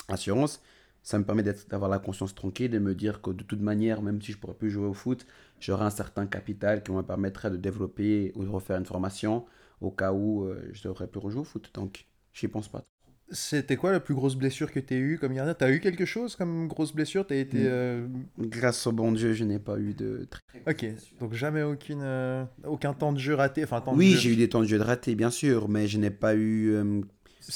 assurance, 0.08 0.62
ça 1.02 1.18
me 1.18 1.24
permet 1.24 1.42
d'avoir 1.42 1.90
la 1.90 1.98
conscience 1.98 2.34
tranquille, 2.34 2.70
de 2.70 2.78
me 2.78 2.94
dire 2.94 3.22
que 3.22 3.30
de 3.30 3.42
toute 3.44 3.60
manière, 3.60 4.02
même 4.02 4.20
si 4.22 4.32
je 4.32 4.38
pourrais 4.38 4.54
plus 4.54 4.70
jouer 4.70 4.86
au 4.86 4.94
foot, 4.94 5.26
j'aurai 5.60 5.84
un 5.84 5.90
certain 5.90 6.26
capital 6.26 6.82
qui 6.82 6.92
me 6.92 7.02
permettrait 7.02 7.50
de 7.50 7.56
développer 7.56 8.32
ou 8.34 8.44
de 8.44 8.50
refaire 8.50 8.78
une 8.78 8.84
formation 8.86 9.46
au 9.80 9.90
cas 9.90 10.12
où 10.12 10.48
je 10.72 10.82
devrais 10.82 11.06
plus 11.06 11.20
rejouer 11.20 11.40
au 11.40 11.44
foot. 11.44 11.70
Donc, 11.74 12.06
j'y 12.34 12.48
pense 12.48 12.68
pas. 12.68 12.97
C'était 13.30 13.76
quoi 13.76 13.92
la 13.92 14.00
plus 14.00 14.14
grosse 14.14 14.36
blessure 14.36 14.72
que 14.72 14.80
tu 14.80 14.94
as 14.94 14.96
eue 14.96 15.18
comme 15.18 15.34
gardien 15.34 15.52
T'as 15.52 15.70
eu 15.70 15.80
quelque 15.80 16.06
chose 16.06 16.34
comme 16.34 16.66
grosse 16.66 16.94
blessure? 16.94 17.26
T'as 17.26 17.36
été. 17.36 17.58
Mm. 17.58 17.66
euh, 17.66 18.06
Grâce 18.38 18.86
au 18.86 18.92
bon 18.92 19.12
Dieu, 19.12 19.34
je 19.34 19.44
n'ai 19.44 19.58
pas 19.58 19.78
eu 19.78 19.92
de 19.92 20.26
très 20.30 20.40
Ok, 20.66 20.86
donc 21.20 21.34
jamais 21.34 21.62
aucune, 21.62 22.00
euh, 22.02 22.44
aucun 22.64 22.94
temps 22.94 23.12
de 23.12 23.18
jeu 23.18 23.34
raté. 23.34 23.64
Enfin, 23.64 23.80
temps 23.80 23.94
Oui, 23.94 24.16
j'ai 24.18 24.32
eu 24.32 24.36
des 24.36 24.48
temps 24.48 24.60
de 24.60 24.66
jeu 24.66 24.78
de 24.78 24.82
raté, 24.82 25.14
bien 25.14 25.30
sûr, 25.30 25.68
mais 25.68 25.86
je 25.86 25.98
n'ai 25.98 26.10
pas 26.10 26.34
eu, 26.34 26.70
euh, 26.70 27.02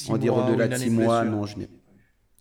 on 0.09 0.19
mois 0.19 0.49
au-delà 0.49 0.69
de 0.69 0.75
année 0.75 0.85
6 0.85 0.91
de 0.91 0.95
mois, 0.95 1.25
non, 1.25 1.47
je 1.47 1.59
n'ai 1.59 1.69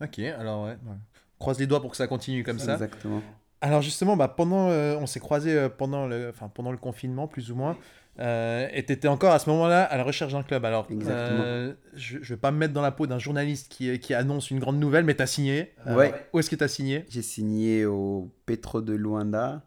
Ok, 0.01 0.19
alors 0.19 0.65
ouais. 0.65 0.71
ouais. 0.71 0.97
croise 1.39 1.59
les 1.59 1.67
doigts 1.67 1.79
pour 1.79 1.91
que 1.91 1.97
ça 1.97 2.07
continue 2.07 2.43
comme 2.43 2.59
ça. 2.59 2.73
Exactement. 2.73 3.21
Alors 3.61 3.81
justement, 3.81 4.17
bah, 4.17 4.27
pendant, 4.27 4.69
euh, 4.69 4.97
on 4.99 5.05
s'est 5.05 5.19
croisés 5.19 5.67
pendant, 5.77 6.07
le, 6.07 6.29
enfin, 6.29 6.49
pendant 6.49 6.71
le 6.71 6.77
confinement, 6.77 7.27
plus 7.27 7.51
ou 7.51 7.55
moins. 7.55 7.77
Euh, 8.19 8.67
et 8.73 8.85
tu 8.85 8.91
étais 8.93 9.07
encore 9.07 9.31
à 9.33 9.39
ce 9.39 9.49
moment-là 9.49 9.83
à 9.83 9.97
la 9.97 10.03
recherche 10.03 10.33
d'un 10.33 10.43
club. 10.43 10.63
Alors, 10.65 10.87
euh, 10.91 11.73
je 11.95 12.17
ne 12.17 12.23
vais 12.23 12.37
pas 12.37 12.51
me 12.51 12.57
mettre 12.57 12.73
dans 12.73 12.81
la 12.81 12.91
peau 12.91 13.07
d'un 13.07 13.19
journaliste 13.19 13.71
qui, 13.71 13.97
qui 13.99 14.13
annonce 14.13 14.51
une 14.51 14.59
grande 14.59 14.79
nouvelle, 14.79 15.05
mais 15.05 15.15
tu 15.15 15.21
as 15.23 15.27
signé. 15.27 15.71
Euh, 15.87 15.95
Ouais. 15.95 16.13
Où 16.33 16.39
est-ce 16.39 16.49
que 16.49 16.55
tu 16.55 16.63
as 16.63 16.67
signé? 16.67 17.05
J'ai 17.09 17.21
signé 17.21 17.85
au 17.85 18.31
Petro 18.45 18.81
de 18.81 18.93
Luanda. 18.93 19.63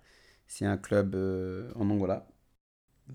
C'est 0.46 0.66
un 0.66 0.76
club 0.76 1.14
euh, 1.14 1.70
en 1.74 1.88
Angola. 1.90 2.26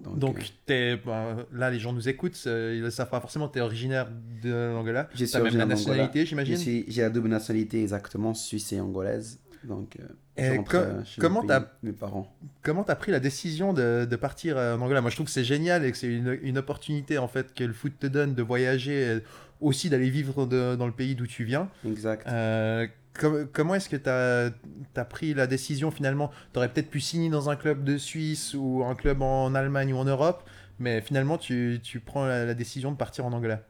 Donc, 0.04 0.38
euh, 0.40 0.42
t'es- 0.66 0.98
bah, 0.98 1.36
là, 1.52 1.72
les 1.72 1.80
gens 1.80 1.94
nous 1.94 2.10
écoutent, 2.10 2.40
euh, 2.46 2.76
ils 2.78 2.84
ne 2.84 2.90
savent 2.90 3.10
pas 3.10 3.20
forcément, 3.22 3.48
tu 3.50 3.58
es 3.60 3.62
originaire 3.62 4.08
de 4.44 4.72
l'Angola. 4.74 5.10
As 5.38 5.40
même 5.40 5.58
la 5.58 5.66
nationalité, 5.66 6.26
j'imagine 6.26 6.58
j'ai 6.88 7.02
la 7.02 7.10
double 7.10 7.28
nationalité 7.30 7.82
exactement, 7.82 8.34
suisse 8.34 8.72
et 8.74 8.80
angolaise. 8.80 9.40
Donc, 9.64 9.98
euh, 10.00 10.04
je 10.38 10.44
Et 10.44 10.58
chez 11.06 11.20
comment 11.22 11.44
t'as- 11.44 11.72
mes 11.84 11.92
parents 11.92 12.34
Comment 12.62 12.84
pris 12.96 13.12
la 13.12 13.20
décision 13.20 13.74
de, 13.74 14.06
de 14.10 14.16
partir 14.16 14.58
euh, 14.58 14.76
en 14.78 14.82
Angola? 14.82 15.02
Moi, 15.02 15.10
je 15.10 15.16
trouve 15.16 15.26
que 15.28 15.32
c'est 15.34 15.44
génial 15.44 15.86
et 15.86 15.92
que 15.92 15.98
c'est 15.98 16.08
une, 16.08 16.38
une 16.42 16.58
opportunité 16.58 17.18
en 17.18 17.28
fait 17.28 17.54
que 17.54 17.64
le 17.64 17.74
foot 17.74 17.94
te 18.00 18.08
donne 18.08 18.36
de 18.36 18.42
voyager, 18.44 19.06
euh, 19.06 19.20
aussi 19.60 19.90
d'aller 19.90 20.10
vivre 20.10 20.46
de- 20.46 20.76
dans 20.76 20.86
le 20.88 20.94
pays 20.94 21.16
d'où 21.16 21.28
tu 21.28 21.44
viens. 21.44 21.70
Exact. 21.86 22.26
Euh, 22.28 22.88
com- 23.20 23.48
comment 23.52 23.76
est-ce 23.76 23.90
que 23.90 23.98
tu 23.98 24.10
as, 24.10 25.06
pris 25.06 25.34
la 25.34 25.46
décision 25.48 25.92
finalement? 25.92 26.32
Tu 26.54 26.60
aurais 26.60 26.70
peut-être 26.70 26.90
pu 26.90 27.02
signer 27.02 27.30
dans 27.30 27.50
un 27.50 27.56
club 27.58 27.84
de 27.84 27.98
Suisse 27.98 28.54
ou 28.58 28.84
un 28.86 28.96
club 28.96 29.22
en 29.22 29.54
Allemagne 29.56 29.94
ou 29.94 29.98
en 29.98 30.06
Europe, 30.06 30.48
mais 30.80 31.02
finalement 31.02 31.38
tu, 31.38 31.80
tu 31.84 32.00
prends 32.00 32.26
la, 32.26 32.46
la 32.46 32.54
décision 32.54 32.92
de 32.94 32.98
partir 32.98 33.26
en 33.26 33.34
Angola. 33.34 33.62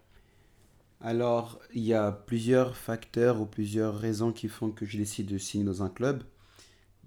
Alors, 1.02 1.60
il 1.74 1.84
y 1.84 1.94
a 1.94 2.12
plusieurs 2.12 2.76
facteurs 2.76 3.40
ou 3.40 3.46
plusieurs 3.46 3.98
raisons 3.98 4.34
qui 4.34 4.50
font 4.50 4.70
que 4.72 4.86
je 4.86 4.98
décide 4.98 5.28
de 5.28 5.38
signer 5.38 5.64
dans 5.64 5.82
un 5.82 5.90
club. 5.90 6.24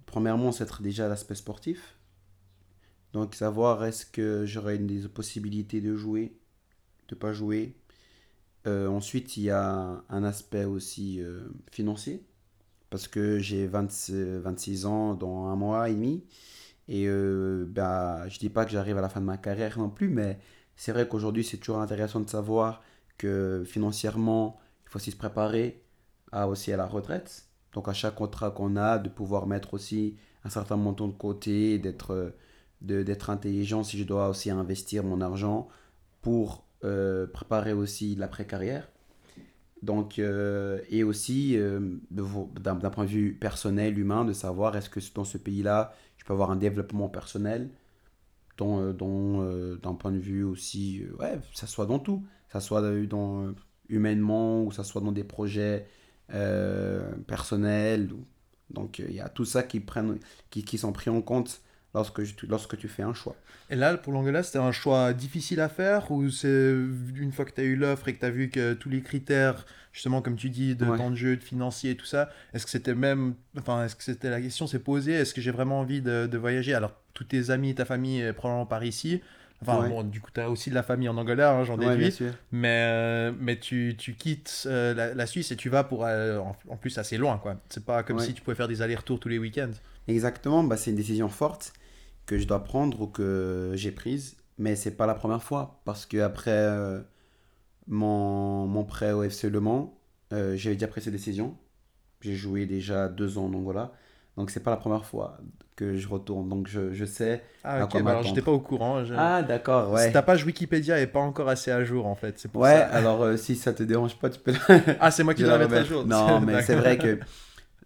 Premièrement, 0.06 0.50
c'est 0.52 0.82
déjà 0.82 1.08
l'aspect 1.08 1.34
sportif. 1.34 1.96
Donc, 3.12 3.34
savoir 3.34 3.84
est-ce 3.84 4.06
que 4.06 4.46
j'aurai 4.46 4.78
des 4.78 5.08
possibilités 5.08 5.82
de 5.82 5.94
jouer, 5.94 6.32
de 7.08 7.14
pas 7.14 7.34
jouer. 7.34 7.76
Euh, 8.66 8.88
ensuite, 8.88 9.36
il 9.36 9.44
y 9.44 9.50
a 9.50 10.02
un 10.08 10.24
aspect 10.24 10.64
aussi 10.64 11.20
euh, 11.20 11.42
financier. 11.70 12.24
Parce 12.90 13.08
que 13.08 13.38
j'ai 13.38 13.66
26, 13.66 14.40
26 14.40 14.86
ans 14.86 15.14
dans 15.14 15.46
un 15.46 15.56
mois 15.56 15.90
et 15.90 15.94
demi. 15.94 16.24
Et 16.88 17.06
euh, 17.08 17.66
bah, 17.68 18.28
je 18.28 18.38
dis 18.38 18.50
pas 18.50 18.64
que 18.64 18.70
j'arrive 18.72 18.98
à 18.98 19.02
la 19.02 19.08
fin 19.10 19.20
de 19.20 19.26
ma 19.26 19.38
carrière 19.38 19.78
non 19.78 19.90
plus, 19.90 20.08
mais 20.08 20.38
c'est 20.76 20.92
vrai 20.92 21.08
qu'aujourd'hui, 21.08 21.44
c'est 21.44 21.58
toujours 21.58 21.80
intéressant 21.80 22.20
de 22.20 22.28
savoir 22.30 22.82
financièrement, 23.64 24.60
il 24.84 24.90
faut 24.90 24.96
aussi 24.96 25.10
se 25.10 25.16
préparer 25.16 25.82
à, 26.32 26.48
aussi 26.48 26.72
à 26.72 26.76
la 26.76 26.86
retraite. 26.86 27.46
Donc 27.72 27.88
à 27.88 27.92
chaque 27.92 28.14
contrat 28.16 28.50
qu'on 28.50 28.76
a, 28.76 28.98
de 28.98 29.08
pouvoir 29.08 29.46
mettre 29.46 29.74
aussi 29.74 30.16
un 30.44 30.50
certain 30.50 30.76
montant 30.76 31.08
de 31.08 31.12
côté, 31.12 31.78
d'être 31.78 32.12
euh, 32.12 32.30
d'être 32.80 33.30
intelligent 33.30 33.84
si 33.84 33.96
je 33.96 34.02
dois 34.02 34.28
aussi 34.28 34.50
investir 34.50 35.04
mon 35.04 35.20
argent 35.20 35.68
pour 36.20 36.64
euh, 36.82 37.28
préparer 37.28 37.72
aussi 37.72 38.16
l'après-carrière. 38.16 38.88
Donc, 39.82 40.18
euh, 40.18 40.80
et 40.90 41.04
aussi 41.04 41.56
d'un 42.10 42.74
point 42.90 43.04
de 43.04 43.10
vue 43.10 43.34
personnel, 43.34 43.98
humain, 43.98 44.24
de 44.24 44.32
savoir 44.32 44.76
est-ce 44.76 44.90
que 44.90 45.00
dans 45.14 45.24
ce 45.24 45.38
pays-là, 45.38 45.94
je 46.18 46.24
peux 46.24 46.32
avoir 46.32 46.50
un 46.50 46.56
développement 46.56 47.08
personnel, 47.08 47.70
d'un 48.58 49.94
point 49.94 50.12
de 50.12 50.18
vue 50.18 50.44
aussi, 50.44 51.02
ouais, 51.18 51.38
ça 51.52 51.66
soit 51.68 51.86
dans 51.86 51.98
tout, 52.00 52.24
ça 52.52 52.60
soit 52.60 52.82
dans, 53.06 53.46
euh, 53.46 53.54
humainement 53.88 54.62
ou 54.64 54.72
ça 54.72 54.84
soit 54.84 55.00
dans 55.00 55.12
des 55.12 55.24
projets 55.24 55.86
euh, 56.32 57.12
personnels. 57.26 58.08
Donc, 58.70 59.00
euh, 59.00 59.06
il 59.08 59.14
y 59.14 59.20
a 59.20 59.28
tout 59.28 59.44
ça 59.44 59.62
qui, 59.62 59.80
prennent, 59.80 60.18
qui, 60.50 60.64
qui 60.64 60.78
sont 60.78 60.92
pris 60.92 61.10
en 61.10 61.20
compte 61.22 61.60
lorsque, 61.94 62.22
je- 62.22 62.34
lorsque 62.48 62.76
tu 62.78 62.88
fais 62.88 63.02
un 63.02 63.14
choix. 63.14 63.36
Et 63.70 63.76
là, 63.76 63.96
pour 63.96 64.12
l'Angola, 64.12 64.42
c'était 64.42 64.58
un 64.58 64.72
choix 64.72 65.12
difficile 65.12 65.60
à 65.60 65.68
faire 65.68 66.10
ou 66.10 66.28
c'est 66.30 66.72
une 67.16 67.32
fois 67.32 67.44
que 67.44 67.52
tu 67.52 67.60
as 67.60 67.64
eu 67.64 67.76
l'offre 67.76 68.08
et 68.08 68.14
que 68.14 68.20
tu 68.20 68.26
as 68.26 68.30
vu 68.30 68.50
que 68.50 68.74
tous 68.74 68.88
les 68.88 69.02
critères, 69.02 69.64
justement, 69.92 70.20
comme 70.22 70.36
tu 70.36 70.50
dis, 70.50 70.74
de 70.74 70.84
Ouais. 70.86 70.96
temps 70.96 71.10
de 71.10 71.16
jeu, 71.16 71.36
de 71.36 71.42
financier 71.42 71.92
et 71.92 71.96
tout 71.96 72.04
ça, 72.06 72.28
est-ce 72.52 72.64
que 72.64 72.70
c'était 72.70 72.94
même. 72.94 73.34
Enfin, 73.58 73.84
est-ce 73.84 73.96
que 73.96 74.02
c'était 74.02 74.30
la 74.30 74.40
question 74.40 74.66
s'est 74.66 74.78
posée 74.78 75.12
Est-ce 75.12 75.32
que 75.34 75.40
j'ai 75.40 75.50
vraiment 75.50 75.80
envie 75.80 76.02
de, 76.02 76.26
de 76.26 76.38
voyager? 76.38 76.74
Alors, 76.74 76.92
tous 77.14 77.24
tes 77.24 77.50
amis, 77.50 77.74
ta 77.74 77.84
famille 77.84 78.32
probablement 78.32 78.66
par 78.66 78.84
ici. 78.84 79.20
Enfin, 79.62 79.80
Ouais. 79.82 79.88
bon, 79.88 80.02
du 80.02 80.20
coup, 80.20 80.30
tu 80.34 80.40
as 80.40 80.50
aussi 80.50 80.70
de 80.70 80.74
la 80.74 80.82
famille 80.82 81.08
en 81.08 81.16
Angola, 81.16 81.52
hein, 81.52 81.64
j'en 81.64 81.78
Ouais, 81.78 81.96
déduis. 81.96 82.18
mais 82.52 82.68
euh, 82.88 83.32
mais 83.38 83.58
tu, 83.58 83.94
tu 83.98 84.14
quittes 84.14 84.64
euh, 84.66 84.92
la, 84.94 85.14
la 85.14 85.26
Suisse 85.26 85.50
et 85.52 85.56
tu 85.56 85.68
vas 85.68 85.84
pour. 85.84 86.04
euh, 86.04 86.38
en, 86.38 86.56
en 86.68 86.76
plus, 86.76 86.98
assez 86.98 87.16
loin, 87.16 87.38
quoi. 87.38 87.56
C'est 87.70 87.84
pas 87.84 88.02
comme 88.02 88.18
Ouais. 88.18 88.26
si 88.26 88.34
tu 88.34 88.42
pouvais 88.42 88.56
faire 88.56 88.68
des 88.68 88.82
allers-retours 88.82 89.20
tous 89.20 89.28
les 89.28 89.38
week-ends. 89.38 89.70
Exactement, 90.08 90.64
bah, 90.64 90.76
c'est 90.76 90.90
une 90.90 90.96
décision 90.96 91.28
forte 91.28 91.72
que 92.26 92.38
je 92.38 92.46
dois 92.46 92.64
prendre 92.64 93.00
ou 93.02 93.06
que 93.06 93.72
j'ai 93.74 93.92
prise, 93.92 94.36
mais 94.58 94.76
c'est 94.76 94.96
pas 94.96 95.06
la 95.06 95.14
première 95.14 95.42
fois 95.42 95.80
parce 95.84 96.06
que 96.06 96.18
après 96.18 97.02
mon, 97.86 98.66
mon 98.66 98.84
prêt 98.84 99.12
au 99.12 99.28
FC 99.28 99.50
Le 99.50 99.60
Mans, 99.60 99.98
j'avais 100.30 100.74
déjà 100.74 100.88
pris 100.88 101.00
cette 101.02 101.12
décision. 101.12 101.56
J'ai 102.20 102.34
joué 102.36 102.66
déjà 102.66 103.08
deux 103.08 103.38
ans 103.38 103.46
en 103.46 103.54
Angola, 103.54 103.92
donc 104.36 104.50
c'est 104.50 104.62
pas 104.62 104.70
la 104.70 104.76
première 104.78 105.04
fois 105.06 105.38
que 105.76 105.96
je 105.96 106.08
retourne, 106.08 106.48
donc 106.48 106.68
je, 106.68 106.92
je 106.92 107.04
sais. 107.04 107.42
Ah, 107.64 107.84
ok, 107.84 108.02
bah 108.02 108.10
alors 108.10 108.22
j'étais 108.22 108.42
pas 108.42 108.50
au 108.52 108.60
courant. 108.60 109.04
je- 109.04 109.14
Ah 109.14 109.42
d'accord, 109.42 109.92
ouais. 109.92 110.12
Ta 110.12 110.22
page 110.22 110.44
Wikipédia 110.44 111.00
est 111.00 111.06
pas 111.06 111.20
encore 111.20 111.48
assez 111.48 111.70
à 111.70 111.84
jour 111.84 112.06
en 112.06 112.14
fait. 112.14 112.38
C'est 112.38 112.50
pour 112.50 112.62
Ouais, 112.62 112.70
ça. 112.70 112.86
alors 112.92 113.22
euh, 113.22 113.36
si 113.36 113.56
ça 113.56 113.72
te 113.72 113.82
dérange 113.82 114.16
pas, 114.18 114.30
tu 114.30 114.40
peux 114.40 114.52
Ah, 115.00 115.10
c'est 115.10 115.24
moi 115.24 115.34
qui 115.34 115.42
dois 115.42 115.52
la 115.58 115.66
mettre 115.66 115.74
à 115.76 115.84
jour. 115.84 116.04
Non, 116.04 116.40
mais 116.46 116.60
c'est 116.62 116.74
vrai 116.74 116.98
que 116.98 117.18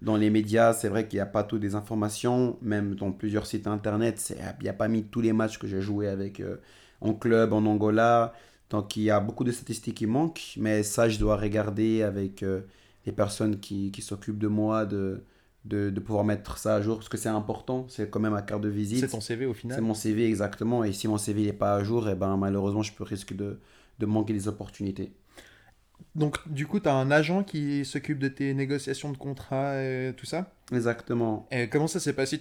dans 0.03 0.17
les 0.17 0.31
médias, 0.31 0.73
c'est 0.75 0.89
vrai 0.89 1.09
qu'il 1.09 1.19
n'y 1.19 1.23
a 1.23 1.27
pas 1.27 1.45
toutes 1.45 1.63
les 1.63 1.75
informations. 1.75 2.59
Même 2.63 2.95
dans 2.97 3.13
plusieurs 3.13 3.47
sites 3.47 3.67
internet, 3.67 4.35
il 4.61 4.65
n'y 4.65 4.69
a 4.69 4.73
pas 4.75 4.89
mis 4.89 5.05
tous 5.05 5.21
les 5.21 5.33
matchs 5.33 5.59
que 5.59 5.67
j'ai 5.67 5.81
joués 5.81 6.09
avec 6.09 6.41
euh, 6.41 6.57
en 7.01 7.15
club, 7.15 7.53
en 7.53 7.65
Angola. 7.67 8.35
Donc 8.71 8.97
il 8.97 9.05
y 9.05 9.11
a 9.11 9.21
beaucoup 9.21 9.45
de 9.45 9.53
statistiques 9.53 9.97
qui 9.97 10.07
manquent. 10.07 10.55
Mais 10.59 10.83
ça, 10.83 11.09
je 11.09 11.19
dois 11.19 11.37
regarder 11.37 12.03
avec 12.03 12.43
euh, 12.43 12.63
les 13.07 13.13
personnes 13.13 13.61
qui, 13.61 13.91
qui 13.93 14.03
s'occupent 14.03 14.39
de 14.39 14.49
moi 14.49 14.87
de, 14.87 15.23
de, 15.67 15.91
de 15.91 16.01
pouvoir 16.01 16.25
mettre 16.25 16.59
ça 16.59 16.77
à 16.77 16.81
jour. 16.83 16.97
Parce 16.97 17.09
que 17.09 17.17
c'est 17.17 17.29
important. 17.29 17.87
C'est 17.89 18.11
quand 18.11 18.21
même 18.21 18.33
ma 18.33 18.43
carte 18.43 18.63
de 18.63 18.69
visite. 18.69 19.01
C'est 19.01 19.09
ton 19.09 19.21
CV 19.21 19.47
au 19.47 19.55
C'est 19.55 19.61
final. 19.61 19.81
mon 19.83 19.95
CV 19.95 20.27
exactement. 20.27 20.85
Et 20.85 20.93
si 20.93 21.09
mon 21.09 21.19
CV 21.19 21.43
n'est 21.47 21.53
pas 21.53 21.75
à 21.75 21.85
jour, 21.85 22.09
et 22.09 22.15
ben, 22.15 22.37
malheureusement, 22.37 22.83
je 22.83 22.93
peux 22.93 23.05
risque 23.05 23.35
de, 23.35 23.59
de 23.99 24.07
manquer 24.07 24.33
des 24.33 24.49
opportunités. 24.49 25.13
Donc, 26.15 26.37
du 26.49 26.67
coup, 26.67 26.81
tu 26.81 26.89
as 26.89 26.95
un 26.95 27.11
agent 27.11 27.43
qui 27.45 27.85
s'occupe 27.85 28.19
de 28.19 28.29
tes 28.29 28.55
négociations 28.55 29.13
de 29.13 29.19
contrat 29.19 29.83
et 29.83 30.15
tout 30.17 30.25
ça? 30.27 30.51
Exactement. 30.73 31.47
Et 31.51 31.69
comment 31.69 31.87
ça 31.87 32.01
s'est 32.01 32.15
passé? 32.15 32.41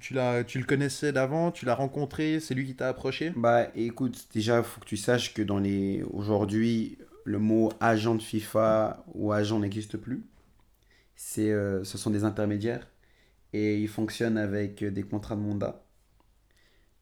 Tu, 0.00 0.14
l'as, 0.14 0.42
tu 0.44 0.58
le 0.58 0.64
connaissais 0.64 1.12
d'avant 1.12 1.50
Tu 1.50 1.64
l'as 1.64 1.74
rencontré 1.74 2.40
C'est 2.40 2.54
lui 2.54 2.66
qui 2.66 2.74
t'a 2.74 2.88
approché? 2.88 3.32
Bah 3.36 3.68
écoute, 3.74 4.26
déjà, 4.32 4.58
il 4.58 4.64
faut 4.64 4.80
que 4.80 4.86
tu 4.86 4.96
saches 4.96 5.32
que 5.32 5.42
dans 5.42 5.58
les... 5.58 6.04
aujourd'hui, 6.12 6.98
le 7.24 7.38
mot 7.38 7.72
agent 7.80 8.16
de 8.16 8.22
FIFA 8.22 9.04
ou 9.14 9.32
agent 9.32 9.58
n'existe 9.60 9.96
plus. 9.96 10.24
C'est, 11.16 11.50
euh, 11.52 11.84
ce 11.84 11.98
sont 11.98 12.10
des 12.10 12.24
intermédiaires 12.24 12.88
et 13.52 13.78
ils 13.80 13.88
fonctionnent 13.88 14.38
avec 14.38 14.82
euh, 14.82 14.90
des 14.90 15.02
contrats 15.04 15.36
de 15.36 15.40
mandat 15.40 15.84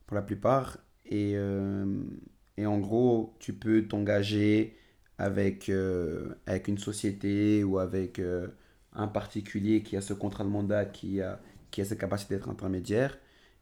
pour 0.06 0.16
la 0.16 0.22
plupart. 0.22 0.78
Et, 1.06 1.32
euh, 1.36 2.04
et 2.56 2.66
en 2.66 2.78
gros, 2.78 3.36
tu 3.40 3.52
peux 3.54 3.86
t'engager 3.88 4.76
avec, 5.18 5.70
avec 6.46 6.68
une 6.68 6.78
société 6.78 7.62
ou 7.64 7.78
avec 7.78 8.20
un 8.92 9.06
particulier 9.08 9.82
qui 9.82 9.96
a 9.96 10.00
ce 10.00 10.14
contrat 10.14 10.44
de 10.44 10.48
mandat, 10.48 10.86
qui 10.86 11.20
a, 11.20 11.40
qui 11.70 11.80
a 11.80 11.84
cette 11.84 12.00
capacité 12.00 12.34
d'être 12.34 12.48
intermédiaire. 12.48 13.18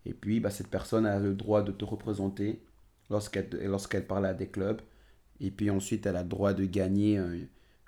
Et 0.06 0.14
puis, 0.14 0.40
bah, 0.40 0.50
cette 0.50 0.68
personne 0.68 1.06
a 1.06 1.18
le 1.18 1.34
droit 1.34 1.62
de 1.62 1.72
te 1.72 1.84
représenter 1.84 2.62
lorsqu'elle 3.10 3.48
lorsqu'elle 3.66 4.06
parle 4.06 4.26
à 4.26 4.34
des 4.34 4.48
clubs. 4.48 4.80
Et 5.40 5.50
puis 5.50 5.70
ensuite, 5.70 6.06
elle 6.06 6.16
a 6.16 6.22
le 6.22 6.28
droit 6.28 6.54
de 6.54 6.64
gagner 6.64 7.18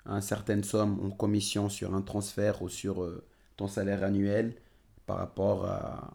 une 0.05 0.21
certaine 0.21 0.63
somme 0.63 0.99
en 1.05 1.11
commission 1.11 1.69
sur 1.69 1.93
un 1.93 2.01
transfert 2.01 2.61
ou 2.61 2.69
sur 2.69 3.03
euh, 3.03 3.23
ton 3.57 3.67
salaire 3.67 4.03
annuel 4.03 4.55
par 5.05 5.17
rapport 5.17 5.65
à, 5.65 6.13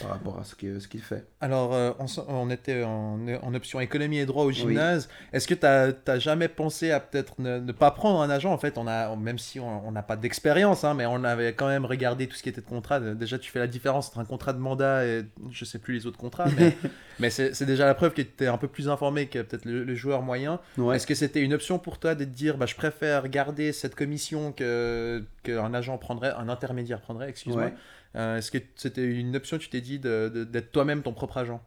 par 0.00 0.10
rapport 0.10 0.38
à 0.38 0.44
ce 0.44 0.54
qu'il 0.54 0.80
ce 0.80 0.88
qu'il 0.88 1.00
fait. 1.00 1.26
Alors, 1.40 1.74
euh, 1.74 1.92
on, 2.28 2.50
était 2.50 2.82
en, 2.82 3.18
en 3.42 3.54
option 3.54 3.80
économie 3.80 4.18
et 4.18 4.26
droit 4.26 4.44
au 4.44 4.50
gymnase. 4.50 5.08
Est-ce 5.32 5.46
que 5.46 5.54
tu 5.54 5.66
n'as 5.66 6.18
jamais 6.18 6.48
pensé 6.48 6.90
à 6.90 7.00
peut-être 7.00 7.34
ne, 7.38 7.58
ne 7.58 7.72
pas 7.72 7.90
prendre 7.90 8.20
un 8.20 8.30
agent? 8.30 8.52
En 8.52 8.58
fait, 8.58 8.78
on 8.78 8.86
a, 8.86 9.14
même 9.16 9.38
si 9.38 9.60
on 9.60 9.90
n'a 9.92 10.02
pas 10.02 10.16
d'expérience, 10.16 10.84
hein, 10.84 10.94
mais 10.94 11.06
on 11.06 11.24
avait 11.24 11.52
quand 11.52 11.68
même 11.68 11.84
regardé 11.84 12.26
tout 12.26 12.36
ce 12.36 12.42
qui 12.42 12.48
était 12.48 12.60
de 12.60 12.66
contrat. 12.66 13.00
Déjà, 13.00 13.38
tu 13.38 13.50
fais 13.50 13.58
la 13.58 13.66
différence 13.66 14.08
entre 14.08 14.18
un 14.18 14.24
contrat 14.24 14.52
de 14.52 14.58
mandat 14.58 15.04
et 15.06 15.24
je 15.50 15.64
sais 15.64 15.78
plus 15.78 15.94
les 15.94 16.06
autres 16.06 16.18
contrats, 16.18 16.46
mais, 16.56 16.76
mais 17.18 17.30
c'est 17.30 17.64
déjà 17.64 17.86
la 17.86 17.94
preuve 17.94 18.12
que 18.12 18.22
tu 18.22 18.44
es 18.44 18.46
un 18.46 18.58
peu 18.58 18.68
plus 18.68 18.88
informé 18.88 19.26
que 19.26 19.40
peut-être 19.40 19.64
le, 19.64 19.84
le 19.84 19.94
joueur 19.94 20.22
moyen. 20.22 20.60
Ouais. 20.78 20.96
Est-ce 20.96 21.06
que 21.06 21.14
c'était 21.14 21.40
une 21.40 21.54
option 21.54 21.78
pour 21.78 21.98
toi 21.98 22.14
de 22.14 22.24
te 22.24 22.30
dire 22.30 22.56
bah, 22.56 22.66
je 22.66 22.74
préfère 22.74 23.28
garder 23.28 23.72
cette 23.72 23.94
commission 23.94 24.52
que 24.52 25.24
qu'un 25.42 25.72
agent 25.74 25.96
prendrait, 25.98 26.32
un 26.36 26.48
intermédiaire 26.48 27.00
prendrait, 27.00 27.28
excuse-moi 27.28 27.60
Ouais. 27.60 27.74
Euh, 28.16 28.38
Est-ce 28.38 28.50
que 28.50 28.58
c'était 28.76 29.04
une 29.06 29.36
option, 29.36 29.58
tu 29.58 29.68
t'es 29.70 29.80
dit, 29.80 29.98
d'être 29.98 30.72
toi-même 30.72 31.02
ton 31.02 31.12
propre 31.12 31.38
agent? 31.38 31.62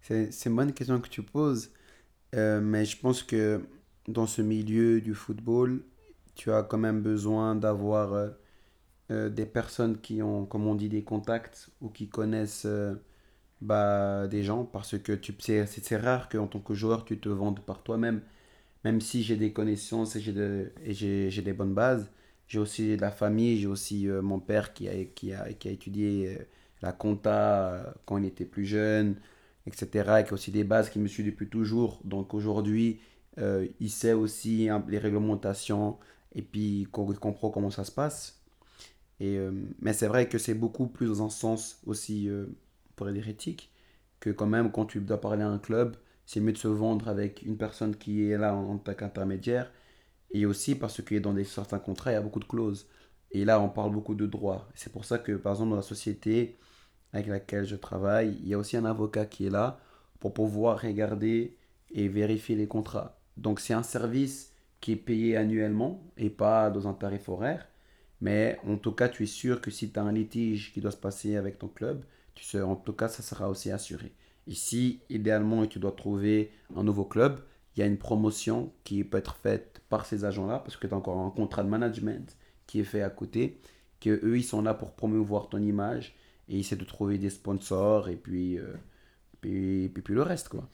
C'est 0.00 0.30
une 0.46 0.56
bonne 0.56 0.72
question 0.72 1.00
que 1.00 1.08
tu 1.08 1.22
poses, 1.22 1.70
Euh, 2.34 2.60
mais 2.60 2.84
je 2.84 2.98
pense 2.98 3.22
que 3.24 3.62
dans 4.08 4.26
ce 4.26 4.42
milieu 4.42 5.00
du 5.00 5.14
football, 5.14 5.84
tu 6.36 6.52
as 6.52 6.62
quand 6.64 6.78
même 6.78 7.02
besoin 7.02 7.56
d'avoir 7.56 8.32
euh, 9.10 9.30
des 9.30 9.46
personnes 9.46 10.00
qui 10.00 10.22
ont, 10.22 10.46
comme 10.46 10.66
on 10.66 10.74
dit, 10.74 10.88
des 10.88 11.04
contacts 11.04 11.70
ou 11.80 11.88
qui 11.90 12.08
connaissent 12.08 12.66
bah, 13.60 14.26
des 14.28 14.42
gens 14.44 14.64
parce 14.64 14.98
que 14.98 15.18
c'est 15.40 15.96
rare 15.96 16.28
qu'en 16.28 16.46
tant 16.48 16.60
que 16.60 16.74
joueur, 16.74 17.04
tu 17.04 17.18
te 17.20 17.28
vendes 17.28 17.60
par 17.64 17.82
toi-même. 17.82 18.22
Même 18.84 19.00
si 19.00 19.22
j'ai 19.24 19.36
des 19.36 19.52
connaissances 19.52 20.16
et 20.16 20.20
j'ai 20.20 20.32
de- 20.32 20.72
des 21.42 21.52
bonnes 21.54 21.74
bases, 21.74 22.10
j'ai 22.48 22.58
aussi 22.58 22.96
de 22.96 23.00
la 23.00 23.10
famille, 23.10 23.58
j'ai 23.58 23.66
aussi 23.66 24.08
euh, 24.08 24.22
mon 24.22 24.38
père 24.40 24.72
qui 24.74 24.88
a, 24.88 25.04
qui 25.04 25.32
a, 25.32 25.52
qui 25.52 25.68
a 25.68 25.70
étudié 25.70 26.28
euh, 26.28 26.44
la 26.82 26.92
compta 26.92 27.72
euh, 27.72 27.84
quand 28.06 28.18
il 28.18 28.26
était 28.26 28.44
plus 28.44 28.64
jeune, 28.64 29.16
etc. 29.66 30.20
Et 30.20 30.24
qui 30.24 30.30
a 30.30 30.32
aussi 30.34 30.50
des 30.50 30.64
bases 30.64 30.90
qui 30.90 30.98
me 30.98 31.08
suivent 31.08 31.26
depuis 31.26 31.48
toujours. 31.48 32.00
Donc 32.04 32.34
aujourd'hui, 32.34 33.00
il 33.80 33.90
sait 33.90 34.12
aussi 34.12 34.68
hein, 34.68 34.84
les 34.88 34.98
réglementations 34.98 35.98
et 36.36 36.42
puis 36.42 36.82
il 36.82 36.88
comprend 36.88 37.50
comment 37.50 37.70
ça 37.70 37.84
se 37.84 37.90
passe. 37.90 38.40
Et, 39.20 39.38
mais 39.80 39.92
c'est 39.92 40.06
vrai 40.06 40.28
que 40.28 40.38
c'est 40.38 40.54
beaucoup 40.54 40.86
plus 40.86 41.08
dans 41.08 41.24
un 41.26 41.30
sens 41.30 41.80
aussi, 41.86 42.30
pour 42.96 43.10
dire 43.10 43.28
éthique, 43.28 43.72
que 44.20 44.30
quand 44.30 44.46
même 44.46 44.70
quand 44.70 44.86
tu 44.86 45.00
dois 45.00 45.20
parler 45.20 45.42
à 45.42 45.48
un 45.48 45.58
club, 45.58 45.96
c'est 46.26 46.40
mieux 46.40 46.52
de 46.52 46.58
se 46.58 46.68
vendre 46.68 47.08
avec 47.08 47.42
une 47.42 47.56
personne 47.56 47.96
qui 47.96 48.30
est 48.30 48.38
là 48.38 48.54
en 48.54 48.78
tant 48.78 48.94
qu'intermédiaire. 48.94 49.70
Et 50.34 50.46
aussi 50.46 50.74
parce 50.76 51.02
que 51.02 51.16
dans 51.16 51.32
des, 51.34 51.44
certains 51.44 51.78
contrats, 51.80 52.12
il 52.12 52.14
y 52.14 52.18
a 52.18 52.22
beaucoup 52.22 52.40
de 52.40 52.44
clauses. 52.46 52.88
Et 53.32 53.44
là, 53.46 53.60
on 53.60 53.70
parle 53.70 53.92
beaucoup 53.92 54.14
de 54.14 54.26
droits. 54.26 54.68
C'est 54.74 54.92
pour 54.92 55.06
ça 55.06 55.18
que, 55.18 55.32
par 55.32 55.54
exemple, 55.54 55.70
dans 55.70 55.76
la 55.76 55.82
société 55.82 56.58
avec 57.12 57.28
laquelle 57.28 57.66
je 57.66 57.76
travaille, 57.76 58.36
il 58.42 58.48
y 58.48 58.54
a 58.54 58.58
aussi 58.58 58.76
un 58.76 58.84
avocat 58.84 59.26
qui 59.26 59.46
est 59.46 59.50
là 59.50 59.80
pour 60.20 60.34
pouvoir 60.34 60.80
regarder 60.82 61.56
et 61.92 62.08
vérifier 62.08 62.56
les 62.56 62.68
contrats. 62.68 63.18
Donc, 63.36 63.60
c'est 63.60 63.74
un 63.74 63.82
service 63.84 64.52
qui 64.80 64.92
est 64.92 64.96
payé 64.96 65.36
annuellement 65.36 66.02
et 66.18 66.30
pas 66.30 66.70
dans 66.70 66.88
un 66.88 66.94
tarif 66.94 67.28
horaire. 67.28 67.66
Mais 68.20 68.58
en 68.66 68.76
tout 68.78 68.92
cas, 68.92 69.08
tu 69.08 69.24
es 69.24 69.26
sûr 69.26 69.60
que 69.60 69.70
si 69.70 69.90
tu 69.92 69.98
as 69.98 70.02
un 70.02 70.12
litige 70.12 70.72
qui 70.72 70.80
doit 70.80 70.90
se 70.90 70.96
passer 70.96 71.36
avec 71.36 71.58
ton 71.58 71.68
club, 71.68 72.04
tu 72.34 72.44
sais, 72.44 72.60
en 72.62 72.76
tout 72.76 72.92
cas, 72.92 73.08
ça 73.08 73.22
sera 73.22 73.48
aussi 73.50 73.70
assuré. 73.70 74.12
Ici, 74.46 75.00
idéalement, 75.10 75.66
tu 75.66 75.78
dois 75.78 75.92
trouver 75.92 76.52
un 76.76 76.84
nouveau 76.84 77.04
club. 77.04 77.40
Il 77.76 77.80
y 77.80 77.82
a 77.82 77.86
une 77.86 77.98
promotion 77.98 78.72
qui 78.84 79.02
peut 79.04 79.18
être 79.18 79.36
faite 79.36 79.82
par 79.88 80.06
ces 80.06 80.24
agents-là, 80.24 80.60
parce 80.60 80.76
que 80.76 80.86
tu 80.86 80.94
as 80.94 80.96
encore 80.96 81.18
un 81.18 81.30
contrat 81.30 81.62
de 81.64 81.68
management 81.68 82.36
qui 82.66 82.80
est 82.80 82.84
fait 82.84 83.02
à 83.02 83.10
côté, 83.10 83.60
que 84.00 84.10
eux, 84.24 84.36
ils 84.38 84.44
sont 84.44 84.62
là 84.62 84.74
pour 84.74 84.92
promouvoir 84.94 85.48
ton 85.48 85.58
image 85.58 86.14
et 86.48 86.58
essayer 86.58 86.76
de 86.76 86.84
trouver 86.84 87.18
des 87.18 87.30
sponsors 87.30 88.08
et 88.08 88.16
puis, 88.16 88.58
euh, 88.58 88.74
puis, 89.40 89.88
puis, 89.92 90.02
puis 90.02 90.14
le 90.14 90.22
reste, 90.22 90.48
quoi. 90.48 90.68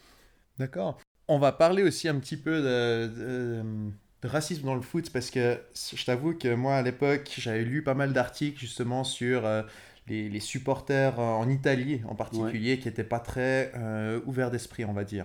D'accord. 0.58 0.98
On 1.28 1.38
va 1.38 1.52
parler 1.52 1.82
aussi 1.82 2.08
un 2.08 2.18
petit 2.18 2.36
peu 2.36 2.60
de, 2.60 3.06
de- 3.06 3.90
de 4.22 4.28
racisme 4.28 4.64
dans 4.66 4.74
le 4.74 4.82
foot 4.82 5.10
parce 5.10 5.30
que 5.30 5.58
je 5.94 6.04
t'avoue 6.04 6.34
que 6.34 6.54
moi 6.54 6.74
à 6.76 6.82
l'époque 6.82 7.30
j'avais 7.38 7.64
lu 7.64 7.82
pas 7.82 7.94
mal 7.94 8.12
d'articles 8.12 8.58
justement 8.58 9.02
sur 9.04 9.46
euh, 9.46 9.62
les, 10.08 10.28
les 10.28 10.40
supporters 10.40 11.18
en 11.18 11.48
Italie 11.48 12.02
en 12.06 12.14
particulier 12.14 12.78
qui 12.78 12.88
n'étaient 12.88 13.04
pas 13.04 13.20
très 13.20 13.72
euh, 13.76 14.20
ouverts 14.26 14.50
d'esprit 14.50 14.84
on 14.84 14.92
va 14.92 15.04
dire. 15.04 15.24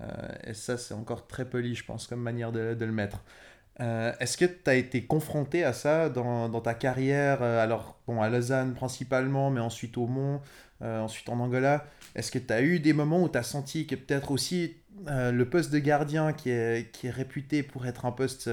Euh, 0.00 0.06
et 0.44 0.54
ça 0.54 0.78
c'est 0.78 0.94
encore 0.94 1.26
très 1.26 1.44
poli 1.44 1.74
je 1.74 1.84
pense 1.84 2.06
comme 2.06 2.20
manière 2.20 2.52
de, 2.52 2.74
de 2.74 2.84
le 2.84 2.92
mettre. 2.92 3.22
Euh, 3.80 4.12
Est-ce 4.20 4.36
que 4.36 4.44
tu 4.44 4.68
as 4.70 4.74
été 4.74 5.04
confronté 5.04 5.64
à 5.64 5.72
ça 5.72 6.08
dans, 6.08 6.48
dans 6.48 6.60
ta 6.60 6.74
carrière 6.74 7.42
euh, 7.42 7.62
Alors, 7.62 8.00
bon, 8.08 8.20
à 8.20 8.28
Lausanne 8.28 8.74
principalement, 8.74 9.50
mais 9.50 9.60
ensuite 9.60 9.96
au 9.98 10.06
Mont, 10.06 10.40
ensuite 10.80 11.28
en 11.28 11.38
Angola? 11.40 11.86
Est-ce 12.14 12.30
que 12.32 12.38
tu 12.38 12.52
as 12.52 12.62
eu 12.62 12.80
des 12.80 12.92
moments 12.92 13.22
où 13.22 13.28
tu 13.28 13.38
as 13.38 13.42
senti 13.42 13.86
que 13.86 13.94
peut-être 13.94 14.30
aussi 14.32 14.76
le 15.06 15.44
poste 15.44 15.72
de 15.72 15.78
gardien 15.78 16.32
qui 16.32 16.50
est, 16.50 16.90
qui 16.92 17.06
est 17.08 17.10
réputé 17.10 17.62
pour 17.62 17.86
être 17.86 18.06
un 18.06 18.12
poste 18.12 18.50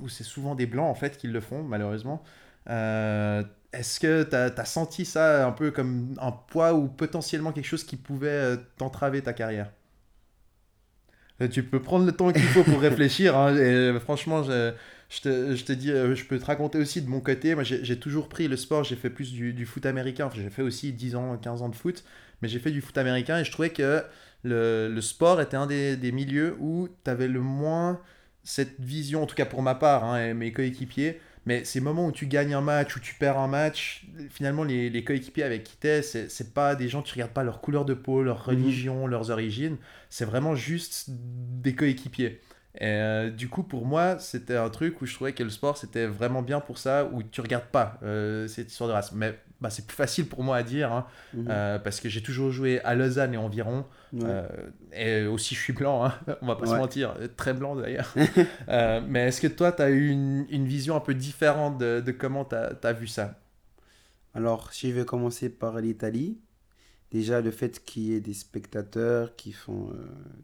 où 0.00 0.08
c'est 0.08 0.24
souvent 0.24 0.54
des 0.54 0.66
blancs 0.66 0.90
en 0.90 0.94
fait 0.94 1.16
qui 1.16 1.26
le 1.28 1.40
font, 1.40 1.62
malheureusement. 1.62 2.22
Est-ce 2.66 4.00
que 4.00 4.22
tu 4.24 4.36
as, 4.36 4.64
senti 4.64 5.04
ça 5.04 5.46
un 5.46 5.52
peu 5.52 5.70
comme 5.70 6.14
un 6.20 6.32
poids 6.32 6.74
ou 6.74 6.88
potentiellement 6.88 7.52
quelque 7.52 7.66
chose 7.66 7.84
qui 7.84 7.96
pouvait 7.96 8.56
t'entraver 8.76 9.22
ta 9.22 9.32
carrière? 9.32 9.70
Tu 11.48 11.62
peux 11.62 11.80
prendre 11.80 12.04
le 12.04 12.12
temps 12.12 12.32
qu'il 12.32 12.48
faut 12.48 12.64
pour 12.64 12.80
réfléchir. 12.80 13.36
hein, 13.36 13.54
et, 13.56 13.60
euh, 13.60 14.00
franchement, 14.00 14.42
je, 14.42 14.72
je 15.08 15.20
te, 15.22 15.56
je 15.56 15.64
te 15.64 15.72
dis, 15.72 15.90
euh, 15.90 16.14
je 16.14 16.24
peux 16.26 16.38
te 16.38 16.44
raconter 16.44 16.78
aussi 16.78 17.00
de 17.00 17.08
mon 17.08 17.20
côté. 17.20 17.54
Moi, 17.54 17.64
j'ai 17.64 17.98
toujours 17.98 18.28
pris 18.28 18.46
le 18.48 18.56
sport. 18.56 18.84
J'ai 18.84 18.96
fait 18.96 19.10
plus 19.10 19.32
du, 19.32 19.52
du 19.54 19.64
foot 19.66 19.86
américain. 19.86 20.26
Enfin, 20.26 20.36
j'ai 20.42 20.50
fait 20.50 20.62
aussi 20.62 20.92
10 20.92 21.16
ans, 21.16 21.38
15 21.38 21.62
ans 21.62 21.68
de 21.70 21.76
foot. 21.76 22.04
Mais 22.42 22.48
j'ai 22.48 22.58
fait 22.58 22.70
du 22.70 22.80
foot 22.82 22.96
américain 22.98 23.38
et 23.38 23.44
je 23.44 23.50
trouvais 23.52 23.70
que 23.70 24.02
le, 24.42 24.88
le 24.92 25.00
sport 25.00 25.40
était 25.40 25.56
un 25.56 25.66
des, 25.66 25.96
des 25.96 26.12
milieux 26.12 26.56
où 26.60 26.88
tu 27.04 27.10
avais 27.10 27.28
le 27.28 27.40
moins 27.40 28.00
cette 28.42 28.80
vision, 28.80 29.22
en 29.22 29.26
tout 29.26 29.34
cas 29.34 29.44
pour 29.44 29.62
ma 29.62 29.74
part 29.74 30.04
hein, 30.04 30.18
et 30.24 30.34
mes 30.34 30.52
coéquipiers. 30.52 31.20
Mais 31.46 31.64
ces 31.64 31.80
moments 31.80 32.06
où 32.06 32.12
tu 32.12 32.26
gagnes 32.26 32.54
un 32.54 32.60
match, 32.60 32.96
où 32.96 33.00
tu 33.00 33.14
perds 33.14 33.38
un 33.38 33.48
match, 33.48 34.06
finalement, 34.30 34.62
les, 34.62 34.90
les 34.90 35.04
coéquipiers 35.04 35.42
avec 35.44 35.64
qui 35.64 35.76
t'es, 35.76 36.02
c'est 36.02 36.28
c'est 36.30 36.52
pas 36.52 36.74
des 36.74 36.88
gens, 36.88 37.02
tu 37.02 37.14
regardes 37.14 37.32
pas 37.32 37.44
leur 37.44 37.60
couleur 37.60 37.84
de 37.84 37.94
peau, 37.94 38.22
leur 38.22 38.44
religion, 38.44 39.06
leurs 39.06 39.30
origines. 39.30 39.76
C'est 40.10 40.24
vraiment 40.26 40.54
juste 40.54 41.06
des 41.08 41.74
coéquipiers. 41.74 42.40
Et 42.76 42.84
euh, 42.84 43.30
du 43.30 43.48
coup, 43.48 43.62
pour 43.62 43.84
moi, 43.86 44.18
c'était 44.18 44.56
un 44.56 44.70
truc 44.70 45.00
où 45.02 45.06
je 45.06 45.14
trouvais 45.14 45.32
que 45.32 45.42
le 45.42 45.50
sport, 45.50 45.76
c'était 45.76 46.06
vraiment 46.06 46.42
bien 46.42 46.60
pour 46.60 46.78
ça, 46.78 47.06
où 47.12 47.22
tu 47.22 47.40
regardes 47.40 47.66
pas 47.66 47.98
euh, 48.02 48.46
cette 48.46 48.70
histoire 48.70 48.88
de 48.88 48.94
race. 48.94 49.12
Mais 49.12 49.36
bah, 49.60 49.70
c'est 49.70 49.86
plus 49.86 49.96
facile 49.96 50.26
pour 50.26 50.42
moi 50.42 50.56
à 50.56 50.62
dire, 50.62 50.90
hein, 50.92 51.06
Mhm. 51.34 51.46
euh, 51.50 51.78
parce 51.78 52.00
que 52.00 52.08
j'ai 52.08 52.22
toujours 52.22 52.50
joué 52.50 52.80
à 52.80 52.94
Lausanne 52.94 53.34
et 53.34 53.36
environ. 53.36 53.84
Ouais. 54.12 54.22
Euh, 54.24 54.48
et 54.92 55.26
aussi, 55.26 55.54
je 55.54 55.60
suis 55.60 55.72
blanc, 55.72 56.04
hein, 56.04 56.14
on 56.42 56.46
va 56.46 56.56
pas 56.56 56.66
se 56.66 56.74
mentir, 56.74 57.14
très 57.36 57.52
blanc 57.54 57.76
d'ailleurs. 57.76 58.14
Euh, 58.68 59.00
mais 59.06 59.28
est-ce 59.28 59.40
que 59.40 59.46
toi, 59.48 59.72
tu 59.72 59.82
as 59.82 59.90
eu 59.90 60.08
une, 60.10 60.46
une 60.50 60.66
vision 60.66 60.96
un 60.96 61.00
peu 61.00 61.14
différente 61.14 61.78
de, 61.78 62.00
de 62.00 62.12
comment 62.12 62.44
tu 62.44 62.54
as, 62.56 62.92
vu 62.92 63.06
ça? 63.06 63.38
Alors, 64.34 64.72
si 64.72 64.90
je 64.90 64.94
vais 64.96 65.04
commencer 65.04 65.48
par 65.50 65.80
l'Italie, 65.80 66.38
déjà 67.10 67.40
le 67.40 67.50
fait 67.50 67.84
qu'il 67.84 68.02
y 68.04 68.14
ait 68.14 68.20
des 68.20 68.34
spectateurs 68.34 69.34
qui 69.36 69.52
font 69.52 69.92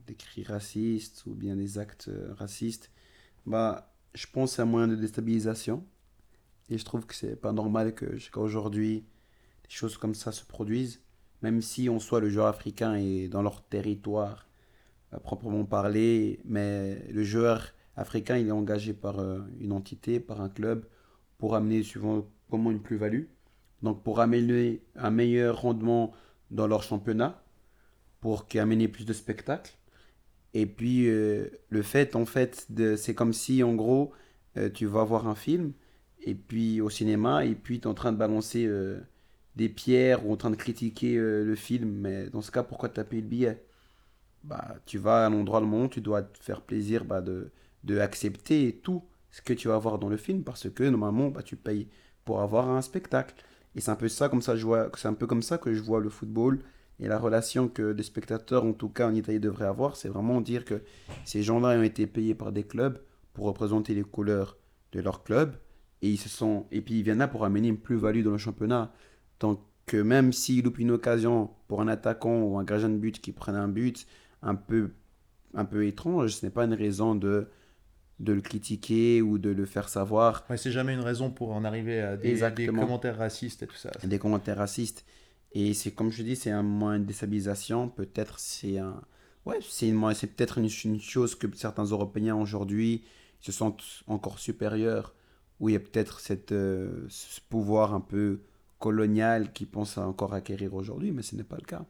des 0.06 0.14
cris 0.14 0.42
racistes 0.44 1.22
ou 1.26 1.34
bien 1.34 1.54
des 1.56 1.78
actes 1.78 2.10
racistes, 2.36 2.90
bah, 3.46 3.92
je 4.14 4.26
pense 4.32 4.50
que 4.50 4.56
c'est 4.56 4.62
un 4.62 4.66
moyen 4.66 4.88
de 4.88 4.96
déstabilisation. 4.96 5.84
Et 6.68 6.78
je 6.78 6.84
trouve 6.84 7.06
que 7.06 7.14
c'est 7.14 7.36
pas 7.36 7.52
normal 7.52 7.94
que 7.94 8.16
jusqu'à 8.16 8.40
aujourd'hui, 8.40 9.04
des 9.64 9.70
choses 9.70 9.96
comme 9.96 10.14
ça 10.14 10.32
se 10.32 10.44
produisent, 10.44 11.02
même 11.42 11.62
si 11.62 11.88
on 11.88 12.00
soit 12.00 12.20
le 12.20 12.28
joueur 12.28 12.46
africain 12.46 12.94
et 12.94 13.28
dans 13.28 13.42
leur 13.42 13.62
territoire 13.64 14.48
à 15.12 15.20
proprement 15.20 15.64
parler, 15.64 16.40
mais 16.44 17.06
le 17.10 17.22
joueur 17.22 17.72
africain, 17.96 18.36
il 18.36 18.48
est 18.48 18.52
engagé 18.52 18.92
par 18.92 19.20
euh, 19.20 19.40
une 19.60 19.72
entité, 19.72 20.20
par 20.20 20.40
un 20.40 20.48
club, 20.48 20.86
pour 21.38 21.54
amener 21.54 21.82
souvent 21.82 22.26
comment 22.50 22.70
une 22.70 22.82
plus-value. 22.82 23.24
Donc 23.82 24.02
pour 24.02 24.20
améliorer 24.20 24.82
un 24.96 25.10
meilleur 25.10 25.60
rendement 25.60 26.12
dans 26.50 26.66
leur 26.66 26.82
championnat, 26.82 27.42
pour 28.20 28.46
amener 28.54 28.88
plus 28.88 29.04
de 29.04 29.12
spectacles. 29.12 29.76
Et 30.54 30.66
puis 30.66 31.08
euh, 31.08 31.48
le 31.68 31.82
fait, 31.82 32.16
en 32.16 32.24
fait, 32.24 32.66
c'est 32.96 33.14
comme 33.14 33.32
si 33.32 33.62
en 33.62 33.74
gros, 33.74 34.12
euh, 34.56 34.70
tu 34.70 34.86
vas 34.86 35.04
voir 35.04 35.28
un 35.28 35.34
film, 35.34 35.72
et 36.26 36.34
puis 36.34 36.80
au 36.80 36.90
cinéma, 36.90 37.44
et 37.46 37.54
puis 37.54 37.80
tu 37.80 37.84
es 37.84 37.90
en 37.90 37.94
train 37.94 38.12
de 38.12 38.18
balancer 38.18 38.66
euh, 38.66 39.00
des 39.56 39.68
pierres 39.68 40.26
ou 40.26 40.32
en 40.32 40.36
train 40.36 40.50
de 40.50 40.56
critiquer 40.56 41.16
euh, 41.16 41.44
le 41.44 41.54
film. 41.54 41.90
Mais 41.90 42.28
dans 42.30 42.42
ce 42.42 42.50
cas, 42.50 42.62
pourquoi 42.64 42.88
tu 42.90 43.00
as 43.00 43.04
payé 43.04 43.22
le 43.22 43.28
billet? 43.28 43.64
Bah, 44.44 44.76
Tu 44.86 44.98
vas 44.98 45.24
à 45.24 45.28
un 45.28 45.32
endroit 45.32 45.60
le 45.60 45.66
monde, 45.66 45.90
tu 45.90 46.00
dois 46.00 46.22
te 46.22 46.38
faire 46.42 46.62
plaisir 46.62 47.04
bah, 47.04 47.20
de, 47.20 47.50
de 47.84 47.98
accepter 47.98 48.80
tout 48.82 49.02
ce 49.30 49.42
que 49.42 49.52
tu 49.54 49.68
vas 49.68 49.78
voir 49.78 49.98
dans 49.98 50.08
le 50.08 50.16
film, 50.16 50.42
parce 50.44 50.68
que 50.70 50.84
normalement, 50.84 51.28
bah, 51.30 51.42
tu 51.42 51.56
payes 51.56 51.88
pour 52.24 52.40
avoir 52.42 52.68
un 52.70 52.82
spectacle. 52.82 53.34
Et 53.76 53.80
c'est 53.80 53.90
un 53.90 53.96
peu 53.96 54.08
ça 54.08 54.28
comme 54.28 54.42
ça 54.42 54.56
je 54.56 54.64
vois, 54.64 54.90
c'est 54.96 55.08
un 55.08 55.14
peu 55.14 55.26
comme 55.26 55.42
ça 55.42 55.58
que 55.58 55.74
je 55.74 55.82
vois 55.82 56.00
le 56.00 56.08
football 56.08 56.60
et 56.98 57.08
la 57.08 57.18
relation 57.18 57.68
que 57.68 57.82
les 57.82 58.02
spectateurs, 58.02 58.64
en 58.64 58.72
tout 58.72 58.88
cas 58.88 59.08
en 59.08 59.14
Italie, 59.14 59.38
devraient 59.40 59.66
avoir, 59.66 59.96
c'est 59.96 60.08
vraiment 60.08 60.40
dire 60.40 60.64
que 60.64 60.82
ces 61.24 61.42
gens-là 61.42 61.78
ont 61.78 61.82
été 61.82 62.06
payés 62.06 62.34
par 62.34 62.52
des 62.52 62.64
clubs 62.64 62.98
pour 63.34 63.46
représenter 63.46 63.94
les 63.94 64.02
couleurs 64.02 64.56
de 64.92 65.00
leur 65.00 65.22
club 65.24 65.56
et 66.06 66.10
ils 66.10 66.16
se 66.18 66.28
sont 66.28 66.66
et 66.70 66.80
puis 66.80 66.94
ils 66.98 67.02
viennent 67.02 67.18
là 67.18 67.28
pour 67.28 67.44
amener 67.44 67.68
une 67.68 67.78
plus-value 67.78 68.22
dans 68.22 68.30
le 68.30 68.38
championnat. 68.38 68.92
Donc 69.40 69.60
que 69.86 69.96
même 69.96 70.32
s'ils 70.32 70.64
loupent 70.64 70.78
une 70.78 70.90
occasion 70.92 71.50
pour 71.68 71.80
un 71.80 71.88
attaquant 71.88 72.40
ou 72.42 72.58
un 72.58 72.64
gardien 72.64 72.88
de 72.88 72.96
but 72.96 73.20
qui 73.20 73.32
prenne 73.32 73.56
un 73.56 73.68
but 73.68 74.06
un 74.42 74.54
peu 74.54 74.92
un 75.54 75.64
peu 75.64 75.86
étrange, 75.86 76.34
ce 76.34 76.46
n'est 76.46 76.50
pas 76.52 76.64
une 76.64 76.74
raison 76.74 77.14
de 77.14 77.48
de 78.18 78.32
le 78.32 78.40
critiquer 78.40 79.20
ou 79.20 79.36
de 79.38 79.50
le 79.50 79.66
faire 79.66 79.88
savoir 79.88 80.44
ouais, 80.48 80.56
C'est 80.56 80.70
jamais 80.72 80.94
une 80.94 81.00
raison 81.00 81.30
pour 81.30 81.52
en 81.52 81.64
arriver 81.64 82.00
à 82.00 82.16
des, 82.16 82.66
commentaires 82.66 83.18
racistes 83.18 83.62
et 83.62 83.66
tout 83.66 83.76
ça. 83.76 83.90
des 84.04 84.18
commentaires 84.18 84.56
racistes. 84.56 85.04
Et 85.52 85.74
c'est 85.74 85.90
comme 85.90 86.10
je 86.10 86.22
dis, 86.22 86.36
c'est 86.36 86.50
un 86.50 86.62
moyen 86.62 87.00
de 87.00 87.04
déstabilisation. 87.04 87.88
Peut-être 87.88 88.38
c'est 88.38 88.78
un, 88.78 89.02
ouais, 89.44 89.58
c'est 89.60 89.88
une- 89.88 90.14
c'est 90.14 90.28
peut-être 90.28 90.58
une, 90.58 90.68
une 90.84 91.00
chose 91.00 91.34
que 91.34 91.46
certains 91.54 91.84
Européens 91.84 92.36
aujourd'hui 92.36 93.04
se 93.40 93.52
sentent 93.52 93.84
encore 94.06 94.38
supérieurs, 94.38 95.14
où 95.60 95.68
il 95.68 95.72
y 95.72 95.76
a 95.76 95.80
peut-être 95.80 96.20
cette, 96.20 96.52
euh, 96.52 97.06
ce 97.08 97.40
pouvoir 97.48 97.94
un 97.94 98.00
peu 98.00 98.40
colonial 98.78 99.52
qui 99.52 99.66
pense 99.66 99.98
à 99.98 100.06
encore 100.06 100.34
acquérir 100.34 100.74
aujourd'hui, 100.74 101.12
mais 101.12 101.22
ce 101.22 101.36
n'est 101.36 101.44
pas 101.44 101.56
le 101.56 101.66
cas. 101.66 101.84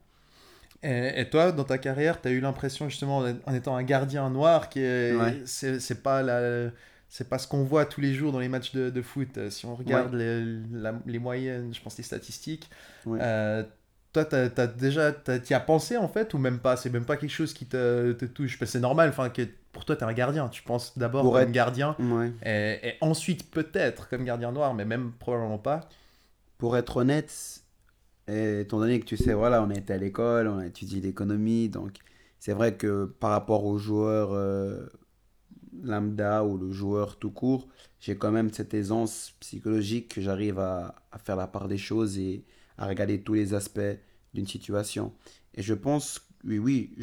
Et, 0.83 1.20
et 1.20 1.31
toi, 1.31 1.52
dans 1.52 1.64
ta 1.64 1.79
carrière, 1.79 2.20
tu 2.20 2.29
as 2.29 2.31
eu 2.33 2.40
l'impression 2.40 2.88
justement 2.88 3.24
en 3.46 3.55
étant 3.55 3.76
un 3.76 3.83
gardien 3.83 4.29
noir 4.31 4.68
qui 4.68 4.81
est, 4.81 5.12
Ouais. 5.18 5.42
c'est, 5.46 6.02
pas 6.02 6.22
la, 6.22 6.70
c'est 7.09 7.29
pas 7.29 7.38
ce 7.38 7.48
qu'on 7.48 7.64
voit 7.64 7.87
tous 7.87 8.00
les 8.00 8.14
jours 8.14 8.33
dans 8.33 8.40
les 8.40 8.48
matchs 8.48 8.72
de, 8.72 8.90
de 8.90 9.02
foot. 9.02 9.48
Si 9.50 9.66
on 9.66 9.74
regarde 9.74 10.14
les, 10.14 10.44
la- 10.72 11.00
les 11.07 11.18
moyennes, 11.18 11.72
je 11.74 11.81
pense 11.81 11.96
les 11.96 12.05
statistiques, 12.05 12.70
Ouais. 13.07 13.18
euh, 13.20 13.64
toi, 14.12 14.24
t'as, 14.24 14.48
t'as 14.50 14.66
déjà, 14.66 15.12
t'as- 15.12 15.38
t'y 15.38 15.55
as 15.55 15.61
pensé 15.61 15.96
en 15.96 16.09
fait 16.09 16.33
ou 16.35 16.38
même 16.38 16.59
pas? 16.61 16.76
C'est 16.76 16.90
même 16.90 17.05
pas 17.07 17.16
quelque 17.16 17.31
chose 17.31 17.52
qui 17.55 17.66
te, 17.66 18.12
te 18.12 18.24
touche? 18.26 18.59
Parce 18.59 18.70
que 18.70 18.72
c'est 18.74 18.81
normal. 18.81 19.09
Enfin, 19.11 19.31
que 19.31 19.42
pour 19.77 19.85
toi, 19.85 19.95
t'es 19.95 20.05
un 20.05 20.12
gardien. 20.15 20.49
Tu 20.49 20.62
penses 20.62 20.97
d'abord 20.97 21.23
comme 21.31 21.43
être- 21.43 21.53
gardien 21.53 21.95
Ouais. 21.99 22.33
et, 22.45 22.89
et 22.89 22.93
ensuite 23.03 23.51
peut-être 23.51 24.09
comme 24.09 24.25
gardien 24.25 24.51
noir, 24.51 24.73
mais 24.75 24.87
même 24.87 25.12
probablement 25.19 25.59
pas. 25.59 25.89
Pour 26.57 26.77
être 26.79 26.97
honnête, 26.97 27.62
étant 28.27 28.79
donné 28.81 28.99
que 29.01 29.05
tu 29.05 29.19
sais, 29.19 29.35
voilà, 29.35 29.62
on 29.62 29.69
a 29.71 29.75
été 29.75 29.93
à 29.93 29.99
l'école, 29.99 30.49
on 30.49 30.59
a 30.59 30.67
étudié 30.67 31.01
l'économie, 31.03 31.69
donc 31.69 31.99
c'est 32.39 32.55
vrai 32.55 32.75
que 32.75 33.05
par 33.05 33.31
rapport 33.31 33.65
au 33.67 33.77
joueur 33.77 34.31
euh, 34.33 34.87
lambda 35.83 36.45
ou 36.45 36.57
le 36.59 36.73
joueur 36.73 37.17
tout 37.19 37.31
court, 37.31 37.69
j'ai 38.01 38.17
quand 38.17 38.31
même 38.33 38.51
cette 38.53 38.73
aisance 38.75 39.35
psychologique 39.41 40.15
que 40.15 40.21
j'arrive 40.21 40.59
à, 40.59 40.95
à 41.12 41.19
faire 41.19 41.37
la 41.37 41.47
part 41.47 41.69
des 41.69 41.79
choses 41.79 42.19
et 42.19 42.45
à 42.79 42.87
regarder 42.87 43.21
tous 43.21 43.35
les 43.35 43.55
aspects 43.55 43.81
d'une 44.35 44.47
situation. 44.47 45.12
Et 45.55 45.62
je 45.62 45.75
pense, 45.75 46.21
oui, 46.45 46.59
oui, 46.59 46.95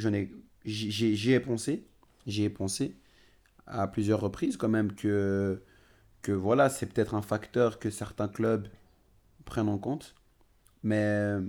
j'y 0.66 1.32
ai 1.32 1.40
pensé, 1.40 1.86
j'y 2.28 2.44
ai 2.44 2.50
pensé 2.50 2.96
à 3.68 3.88
plusieurs 3.88 4.22
reprises 4.22 4.58
quand 4.58 4.70
même 4.70 4.94
que, 4.94 5.62
que 6.24 6.32
voilà, 6.34 6.70
c'est 6.70 6.88
peut-être 6.88 7.16
un 7.16 7.24
facteur 7.24 7.80
que 7.80 7.90
certains 7.92 8.28
clubs 8.30 8.68
prennent 9.46 9.70
en 9.70 9.80
compte. 9.80 10.16
Mais 10.84 11.04
euh, 11.04 11.42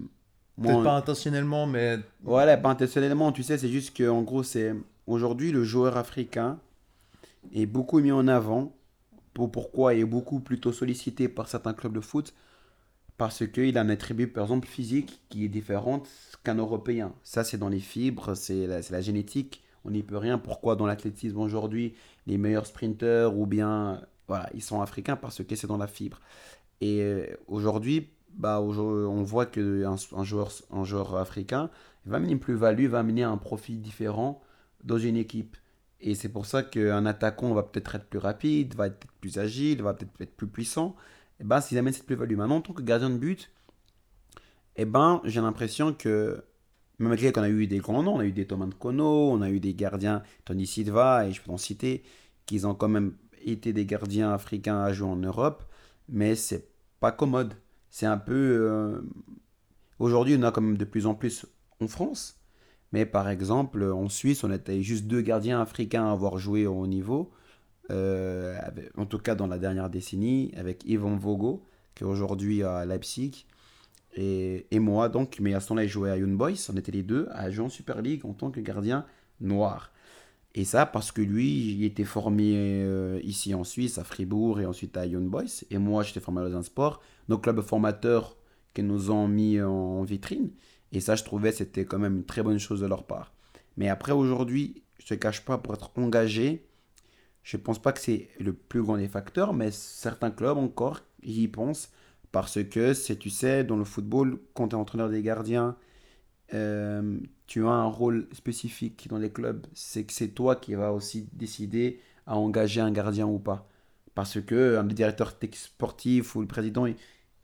Peut-être 0.63 0.83
pas 0.83 0.97
intentionnellement, 0.97 1.67
mais 1.67 1.99
voilà, 2.23 2.57
pas 2.57 2.71
intentionnellement, 2.71 3.33
tu 3.33 3.43
sais, 3.43 3.59
c'est 3.59 3.69
juste 3.69 3.97
que 3.97 4.09
en 4.09 4.23
gros, 4.23 4.43
c'est 4.43 4.75
aujourd'hui 5.07 5.53
le 5.53 5.63
joueur 5.65 5.97
africain 5.97 6.61
est 7.53 7.67
beaucoup 7.67 8.01
mis 8.01 8.13
en 8.13 8.29
avant. 8.29 8.77
Pour, 9.35 9.53
pourquoi 9.53 9.95
il 9.95 10.01
est 10.03 10.07
beaucoup 10.07 10.41
plutôt 10.41 10.73
sollicité 10.73 11.29
par 11.29 11.49
certains 11.49 11.75
clubs 11.75 11.95
de 11.95 12.01
foot 12.01 12.35
Parce 13.19 13.47
qu'il 13.49 13.79
a 13.79 13.83
un 13.83 13.91
attribut, 13.91 14.29
par 14.29 14.45
exemple, 14.47 14.69
physique 14.69 15.23
qui 15.31 15.47
est 15.47 15.51
différente 15.51 16.09
qu'un 16.45 16.57
Européen. 16.57 17.15
Ça, 17.25 17.45
c'est 17.45 17.59
dans 17.59 17.71
les 17.71 17.81
fibres, 17.81 18.35
c'est 18.37 18.69
la, 18.69 18.83
c'est 18.83 18.95
la 18.95 19.03
génétique. 19.03 19.64
On 19.85 19.91
n'y 19.91 20.03
peut 20.03 20.17
rien. 20.17 20.39
Pourquoi 20.39 20.77
dans 20.77 20.87
l'athlétisme 20.87 21.39
aujourd'hui, 21.39 21.95
les 22.27 22.39
meilleurs 22.39 22.67
sprinteurs 22.67 23.37
ou 23.37 23.47
bien, 23.47 24.01
voilà, 24.29 24.49
ils 24.55 24.63
sont 24.63 24.81
africains 24.81 25.17
parce 25.17 25.43
que 25.43 25.57
c'est 25.57 25.67
dans 25.67 25.77
la 25.77 25.87
fibre. 25.87 26.21
Et 26.81 27.01
euh, 27.03 27.27
aujourd'hui, 27.47 28.11
bah, 28.31 28.61
on 28.61 29.23
voit 29.23 29.47
qu'un 29.47 29.97
un 30.13 30.25
joueur, 30.25 30.51
un 30.71 30.85
joueur 30.85 31.17
africain 31.17 31.71
va 32.07 32.17
amener 32.17 32.33
une 32.33 32.41
plus-value, 32.41 32.87
va 32.87 33.01
amener 33.01 33.23
un 33.23 33.37
profit 33.37 33.77
différent 33.77 34.43
dans 34.83 34.99
une 34.99 35.17
équipe. 35.17 35.57
Et 36.01 36.15
c'est 36.15 36.29
pour 36.29 36.45
ça 36.47 36.63
qu'un 36.63 37.07
attaquant 37.07 37.55
va 37.55 37.63
peut-être 37.63 37.95
être 37.95 38.07
plus 38.07 38.19
rapide, 38.19 38.75
va 38.75 38.89
être 38.89 39.07
plus 39.21 39.39
agile, 39.39 39.83
va 39.83 39.95
peut-être 39.95 40.21
être 40.21 40.37
plus 40.37 40.47
puissant. 40.47 40.97
Et 41.41 41.45
ben, 41.45 41.61
s'il 41.61 41.79
amène 41.79 41.93
cette 41.93 42.07
plus-value. 42.07 42.37
Maintenant, 42.37 42.57
en 42.57 42.61
tant 42.61 42.75
que 42.75 42.83
gardien 42.83 43.11
de 43.11 43.17
but, 43.17 43.51
et 44.77 44.85
ben, 44.85 45.21
j'ai 45.25 45.41
l'impression 45.41 45.95
que, 45.95 46.45
malgré 46.99 47.33
qu'on 47.33 47.43
a 47.43 47.49
eu 47.49 47.67
des 47.67 47.79
grands 47.79 48.03
noms, 48.03 48.17
on 48.17 48.21
a 48.21 48.25
eu 48.25 48.33
des 48.33 48.47
Thomas 48.47 48.69
Kono, 48.79 49.31
on 49.31 49.43
a 49.43 49.51
eu 49.51 49.61
des 49.61 49.75
gardiens, 49.75 50.23
Tony 50.45 50.67
Silva, 50.67 51.27
et 51.27 51.33
je 51.33 51.43
peux 51.43 51.51
en 51.51 51.57
citer, 51.59 52.03
qui 52.47 52.65
ont 52.65 52.75
quand 52.75 52.89
même 52.89 53.15
été 53.45 53.73
des 53.73 53.87
gardiens 53.87 54.33
africains 54.33 54.81
à 54.83 54.93
jouer 54.93 55.09
en 55.09 55.17
Europe, 55.17 55.65
mais 56.09 56.35
c'est 56.35 56.69
pas 57.01 57.13
commode. 57.13 57.55
C'est 57.91 58.07
un 58.07 58.19
peu. 58.19 58.33
euh, 58.35 59.01
Aujourd'hui, 59.99 60.37
on 60.39 60.43
a 60.43 60.51
quand 60.51 60.61
même 60.61 60.77
de 60.77 60.85
plus 60.85 61.07
en 61.07 61.15
plus 61.15 61.47
en 61.81 61.87
France, 61.89 62.41
mais 62.93 63.07
par 63.07 63.29
exemple, 63.29 63.83
en 63.85 64.09
Suisse, 64.09 64.43
on 64.45 64.51
était 64.51 64.83
juste 64.83 65.07
deux 65.07 65.21
gardiens 65.21 65.61
africains 65.61 66.07
à 66.09 66.13
avoir 66.13 66.39
joué 66.39 66.67
au 66.67 66.75
haut 66.81 66.87
niveau, 66.87 67.31
euh, 67.91 68.57
avec- 68.61 68.91
en 68.99 69.07
tout 69.07 69.19
cas 69.19 69.35
dans 69.35 69.47
la 69.47 69.59
dernière 69.59 69.91
décennie, 69.91 70.53
avec 70.57 70.85
Yvan 70.85 71.17
Vogo, 71.17 71.65
qui 71.95 72.03
est 72.05 72.07
aujourd'hui 72.07 72.63
à 72.65 72.85
Leipzig, 72.85 73.47
et, 74.17 74.79
moi, 74.79 75.09
donc, 75.09 75.39
mais 75.41 75.55
à 75.55 75.61
ce 75.61 75.69
temps-là, 75.69 75.85
il 75.85 75.89
jouait 75.89 76.11
à 76.11 76.17
Young 76.17 76.37
Boys, 76.37 76.71
on 76.73 76.77
était 76.77 76.93
les 76.93 77.03
deux 77.03 77.29
à 77.33 77.49
en 77.61 77.69
Super 77.69 78.01
League 78.01 78.25
en 78.25 78.33
tant 78.33 78.51
que 78.51 78.61
gardien 78.61 79.07
noir. 79.41 79.93
Et 80.55 80.65
ça 80.65 80.87
parce 80.87 81.11
que 81.11 81.21
lui, 81.21 81.73
il 81.73 81.85
était 81.85 82.05
formé 82.05 82.53
euh, 82.55 83.21
ici 83.25 83.55
en 83.55 83.65
Suisse, 83.65 83.99
à 83.99 84.05
Fribourg 84.05 84.61
et 84.61 84.67
ensuite 84.67 84.97
à 84.97 85.05
Young 85.05 85.29
Boys. 85.29 85.65
Et 85.71 85.79
moi, 85.79 86.05
j'étais 86.05 86.21
formé 86.21 86.43
dans 86.43 86.57
un 86.57 86.63
sport. 86.63 87.03
Nos 87.29 87.39
clubs 87.39 87.61
formateurs 87.61 88.37
qui 88.73 88.85
nous 88.85 89.11
ont 89.11 89.27
mis 89.27 89.61
en 89.61 90.03
vitrine. 90.05 90.51
Et 90.93 91.01
ça, 91.01 91.17
je 91.17 91.25
trouvais, 91.25 91.51
c'était 91.51 91.85
quand 91.85 91.99
même 91.99 92.19
une 92.19 92.25
très 92.25 92.43
bonne 92.43 92.59
chose 92.59 92.81
de 92.81 92.87
leur 92.87 93.05
part. 93.05 93.35
Mais 93.77 93.89
après, 93.89 94.13
aujourd'hui, 94.13 94.85
je 94.99 95.07
te 95.07 95.15
cache 95.15 95.45
pas, 95.45 95.59
pour 95.59 95.75
être 95.75 95.91
engagé, 95.97 96.67
je 97.43 97.57
pense 97.57 97.81
pas 97.81 97.93
que 97.93 98.01
c'est 98.01 98.29
le 98.39 98.53
plus 98.53 98.83
grand 98.83 98.97
des 98.97 99.09
facteurs, 99.09 99.53
mais 99.53 99.71
certains 99.73 100.31
clubs 100.31 100.57
encore 100.57 101.01
y 101.23 101.49
pensent. 101.49 101.91
Parce 102.35 102.65
que, 102.65 102.95
c'est, 102.95 103.15
tu 103.17 103.31
sais, 103.31 103.63
dans 103.63 103.77
le 103.77 103.85
football, 103.85 104.41
quand 104.55 104.67
tu 104.67 104.75
es 104.75 104.79
entraîneur 104.79 105.09
des 105.09 105.23
gardiens, 105.23 105.77
euh, 106.53 107.21
tu 107.47 107.65
as 107.65 107.71
un 107.71 107.85
rôle 107.85 108.27
spécifique 108.33 109.07
dans 109.09 109.19
les 109.19 109.31
clubs. 109.31 109.65
C'est 109.73 110.03
que 110.03 110.13
c'est 110.13 110.31
toi 110.31 110.57
qui 110.57 110.75
vas 110.75 110.93
aussi 110.93 111.29
décider 111.33 112.01
à 112.27 112.37
engager 112.37 112.81
un 112.81 112.91
gardien 112.91 113.25
ou 113.29 113.39
pas. 113.39 113.69
Parce 114.17 114.41
que 114.41 114.77
un 114.77 114.83
directeur 114.83 115.33
sportif 115.53 116.35
ou 116.35 116.41
le 116.41 116.49
président, 116.49 116.87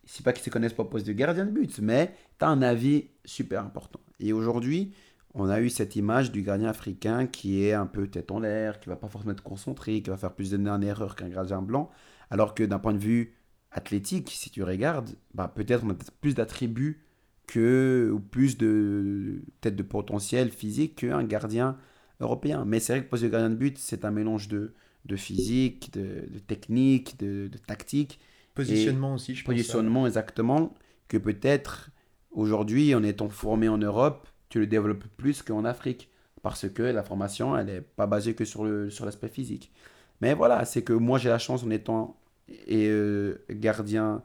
c'est 0.07 0.25
pas 0.25 0.33
qu'ils 0.33 0.43
se 0.43 0.51
connaissent 0.51 0.73
pas 0.73 0.83
au 0.83 0.87
poste 0.87 1.07
de 1.07 1.13
gardien 1.13 1.47
de 1.47 1.53
but, 1.53 1.79
mais 1.79 2.13
tu 2.41 2.45
as 2.45 2.49
un 2.49 2.61
avis 2.61 3.11
super 3.25 3.65
important. 3.65 4.01
Et 4.19 4.33
aujourd'hui, 4.33 4.93
on 5.35 5.49
a 5.51 5.61
eu 5.61 5.71
cette 5.71 5.95
image 5.95 6.33
du 6.33 6.43
gardien 6.43 6.69
africain 6.69 7.29
qui 7.29 7.65
est 7.65 7.75
un 7.75 7.87
peu 7.87 8.09
tête 8.09 8.33
en 8.33 8.41
l'air, 8.41 8.81
qui 8.81 8.89
va 8.89 8.97
pas 8.97 9.07
forcément 9.07 9.35
être 9.35 9.45
concentré, 9.45 10.03
qui 10.03 10.11
va 10.11 10.17
faire 10.17 10.33
plus 10.33 10.51
d'une 10.51 10.67
erreur 10.83 11.15
qu'un 11.15 11.29
gardien 11.29 11.63
blanc. 11.63 11.91
Alors 12.29 12.55
que 12.57 12.65
d'un 12.65 12.81
point 12.81 12.93
de 12.93 12.99
vue 12.99 13.35
athlétique, 13.73 14.31
si 14.31 14.51
tu 14.51 14.63
regardes, 14.63 15.11
bah, 15.35 15.53
peut-être 15.55 15.85
on 15.85 15.91
a 15.91 15.95
plus 16.21 16.35
d'attributs 16.35 17.03
que, 17.47 18.11
ou 18.15 18.21
plus 18.21 18.57
de 18.59 19.43
peut-être 19.61 19.77
de 19.77 19.83
potentiel 19.83 20.51
physique 20.51 20.97
qu'un 20.97 21.25
gardien 21.25 21.77
européen. 22.21 22.65
Mais 22.67 22.81
c'est 22.81 22.93
vrai 22.95 23.01
que 23.01 23.05
le 23.07 23.11
poste 23.11 23.25
de 23.25 23.29
gardien 23.29 23.51
de 23.51 23.55
but, 23.57 23.79
c'est 23.79 24.05
un 24.05 24.11
mélange 24.11 24.49
de, 24.49 24.75
de 25.07 25.17
physique, 25.17 25.93
de, 25.93 26.27
de 26.31 26.39
technique, 26.39 27.19
de, 27.19 27.49
de 27.49 27.59
tactique 27.59 28.21
positionnement 28.55 29.15
aussi, 29.15 29.35
je 29.35 29.47
pense. 29.47 29.65
positionnement 29.65 30.07
exactement 30.07 30.75
que 31.09 31.17
peut-être 31.17 31.91
aujourd'hui 32.31 32.95
en 32.95 33.03
étant 33.03 33.29
formé 33.29 33.69
en 33.69 33.79
Europe 33.79 34.29
tu 34.49 34.59
le 34.61 34.67
développes 34.67 35.05
plus 35.17 35.43
qu'en 35.43 35.65
Afrique 35.65 36.11
parce 36.43 36.69
que 36.69 36.83
la 36.83 37.03
formation 37.03 37.57
elle 37.57 37.67
n'est 37.67 37.81
pas 37.81 38.07
basée 38.07 38.35
que 38.35 38.45
sur 38.45 38.65
le 38.65 38.91
sur 38.91 39.05
l'aspect 39.07 39.29
physique 39.29 39.73
mais 40.21 40.35
voilà 40.35 40.65
c'est 40.65 40.83
que 40.83 40.93
moi 40.93 41.19
j'ai 41.19 41.29
la 41.29 41.39
chance 41.39 41.65
en 41.65 41.71
étant 41.71 42.20
et, 42.67 42.89
euh, 42.89 43.45
gardien 43.51 44.23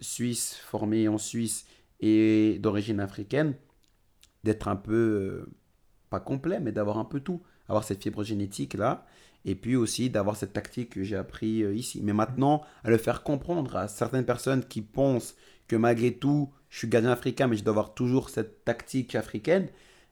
suisse 0.00 0.54
formé 0.54 1.08
en 1.08 1.18
Suisse 1.18 1.66
et 2.00 2.58
d'origine 2.60 3.00
africaine 3.00 3.54
d'être 4.44 4.68
un 4.68 4.76
peu 4.76 4.94
euh, 4.94 5.50
pas 6.10 6.20
complet 6.20 6.60
mais 6.60 6.72
d'avoir 6.72 6.98
un 6.98 7.04
peu 7.04 7.20
tout 7.20 7.42
avoir 7.68 7.84
cette 7.84 8.02
fibre 8.02 8.22
génétique 8.22 8.74
là 8.74 9.06
et 9.44 9.54
puis 9.54 9.76
aussi 9.76 10.10
d'avoir 10.10 10.36
cette 10.36 10.52
tactique 10.52 10.90
que 10.90 11.02
j'ai 11.02 11.16
appris 11.16 11.62
euh, 11.62 11.74
ici. 11.74 12.00
Mais 12.02 12.12
maintenant, 12.12 12.62
à 12.84 12.90
le 12.90 12.98
faire 12.98 13.22
comprendre 13.22 13.76
à 13.76 13.88
certaines 13.88 14.24
personnes 14.24 14.64
qui 14.64 14.82
pensent 14.82 15.36
que 15.68 15.76
malgré 15.76 16.12
tout, 16.12 16.50
je 16.70 16.78
suis 16.78 16.88
gardien 16.88 17.10
africain, 17.10 17.46
mais 17.46 17.56
je 17.56 17.64
dois 17.64 17.72
avoir 17.72 17.94
toujours 17.94 18.30
cette 18.30 18.64
tactique 18.64 19.14
africaine, 19.14 19.68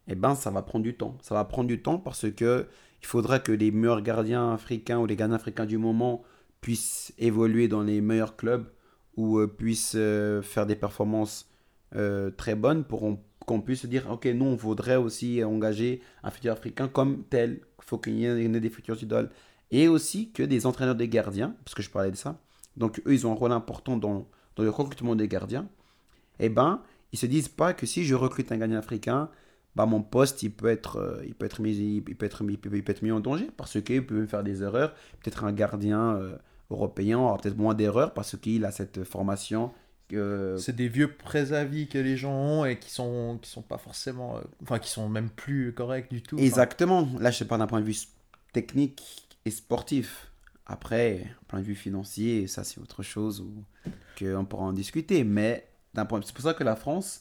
eh 0.09 0.15
ben, 0.15 0.35
ça 0.35 0.51
va 0.51 0.63
prendre 0.63 0.85
du 0.85 0.97
temps. 0.97 1.19
Ça 1.23 1.35
va 1.35 1.45
prendre 1.45 1.69
du 1.69 1.83
temps 1.83 1.99
parce 1.99 2.31
que 2.31 2.67
il 3.03 3.07
faudra 3.07 3.39
que 3.39 3.53
les 3.53 3.71
meilleurs 3.71 4.01
gardiens 4.01 4.53
africains 4.53 4.99
ou 4.99 5.07
les 5.07 5.17
gardiens 5.17 5.37
africains 5.37 5.67
du 5.67 5.79
moment 5.79 6.23
puissent 6.61 7.13
évoluer 7.19 7.69
dans 7.69 7.83
les 7.83 8.01
meilleurs 8.01 8.37
clubs 8.37 8.67
ou 9.17 9.39
euh, 9.39 9.47
puissent 9.47 9.95
euh, 9.97 10.43
faire 10.43 10.67
des 10.67 10.77
performances 10.77 11.49
euh, 11.95 12.31
très 12.31 12.55
bonnes 12.55 12.85
pour 12.85 13.03
on- 13.05 13.21
qu'on 13.47 13.61
puisse 13.61 13.83
se 13.83 13.87
dire, 13.87 14.11
ok, 14.11 14.27
nous, 14.27 14.45
on 14.45 14.57
voudrait 14.57 14.97
aussi 14.97 15.45
engager 15.45 16.03
un 16.25 16.31
futur 16.31 16.53
africain 16.53 16.89
comme 16.89 17.23
tel. 17.31 17.61
Faut 17.81 17.97
qu'il 17.99 18.17
y 18.17 18.27
ait 18.27 18.49
des 18.49 18.71
futurs 18.71 19.01
idoles. 19.01 19.31
Et 19.71 19.87
aussi 19.87 20.33
que 20.33 20.43
des 20.43 20.67
entraîneurs 20.67 20.97
des 20.97 21.09
gardiens, 21.09 21.55
parce 21.65 21.75
que 21.75 21.83
je 21.83 21.91
parlais 21.91 22.11
de 22.11 22.17
ça. 22.17 22.41
Donc, 22.77 23.01
eux, 23.07 23.15
ils 23.15 23.27
ont 23.27 23.33
un 23.33 23.37
rôle 23.37 23.53
important 23.53 23.97
dans, 23.97 24.29
dans 24.57 24.63
le 24.65 24.71
recrutement 24.71 25.15
des 25.15 25.29
gardiens. 25.29 25.69
Eh 26.41 26.49
ben, 26.49 26.83
ils 27.13 27.19
se 27.19 27.27
disent 27.27 27.49
pas 27.49 27.73
que 27.73 27.87
si 27.87 28.05
je 28.05 28.15
recrute 28.17 28.51
un 28.53 28.59
gardien 28.59 28.79
africain, 28.79 29.31
bah, 29.77 29.85
mon 29.85 30.01
poste, 30.03 30.43
il 30.43 30.51
peut 30.51 30.69
être, 30.69 30.97
euh, 30.97 31.23
il 31.27 31.35
peut 31.35 31.45
être, 31.45 31.61
mis, 31.61 31.77
il 31.77 32.03
peut 32.03 32.25
être, 32.25 32.43
il 32.49 32.59
peut, 32.59 32.71
il 32.75 32.83
peut 32.83 32.93
être 32.93 33.03
mis 33.03 33.13
en 33.13 33.21
danger 33.21 33.51
parce 33.59 33.81
qu'il 33.83 34.07
peut 34.07 34.15
me 34.15 34.27
faire 34.27 34.43
des 34.43 34.63
erreurs. 34.63 34.95
Peut-être 35.23 35.45
un 35.45 35.53
gardien 35.53 36.17
euh, 36.17 36.35
européen 36.71 37.19
aura 37.19 37.37
peut-être 37.37 37.59
moins 37.59 37.75
d'erreurs 37.75 38.15
parce 38.15 38.39
qu'il 38.39 38.65
a 38.65 38.73
cette 38.73 39.05
formation. 39.05 39.71
que 40.09 40.57
C'est 40.59 40.75
des 40.75 40.89
vieux 40.89 41.13
préavis 41.13 41.89
que 41.89 41.99
les 41.99 42.17
gens 42.17 42.33
ont 42.33 42.65
et 42.65 42.79
qui 42.79 42.91
sont 42.91 43.39
qui 43.43 43.51
sont 43.51 43.61
pas 43.61 43.77
forcément, 43.77 44.39
euh, 44.39 44.41
enfin 44.63 44.79
qui 44.79 44.89
sont 44.89 45.11
même 45.11 45.29
plus 45.29 45.75
corrects 45.75 46.11
du 46.11 46.23
tout. 46.23 46.37
Enfin, 46.37 46.45
Exactement. 46.47 47.07
Là, 47.21 47.31
je 47.31 47.45
parle 47.45 47.61
d'un 47.61 47.67
point 47.67 47.83
de 47.83 47.87
vue 47.87 47.99
technique 48.55 49.29
et 49.45 49.51
sportif. 49.51 50.33
Après, 50.65 51.19
d'un 51.19 51.47
point 51.49 51.61
de 51.61 51.65
vue 51.67 51.75
financier, 51.75 52.47
ça 52.47 52.65
c'est 52.65 52.81
autre 52.81 53.03
chose 53.03 53.45
qu'on 54.19 54.47
pourra 54.47 54.65
en 54.65 54.73
discuter. 54.73 55.23
Mais 55.23 55.69
d'un 55.93 56.07
point, 56.07 56.19
c'est 56.25 56.35
pour 56.35 56.45
ça 56.45 56.55
que 56.55 56.65
la 56.65 56.77
France, 56.77 57.21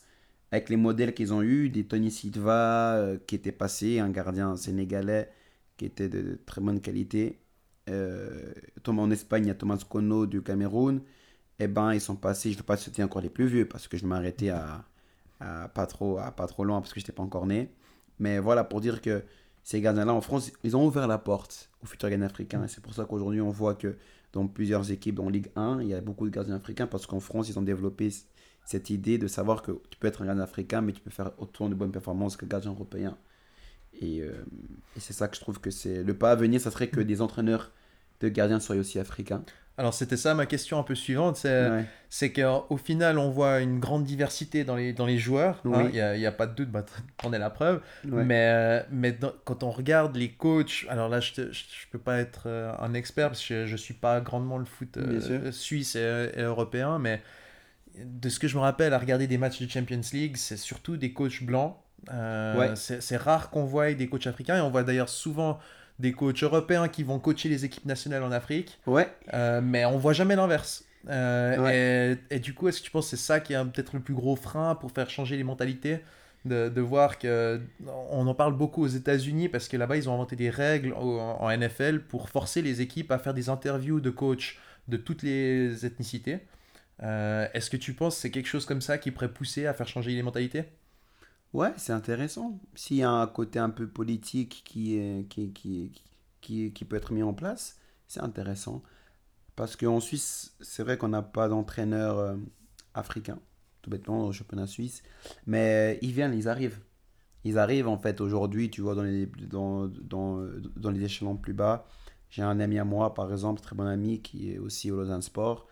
avec 0.55 0.69
les 0.69 0.77
modèles 0.77 1.13
qu'ils 1.13 1.33
ont 1.33 1.41
eu, 1.41 1.69
des 1.69 1.85
Tony 1.85 2.09
Silva 2.09 2.95
euh, 2.95 3.17
qui 3.27 3.35
était 3.35 3.51
passé, 3.51 3.99
un 3.99 4.09
gardien 4.09 4.55
sénégalais 4.55 5.29
qui 5.77 5.85
était 5.85 6.07
de, 6.07 6.39
très 6.45 6.61
bonne 6.61 6.79
qualité, 6.79 7.39
euh, 7.89 8.53
Thomas 8.83 9.03
en 9.03 9.11
Espagne, 9.11 9.45
il 9.45 9.47
y 9.49 9.51
a 9.51 9.55
Thomas 9.55 9.83
Kono 9.87 10.25
du 10.25 10.41
Cameroun. 10.41 11.01
Eh 11.59 11.67
ben, 11.67 11.93
ils 11.93 12.01
sont 12.01 12.15
passés, 12.15 12.51
je 12.51 12.55
ne 12.55 12.61
vais 12.61 12.65
pas 12.65 12.77
citer 12.77 13.03
encore 13.03 13.21
les 13.21 13.29
plus 13.29 13.47
vieux 13.47 13.67
parce 13.67 13.87
que 13.87 13.97
je 13.97 14.05
m'arrêtais 14.05 14.49
à, 14.49 14.85
pas 15.39 15.85
trop 15.85 16.17
à 16.17 16.31
pas 16.31 16.47
trop 16.47 16.63
loin 16.63 16.81
parce 16.81 16.93
que 16.93 16.99
je 16.99 17.05
n'étais 17.05 17.13
pas 17.13 17.23
encore 17.23 17.45
né. 17.45 17.69
Mais 18.19 18.39
voilà, 18.39 18.63
pour 18.63 18.81
dire 18.81 19.01
que 19.01 19.23
ces 19.63 19.81
gardiens-là 19.81 20.13
en 20.13 20.21
France, 20.21 20.51
ils 20.63 20.77
ont 20.77 20.85
ouvert 20.85 21.07
la 21.07 21.17
porte 21.17 21.69
aux 21.83 21.85
futurs 21.85 22.09
gardiens 22.09 22.27
africains. 22.27 22.63
Et 22.63 22.67
c'est 22.67 22.81
pour 22.81 22.93
ça 22.93 23.05
qu'aujourd'hui, 23.05 23.41
on 23.41 23.49
voit 23.49 23.75
que 23.75 23.97
dans 24.33 24.47
plusieurs 24.47 24.91
équipes 24.91 25.19
en 25.19 25.29
Ligue 25.29 25.51
1, 25.55 25.81
il 25.81 25.89
y 25.89 25.93
a 25.93 26.01
beaucoup 26.01 26.25
de 26.25 26.33
gardiens 26.33 26.55
africains 26.55 26.87
parce 26.87 27.05
qu'en 27.05 27.19
France, 27.19 27.49
ils 27.49 27.59
ont 27.59 27.63
développé 27.63 28.09
cette 28.66 28.89
idée 28.89 29.18
de 29.18 29.28
savoir 29.28 29.61
que 29.61 29.72
tu 29.89 29.97
peux 29.99 30.07
être 30.07 30.22
un 30.22 30.26
gardien 30.26 30.43
africain, 30.43 30.82
mais 30.82 30.91
tu 30.91 31.01
peux 31.01 31.11
faire 31.11 31.32
autant 31.38 31.70
de 31.70 31.76
bonnes 31.76 31.91
performances 31.91 32.36
que 32.38 32.45
gardien 32.45 32.72
européen. 32.72 33.18
Et, 34.01 34.22
euh, 34.22 34.32
et 34.97 34.99
c'est 34.99 35.13
ça 35.13 35.28
que 35.28 35.36
je 35.36 35.41
trouve 35.41 35.59
que 35.59 35.70
c'est 35.72 36.03
le 36.03 36.13
pas 36.13 36.32
à 36.32 36.36
venir, 36.36 36.59
ça 36.59 36.72
serait 36.72 36.88
que 36.89 36.99
des 36.99 37.22
entraîneurs 37.22 37.72
de 38.22 38.28
gardiens 38.30 38.59
soient 38.59 38.76
aussi 38.76 38.99
africains. 38.99 39.43
Alors 39.78 39.93
c'était 39.93 40.16
ça 40.16 40.34
ma 40.36 40.45
question 40.45 40.80
un 40.80 40.84
peu 40.84 40.95
suivante, 40.95 41.36
c'est 41.36 41.70
Ouais. 41.70 42.32
qu'au 42.34 42.78
final 42.78 43.18
on 43.20 43.30
voit 43.30 43.59
une 43.59 43.80
grande 43.82 44.05
diversité 44.05 44.63
dans 44.63 44.78
les, 44.78 44.93
dans 44.93 45.05
les 45.05 45.18
joueurs, 45.18 45.61
hein. 45.66 45.72
Oui. 45.84 45.89
il 45.93 46.20
n'y 46.20 46.26
a, 46.26 46.30
a 46.30 46.32
pas 46.32 46.47
de 46.47 46.55
doute, 46.55 46.70
bah, 46.72 46.86
on 47.26 47.34
est 47.34 47.39
la 47.39 47.49
preuve, 47.49 47.82
Ouais. 48.09 48.24
mais, 48.24 48.47
euh, 48.53 48.84
mais 48.89 49.11
dans- 49.11 49.34
quand 49.43 49.63
on 49.63 49.72
regarde 49.72 50.16
les 50.16 50.32
coachs, 50.32 50.86
alors 50.89 51.09
là 51.09 51.20
je 51.20 51.41
ne 51.41 51.47
peux 51.91 51.99
pas 51.99 52.20
être 52.20 52.43
euh, 52.47 52.72
un 52.80 52.93
expert 52.93 53.28
parce 53.30 53.45
que 53.45 53.66
je 53.66 53.72
ne 53.74 53.78
suis 53.78 53.93
pas 53.93 54.22
grandement 54.22 54.57
le 54.57 54.66
foot 54.66 54.95
euh, 54.95 55.51
suisse 55.51 55.95
et, 55.97 56.30
et 56.36 56.41
européen, 56.41 56.97
mais 56.97 57.22
de 58.03 58.29
ce 58.29 58.39
que 58.39 58.47
je 58.47 58.55
me 58.55 58.61
rappelle 58.61 58.93
à 58.93 58.97
regarder 58.99 59.27
des 59.27 59.37
matchs 59.37 59.61
de 59.61 59.69
Champions 59.69 60.01
League, 60.13 60.37
c'est 60.37 60.57
surtout 60.57 60.97
des 60.97 61.13
coachs 61.13 61.43
blancs. 61.43 61.75
Euh, 62.13 62.55
Ouais. 62.57 62.73
c'est 62.75 63.17
rare 63.17 63.49
qu'on 63.49 63.63
voie 63.63 63.93
des 63.93 64.07
coachs 64.07 64.27
africains 64.27 64.57
et 64.57 64.61
on 64.61 64.69
voit 64.69 64.83
d'ailleurs 64.83 65.09
souvent 65.09 65.57
des 65.97 66.11
coachs 66.11 66.43
européens 66.43 66.87
qui 66.87 67.03
vont 67.03 67.19
coacher 67.19 67.49
les 67.49 67.65
équipes 67.65 67.85
nationales 67.85 68.21
en 68.23 68.31
Afrique. 68.31 68.79
Ouais, 68.85 69.09
Euh, 69.33 69.61
mais 69.61 69.85
on 69.85 69.97
voit 69.97 70.13
jamais 70.13 70.35
l'inverse. 70.35 70.83
Euh, 71.09 72.17
et, 72.29 72.35
et 72.35 72.39
du 72.39 72.53
coup, 72.53 72.67
est-ce 72.67 72.79
que 72.79 72.85
tu 72.85 72.91
penses 72.91 73.09
que 73.09 73.15
c'est 73.17 73.23
ça 73.23 73.39
qui 73.39 73.53
est 73.53 73.63
peut-être 73.65 73.93
le 73.93 74.01
plus 74.01 74.13
gros 74.13 74.35
frein 74.35 74.75
pour 74.75 74.91
faire 74.91 75.09
changer 75.09 75.37
les 75.37 75.43
mentalités 75.43 75.99
de, 76.45 76.69
de 76.69 76.81
voir 76.81 77.17
que 77.17 77.59
on 78.11 78.27
en 78.27 78.35
parle 78.35 78.55
beaucoup 78.55 78.83
aux 78.83 78.87
États-Unis 78.87 79.49
parce 79.49 79.67
que 79.67 79.77
là-bas 79.77 79.97
ils 79.97 80.07
ont 80.09 80.13
inventé 80.13 80.35
des 80.35 80.49
règles 80.51 80.93
en, 80.93 81.39
en 81.41 81.57
NFL 81.57 82.01
pour 82.01 82.29
forcer 82.29 82.61
les 82.61 82.81
équipes 82.81 83.11
à 83.11 83.17
faire 83.17 83.33
des 83.33 83.49
interviews 83.49 83.99
de 83.99 84.09
coachs 84.11 84.57
de 84.87 84.97
toutes 84.97 85.23
les 85.23 85.85
ethnicités. 85.87 86.39
Euh, 87.03 87.47
Est-ce 87.53 87.69
que 87.69 87.77
tu 87.77 87.93
penses 87.93 88.15
que 88.15 88.21
c'est 88.21 88.31
quelque 88.31 88.47
chose 88.47 88.65
comme 88.65 88.81
ça 88.81 88.97
qui 88.97 89.11
pourrait 89.11 89.33
pousser 89.33 89.65
à 89.65 89.73
faire 89.73 89.87
changer 89.87 90.11
les 90.11 90.23
mentalités? 90.23 90.65
Ouais, 91.53 91.73
c'est 91.77 91.93
intéressant. 91.93 92.59
S'il 92.75 92.97
y 92.97 93.03
a 93.03 93.11
un 93.11 93.27
côté 93.27 93.59
un 93.59 93.69
peu 93.69 93.87
politique 93.87 94.63
qui, 94.65 95.25
qui, 95.29 95.53
qui, 95.53 95.91
qui, 96.41 96.73
qui 96.73 96.85
peut 96.85 96.95
être 96.97 97.13
mis 97.13 97.23
en 97.23 97.33
place, 97.33 97.77
c'est 98.07 98.21
intéressant. 98.21 98.83
Parce 99.55 99.75
qu'en 99.75 99.99
Suisse, 100.01 100.55
c'est 100.61 100.83
vrai 100.83 100.97
qu'on 100.97 101.09
n'a 101.09 101.21
pas 101.21 101.47
d'entraîneur 101.49 102.19
euh, 102.19 102.35
africain, 102.93 103.39
tout 103.81 103.89
bêtement, 103.89 104.25
au 104.27 104.31
championnat 104.33 104.67
suisse. 104.67 105.03
Mais 105.47 105.99
ils 106.01 106.11
viennent, 106.11 106.33
ils 106.33 106.49
arrivent. 106.49 106.79
Ils 107.45 107.57
arrivent, 107.59 107.87
en 107.87 107.97
fait, 107.97 108.21
aujourd'hui, 108.21 108.69
tu 108.69 108.81
vois, 108.81 108.95
dans 108.95 109.03
les, 109.03 109.27
dans, 109.27 109.87
dans, 109.87 110.45
dans 110.75 110.91
les 110.91 111.03
échelons 111.03 111.37
plus 111.37 111.53
bas. 111.53 111.87
J'ai 112.29 112.41
un 112.43 112.59
ami 112.59 112.79
à 112.79 112.85
moi, 112.85 113.13
par 113.13 113.31
exemple, 113.31 113.61
très 113.61 113.75
bon 113.75 113.85
ami, 113.85 114.21
qui 114.21 114.51
est 114.51 114.57
aussi 114.57 114.91
au 114.91 114.97
Lausanne 114.97 115.21
Sport, 115.21 115.67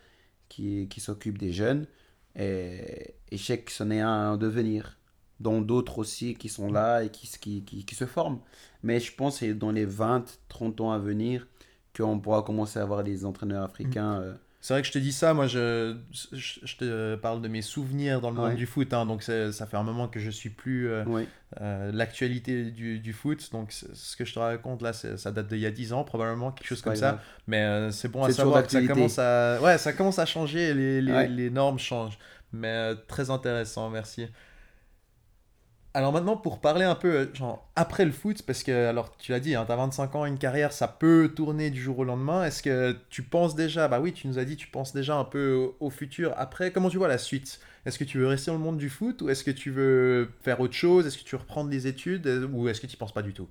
qui, 0.56 0.88
qui 0.90 1.00
s'occupe 1.02 1.38
des 1.38 1.52
jeunes. 1.54 1.88
Et, 2.36 3.16
et 3.32 3.38
je 3.38 3.44
sais 3.44 3.60
que 3.62 3.72
ce 3.72 3.84
n'est 3.84 4.02
un 4.02 4.34
en 4.34 4.38
devenir. 4.38 4.98
Dont 5.40 5.62
d'autres 5.62 6.00
aussi 6.00 6.36
qui 6.36 6.48
sont 6.50 6.72
là 6.72 7.04
et 7.04 7.10
qui, 7.10 7.28
qui, 7.42 7.64
qui, 7.66 7.86
qui 7.86 7.96
se 7.96 8.06
forment. 8.06 8.40
Mais 8.84 9.00
je 9.00 9.14
pense 9.16 9.36
que 9.36 9.40
c'est 9.48 9.54
dans 9.56 9.72
les 9.72 9.86
20, 9.86 10.40
30 10.48 10.80
ans 10.82 10.92
à 10.92 11.00
venir 11.00 11.48
qu'on 11.96 12.20
pourra 12.20 12.44
commencer 12.44 12.80
à 12.80 12.84
avoir 12.84 13.04
des 13.04 13.26
entraîneurs 13.26 13.64
africains. 13.64 14.22
euh, 14.22 14.36
C'est 14.66 14.74
vrai 14.74 14.82
que 14.82 14.88
je 14.88 14.94
te 14.94 14.98
dis 14.98 15.12
ça, 15.12 15.34
moi 15.34 15.46
je, 15.46 15.98
je, 16.32 16.60
je 16.64 16.78
te 16.78 17.16
parle 17.16 17.42
de 17.42 17.50
mes 17.50 17.62
souvenirs 17.62 18.22
dans 18.22 18.30
le 18.30 18.38
monde 18.38 18.48
Ouais. 18.52 18.56
du 18.56 18.66
foot, 18.66 18.94
hein, 18.94 19.06
donc 19.06 19.22
ça 19.22 19.52
fait 19.52 19.76
un 19.76 19.84
moment 19.84 20.08
que 20.08 20.22
je 20.22 20.30
suis 20.30 20.50
plus 20.52 20.88
euh, 20.90 21.04
ouais. 21.04 21.28
euh, 21.60 21.92
l'actualité 21.92 22.72
du, 22.72 23.00
du 23.00 23.12
foot, 23.12 23.50
donc 23.52 23.74
ce 23.74 24.16
que 24.16 24.24
je 24.24 24.34
te 24.34 24.40
raconte 24.40 24.82
là, 24.82 24.94
ça 24.94 25.32
date 25.34 25.50
d'il 25.50 25.60
y 25.60 25.66
a 25.66 25.72
10 25.72 25.92
ans 25.92 26.06
probablement, 26.06 26.54
quelque 26.54 26.66
chose 26.68 26.82
comme 26.82 26.96
ça, 26.96 27.22
mais 27.46 27.62
euh, 27.62 27.92
c'est 27.92 28.08
bon 28.08 28.24
à 28.24 28.32
savoir 28.32 28.64
que 28.66 28.72
ça 28.72 28.82
commence 28.88 29.20
à... 29.20 29.60
Ouais, 29.62 29.78
ça 29.78 29.92
commence 29.92 30.18
à 30.20 30.26
changer, 30.26 30.74
les, 30.74 31.02
les, 31.02 31.12
Ouais. 31.12 31.28
les 31.28 31.50
normes 31.50 31.78
changent, 31.78 32.18
mais 32.54 32.96
très 33.10 33.30
intéressant, 33.32 33.90
merci. 33.90 34.28
Alors 35.96 36.12
maintenant, 36.12 36.36
pour 36.38 36.60
parler 36.60 36.86
un 36.86 36.96
peu, 36.96 37.14
euh, 37.14 37.34
genre, 37.36 37.70
après 37.76 38.04
le 38.04 38.12
foot, 38.12 38.42
parce 38.42 38.64
que, 38.64 38.88
alors, 38.88 39.16
tu 39.18 39.32
l'as 39.32 39.40
dit, 39.40 39.54
hein, 39.54 39.64
tu 39.66 39.72
as 39.72 39.76
25 39.76 40.16
ans, 40.16 40.26
une 40.26 40.40
carrière, 40.40 40.74
ça 40.74 40.88
peut 40.88 41.32
tourner 41.36 41.70
du 41.70 41.80
jour 41.80 42.00
au 42.00 42.04
lendemain. 42.04 42.44
Est-ce 42.44 42.64
que 42.64 42.98
tu 43.10 43.22
penses 43.22 43.54
déjà, 43.54 43.88
bah 43.88 44.00
oui, 44.00 44.12
tu 44.12 44.28
nous 44.28 44.40
as 44.40 44.46
dit, 44.46 44.58
tu 44.58 44.68
penses 44.68 44.94
déjà 44.94 45.16
un 45.16 45.24
peu 45.24 45.72
au, 45.80 45.90
futur. 45.92 46.34
Après, 46.38 46.72
comment 46.72 46.90
tu 46.90 46.98
vois 46.98 47.08
la 47.08 47.20
suite? 47.20 47.60
Est-ce 47.86 48.00
que 48.00 48.06
tu 48.06 48.18
veux 48.18 48.28
rester 48.28 48.50
dans 48.50 48.58
le 48.58 48.64
monde 48.64 48.78
du 48.78 48.90
foot 48.90 49.22
ou 49.22 49.30
est-ce 49.30 49.44
que 49.44 49.52
tu 49.52 49.70
veux 49.70 50.32
faire 50.42 50.60
autre 50.62 50.74
chose? 50.74 51.06
Est-ce 51.06 51.18
que 51.20 51.24
tu 51.24 51.36
veux 51.36 51.42
reprendre 51.42 51.70
des 51.70 51.86
études 51.86 52.26
euh, 52.26 52.48
ou 52.48 52.68
est-ce 52.70 52.82
que 52.82 52.88
tu 52.88 52.98
penses 52.98 53.14
pas 53.14 53.22
du 53.22 53.34
tout? 53.34 53.50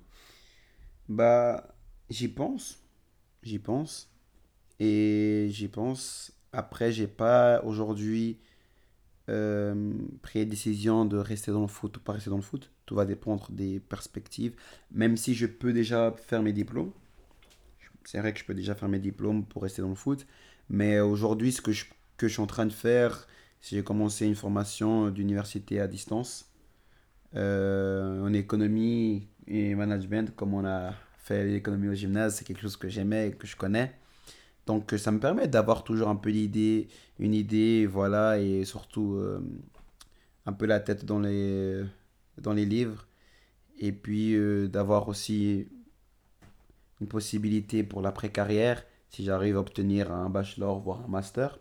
Bah, 1.07 1.75
j'y 2.09 2.27
pense. 2.27 2.83
J'y 3.43 3.59
pense. 3.59 4.11
Et 4.79 5.47
j'y 5.51 5.69
pense. 5.69 6.33
Après, 6.51 6.91
j'ai 6.91 7.07
pas 7.07 7.61
aujourd'hui 7.63 8.39
euh, 9.29 9.93
pris 10.21 10.39
la 10.39 10.45
décision 10.45 11.05
de 11.05 11.17
rester 11.17 11.51
dans 11.51 11.61
le 11.61 11.67
foot 11.67 11.97
ou 11.97 11.99
pas 11.99 12.13
rester 12.13 12.29
dans 12.29 12.37
le 12.37 12.41
foot. 12.41 12.71
Tout 12.85 12.95
va 12.95 13.05
dépendre 13.05 13.51
des 13.51 13.79
perspectives. 13.79 14.55
Même 14.91 15.17
si 15.17 15.33
je 15.33 15.45
peux 15.45 15.73
déjà 15.73 16.11
faire 16.11 16.41
mes 16.43 16.53
diplômes. 16.53 16.91
C'est 18.03 18.19
vrai 18.19 18.33
que 18.33 18.39
je 18.39 18.45
peux 18.45 18.53
déjà 18.53 18.75
faire 18.75 18.89
mes 18.89 18.99
diplômes 18.99 19.45
pour 19.45 19.63
rester 19.63 19.81
dans 19.81 19.89
le 19.89 19.95
foot. 19.95 20.25
Mais 20.69 20.99
aujourd'hui, 20.99 21.51
ce 21.51 21.61
que 21.61 21.71
je, 21.71 21.85
que 22.17 22.27
je 22.27 22.33
suis 22.33 22.41
en 22.41 22.47
train 22.47 22.65
de 22.65 22.73
faire, 22.73 23.27
c'est 23.61 23.75
j'ai 23.77 23.83
commencé 23.83 24.25
une 24.25 24.35
formation 24.35 25.09
d'université 25.09 25.79
à 25.79 25.87
distance 25.87 26.53
euh, 27.35 28.21
en 28.21 28.33
économie 28.33 29.27
et 29.47 29.73
management, 29.75 30.35
comme 30.35 30.53
on 30.53 30.65
a 30.65 30.93
fait 31.17 31.45
l'économie 31.45 31.87
au 31.87 31.93
gymnase, 31.93 32.35
c'est 32.35 32.45
quelque 32.45 32.61
chose 32.61 32.77
que 32.77 32.89
j'aimais 32.89 33.29
et 33.29 33.31
que 33.31 33.47
je 33.47 33.55
connais. 33.55 33.93
Donc 34.65 34.93
ça 34.97 35.11
me 35.11 35.19
permet 35.19 35.47
d'avoir 35.47 35.83
toujours 35.83 36.07
un 36.07 36.15
peu 36.15 36.29
l'idée, 36.29 36.87
une 37.19 37.33
idée, 37.33 37.85
voilà, 37.85 38.39
et 38.39 38.63
surtout 38.63 39.15
euh, 39.15 39.39
un 40.45 40.53
peu 40.53 40.65
la 40.65 40.79
tête 40.79 41.05
dans 41.05 41.19
les, 41.19 41.83
dans 42.37 42.53
les 42.53 42.65
livres. 42.65 43.07
Et 43.79 43.91
puis 43.91 44.35
euh, 44.35 44.67
d'avoir 44.67 45.09
aussi 45.09 45.67
une 47.01 47.07
possibilité 47.07 47.83
pour 47.83 48.01
l'après-carrière, 48.01 48.83
si 49.09 49.25
j'arrive 49.25 49.57
à 49.57 49.59
obtenir 49.59 50.11
un 50.11 50.29
bachelor, 50.29 50.79
voire 50.79 51.03
un 51.03 51.09
master. 51.09 51.59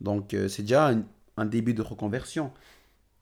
Donc 0.00 0.34
euh, 0.34 0.48
c'est 0.48 0.62
déjà 0.62 0.88
un, 0.88 1.04
un 1.36 1.46
début 1.46 1.74
de 1.74 1.82
reconversion. 1.82 2.52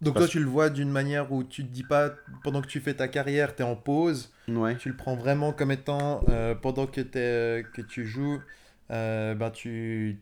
Donc 0.01 0.15
Parce- 0.15 0.27
toi, 0.27 0.33
tu 0.33 0.39
le 0.41 0.47
vois 0.49 0.71
d'une 0.71 0.91
manière 0.91 1.33
où 1.33 1.43
tu 1.43 1.65
te 1.65 1.73
dis 1.73 1.83
pas, 1.83 2.11
pendant 2.45 2.63
que 2.63 2.69
tu 2.69 2.81
fais 2.81 2.95
ta 2.95 3.09
carrière, 3.09 3.55
tu 3.57 3.63
es 3.63 3.65
en 3.65 3.75
pause, 3.77 4.33
Ouais. 4.49 4.77
tu 4.77 4.89
le 4.89 4.97
prends 4.97 5.17
vraiment 5.17 5.53
comme 5.53 5.73
étant, 5.73 6.21
euh, 6.29 6.55
pendant 6.55 6.87
que, 6.87 7.01
t'es- 7.01 7.65
que 7.75 7.83
tu 7.83 8.07
joues, 8.07 8.39
euh, 8.91 9.35
ben 9.35 9.51
tu, 9.51 10.21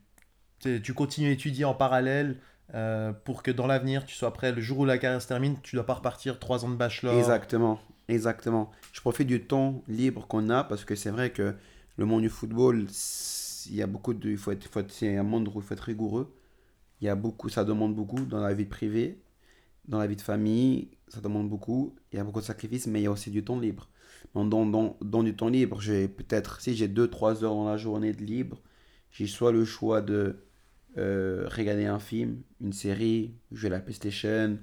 tu 0.60 0.94
continues 0.94 1.28
à 1.28 1.32
étudier 1.32 1.64
en 1.64 1.74
parallèle 1.74 2.36
euh, 2.74 3.12
pour 3.12 3.42
que 3.44 3.50
dans 3.52 3.66
l'avenir, 3.66 4.04
tu 4.06 4.14
sois 4.16 4.32
prêt. 4.32 4.50
Le 4.52 4.60
jour 4.60 4.78
où 4.80 4.84
la 4.84 4.98
carrière 4.98 5.22
se 5.22 5.28
termine, 5.28 5.56
tu 5.62 5.76
dois 5.76 5.86
pas 5.86 5.94
repartir 5.94 6.38
trois 6.40 6.64
ans 6.64 6.68
de 6.68 6.74
bachelor. 6.74 7.16
Exactement, 7.16 7.78
exactement. 8.08 8.72
Je 8.92 9.00
profite 9.00 9.28
du 9.28 9.40
temps 9.42 9.82
libre 9.86 10.26
qu'on 10.26 10.48
a 10.50 10.64
parce 10.64 10.84
que 10.84 10.96
c'est 10.96 11.10
vrai 11.10 11.30
que 11.30 11.54
le 11.96 12.04
monde 12.06 12.22
du 12.22 12.28
football, 12.28 12.86
il 13.68 13.76
y 13.76 13.82
a 13.82 13.86
beaucoup 13.86 14.14
de, 14.14 14.30
il 14.30 14.36
faut 14.36 14.50
être, 14.50 14.66
faut 14.68 14.80
être- 14.80 14.90
c'est 14.90 15.16
un 15.16 15.22
monde 15.22 15.48
où 15.48 15.52
il 15.60 15.62
faut 15.62 15.74
être 15.74 15.80
rigoureux. 15.80 16.34
Il 17.00 17.06
y 17.06 17.08
a 17.08 17.14
beaucoup, 17.14 17.48
ça 17.50 17.62
demande 17.64 17.94
beaucoup 17.94 18.20
dans 18.24 18.40
la 18.40 18.52
vie 18.54 18.64
privée, 18.64 19.18
dans 19.88 19.98
la 19.98 20.06
vie 20.06 20.16
de 20.16 20.22
famille, 20.22 20.88
ça 21.08 21.20
demande 21.20 21.48
beaucoup. 21.48 21.94
Il 22.12 22.16
y 22.16 22.18
a 22.18 22.24
beaucoup 22.24 22.40
de 22.40 22.44
sacrifices, 22.44 22.86
mais 22.86 23.00
il 23.00 23.04
y 23.04 23.06
a 23.06 23.10
aussi 23.10 23.30
du 23.30 23.44
temps 23.44 23.58
libre. 23.58 23.88
Dans, 24.34 24.44
dans, 24.44 24.96
dans 25.00 25.22
du 25.22 25.34
temps 25.34 25.48
libre, 25.48 25.80
j'ai 25.80 26.08
peut-être, 26.08 26.60
si 26.60 26.74
j'ai 26.74 26.88
2-3 26.88 27.44
heures 27.44 27.54
dans 27.54 27.68
la 27.68 27.76
journée 27.76 28.12
de 28.12 28.22
libre, 28.22 28.60
j'ai 29.10 29.26
soit 29.26 29.52
le 29.52 29.64
choix 29.64 30.02
de 30.02 30.36
euh, 30.98 31.48
regarder 31.50 31.86
un 31.86 31.98
film, 31.98 32.42
une 32.60 32.72
série, 32.72 33.34
jouer 33.52 33.68
à 33.68 33.72
la 33.72 33.80
PlayStation, 33.80 34.58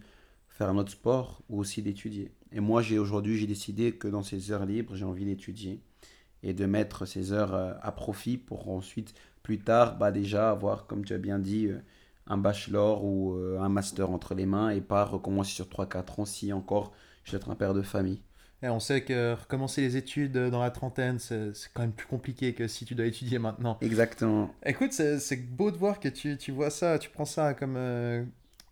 faire 0.49 0.69
un 0.69 0.77
autre 0.77 0.91
sport 0.91 1.41
ou 1.49 1.59
aussi 1.59 1.81
d'étudier. 1.81 2.31
Et 2.51 2.59
moi, 2.59 2.81
j'ai 2.81 2.99
aujourd'hui, 2.99 3.37
j'ai 3.37 3.47
décidé 3.47 3.93
que 3.93 4.07
dans 4.07 4.23
ces 4.23 4.51
heures 4.51 4.65
libres, 4.65 4.95
j'ai 4.95 5.05
envie 5.05 5.25
d'étudier 5.25 5.81
et 6.43 6.53
de 6.53 6.65
mettre 6.65 7.05
ces 7.05 7.31
heures 7.31 7.53
euh, 7.53 7.73
à 7.81 7.91
profit 7.91 8.37
pour 8.37 8.69
ensuite, 8.69 9.13
plus 9.41 9.59
tard, 9.59 9.97
bah 9.97 10.11
déjà 10.11 10.51
avoir, 10.51 10.87
comme 10.87 11.03
tu 11.05 11.13
as 11.13 11.17
bien 11.17 11.39
dit, 11.39 11.67
euh, 11.67 11.79
un 12.27 12.37
bachelor 12.37 13.03
ou 13.03 13.33
euh, 13.33 13.59
un 13.59 13.69
master 13.69 14.09
entre 14.09 14.35
les 14.35 14.45
mains 14.45 14.69
et 14.69 14.81
pas 14.81 15.05
recommencer 15.05 15.51
sur 15.51 15.65
3-4 15.65 16.21
ans 16.21 16.25
si 16.25 16.53
encore 16.53 16.93
je 17.23 17.31
vais 17.31 17.37
être 17.37 17.49
un 17.49 17.55
père 17.55 17.73
de 17.73 17.81
famille. 17.81 18.21
Et 18.63 18.69
on 18.69 18.79
sait 18.79 19.01
que 19.03 19.33
recommencer 19.33 19.81
les 19.81 19.97
études 19.97 20.37
dans 20.37 20.61
la 20.61 20.71
trentaine, 20.71 21.19
c'est 21.19 21.51
quand 21.73 21.81
même 21.81 21.91
plus 21.91 22.07
compliqué 22.07 22.53
que 22.53 22.69
si 22.69 22.85
tu 22.85 22.95
dois 22.95 23.05
étudier 23.05 23.37
maintenant. 23.37 23.77
Exactement. 23.81 24.49
Écoute, 24.65 24.93
c'est 24.93 25.35
beau 25.35 25.69
de 25.69 25.75
voir 25.75 25.99
que 25.99 26.07
tu, 26.07 26.37
tu 26.37 26.53
vois 26.53 26.69
ça, 26.69 26.97
tu 26.97 27.09
prends 27.09 27.25
ça 27.25 27.53
comme, 27.53 27.75
euh, 27.75 28.23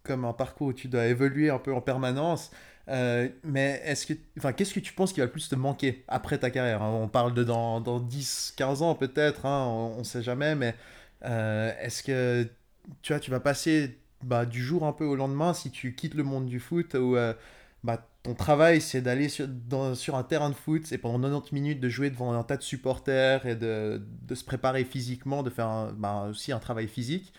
comme 0.04 0.24
un 0.24 0.32
parcours 0.32 0.68
où 0.68 0.74
tu 0.74 0.88
dois 0.88 1.08
évoluer 1.08 1.50
un 1.50 1.60
peu 1.60 1.74
en 1.74 1.82
permanence. 1.82 2.52
Euh, 2.88 3.28
mais 3.44 3.82
est-ce 3.84 4.06
que, 4.06 4.14
enfin, 4.38 4.54
qu'est-ce 4.54 4.74
que 4.74 4.80
tu 4.80 4.94
penses 4.94 5.12
qui 5.12 5.20
va 5.20 5.26
le 5.26 5.32
plus 5.32 5.50
te 5.50 5.56
manquer 5.56 6.06
après 6.08 6.38
ta 6.38 6.50
carrière 6.50 6.82
hein? 6.82 6.92
On 6.92 7.10
parle 7.10 7.34
de 7.34 7.44
dans, 7.44 7.82
dans 7.82 8.00
10, 8.00 8.54
15 8.56 8.82
ans 8.82 8.96
peut-être, 8.96 9.46
hein, 9.46 9.68
on 9.68 10.00
ne 10.00 10.04
sait 10.04 10.24
jamais, 10.24 10.56
mais 10.56 10.74
euh, 11.26 11.72
est-ce 11.82 12.02
que 12.02 12.48
tu 13.02 13.14
vois, 13.14 13.20
tu 13.20 13.32
vas 13.32 13.40
passer 13.40 13.98
bah, 14.24 14.46
du 14.46 14.62
jour 14.64 14.86
un 14.86 14.94
peu 14.94 15.06
au 15.06 15.16
lendemain 15.16 15.54
si 15.54 15.72
tu 15.72 15.96
quittes 15.96 16.14
le 16.16 16.24
monde 16.24 16.46
du 16.48 16.60
foot 16.60 16.94
ou 16.96 17.16
euh, 17.16 17.34
bah, 17.84 18.08
ton 18.24 18.36
travail 18.36 18.82
c'est 18.82 19.02
d'aller 19.02 19.30
sur, 19.30 19.48
sur 19.96 20.16
un 20.16 20.24
terrain 20.24 20.50
de 20.50 20.56
foot 20.56 20.92
et 20.92 20.98
pendant 20.98 21.20
90 21.20 21.54
minutes 21.56 21.80
de 21.80 21.90
jouer 21.90 22.10
devant 22.10 22.34
un 22.34 22.44
tas 22.44 22.58
de 22.58 22.62
supporters 22.64 23.46
et 23.46 23.56
de, 23.56 24.02
de 24.28 24.36
se 24.36 24.44
préparer 24.44 24.84
physiquement, 24.86 25.44
de 25.44 25.50
faire 25.50 25.68
un- 25.68 25.92
bah, 25.94 26.28
aussi 26.30 26.52
un 26.52 26.60
travail 26.60 26.88
physique. 26.88 27.34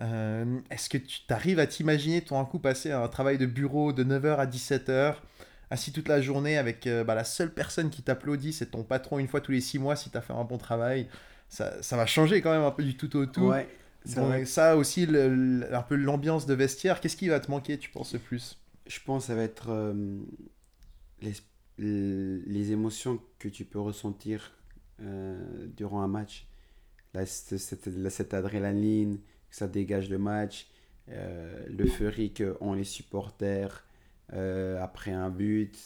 Euh, 0.00 0.60
est-ce 0.70 0.88
que 0.88 0.98
tu 0.98 1.20
arrives 1.30 1.58
à 1.58 1.66
t'imaginer 1.66 2.22
tout 2.22 2.34
d'un 2.34 2.44
coup 2.44 2.58
passer 2.58 2.92
un 2.92 3.08
travail 3.08 3.38
de 3.38 3.46
bureau 3.46 3.92
de 3.92 4.04
9h 4.04 4.40
à 4.40 4.46
17h, 4.46 5.22
assis 5.70 5.92
toute 5.92 6.08
la 6.08 6.20
journée 6.20 6.58
avec 6.58 6.86
euh, 6.86 7.04
bah, 7.04 7.14
la 7.14 7.24
seule 7.24 7.52
personne 7.52 7.90
qui 7.90 8.02
t'applaudit, 8.02 8.52
c'est 8.52 8.70
ton 8.72 8.82
patron 8.84 9.18
une 9.18 9.28
fois 9.28 9.40
tous 9.40 9.52
les 9.52 9.60
6 9.60 9.78
mois 9.78 9.96
si 9.96 10.10
tu 10.10 10.16
as 10.18 10.22
fait 10.22 10.32
un 10.32 10.44
bon 10.44 10.58
travail? 10.58 11.08
Ça, 11.48 11.82
ça 11.82 11.96
va 11.96 12.06
changer 12.06 12.40
quand 12.42 12.52
même 12.52 12.62
un 12.64 12.70
peu 12.70 12.82
du 12.84 12.96
tout 12.96 13.14
au 13.16 13.26
tout. 13.26 13.58
Bon, 14.06 14.26
vrai. 14.26 14.44
ça 14.44 14.76
aussi, 14.76 15.06
le- 15.06 15.28
le- 15.34 15.74
un 15.74 15.82
peu 15.82 15.94
l'ambiance 15.96 16.46
de 16.46 16.54
vestiaire, 16.54 17.00
qu'est-ce 17.00 17.16
qui 17.16 17.28
va 17.28 17.40
te 17.40 17.50
manquer, 17.50 17.78
tu 17.78 17.90
penses, 17.90 18.12
le 18.12 18.18
plus? 18.18 18.58
Je 18.86 18.98
pense 19.04 19.24
que 19.24 19.26
ça 19.28 19.34
va 19.34 19.42
être 19.42 19.70
euh, 19.70 19.94
les, 21.20 21.34
les 21.78 22.72
émotions 22.72 23.20
que 23.38 23.48
tu 23.48 23.64
peux 23.64 23.80
ressentir 23.80 24.52
euh, 25.00 25.66
durant 25.76 26.02
un 26.02 26.08
match. 26.08 26.46
La- 27.14 27.26
cette, 27.26 27.58
cette, 27.58 27.86
la- 27.88 28.10
cette 28.10 28.34
adrénaline 28.34 29.18
que 29.50 29.56
ça 29.56 29.68
dégage 29.68 30.10
le 30.10 30.18
match, 30.18 30.68
euh, 31.10 31.66
l'euphorie 31.68 32.32
qu'ont 32.34 32.74
les 32.74 32.84
supporters 32.84 33.84
euh, 34.34 34.82
après 34.82 35.12
un 35.12 35.30
but. 35.30 35.78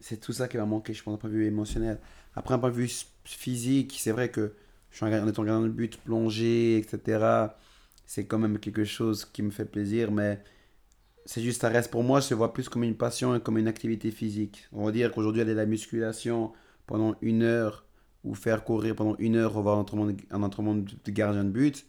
C'est 0.00 0.20
tout 0.20 0.32
ça 0.32 0.48
qui 0.48 0.56
va 0.56 0.66
manquer, 0.66 0.94
je 0.94 1.02
pense, 1.02 1.14
d'un 1.14 1.18
point 1.18 1.30
de 1.30 1.34
vue 1.34 1.46
émotionnel. 1.46 1.98
Après, 2.34 2.54
un 2.54 2.58
point 2.58 2.70
de 2.70 2.74
vue 2.74 2.90
physique, 3.24 3.96
c'est 3.98 4.12
vrai 4.12 4.30
que 4.30 4.54
je 4.90 4.96
suis 4.96 5.04
en 5.06 5.28
étant 5.28 5.44
gardien 5.44 5.66
de 5.66 5.72
but, 5.72 5.96
plongé, 5.98 6.78
etc. 6.78 7.48
C'est 8.06 8.26
quand 8.26 8.38
même 8.38 8.58
quelque 8.58 8.84
chose 8.84 9.24
qui 9.24 9.42
me 9.42 9.50
fait 9.50 9.64
plaisir, 9.64 10.10
mais 10.10 10.42
c'est 11.26 11.42
juste, 11.42 11.60
ça 11.60 11.68
reste 11.68 11.90
pour 11.90 12.02
moi, 12.02 12.20
je 12.20 12.30
le 12.30 12.36
vois 12.36 12.52
plus 12.52 12.68
comme 12.68 12.82
une 12.84 12.96
passion 12.96 13.34
et 13.34 13.40
comme 13.40 13.58
une 13.58 13.68
activité 13.68 14.10
physique. 14.10 14.66
On 14.72 14.84
va 14.84 14.92
dire 14.92 15.12
qu'aujourd'hui, 15.12 15.42
aller 15.42 15.52
à 15.52 15.54
la 15.54 15.66
musculation 15.66 16.52
pendant 16.86 17.14
une 17.22 17.42
heure 17.42 17.86
ou 18.24 18.34
faire 18.34 18.64
courir 18.64 18.96
pendant 18.96 19.16
une 19.18 19.36
heure, 19.36 19.54
revoir 19.54 19.78
un 19.78 20.42
entraînement 20.42 20.74
de, 20.74 20.84
de 21.04 21.10
gardien 21.12 21.44
de 21.44 21.50
but, 21.50 21.86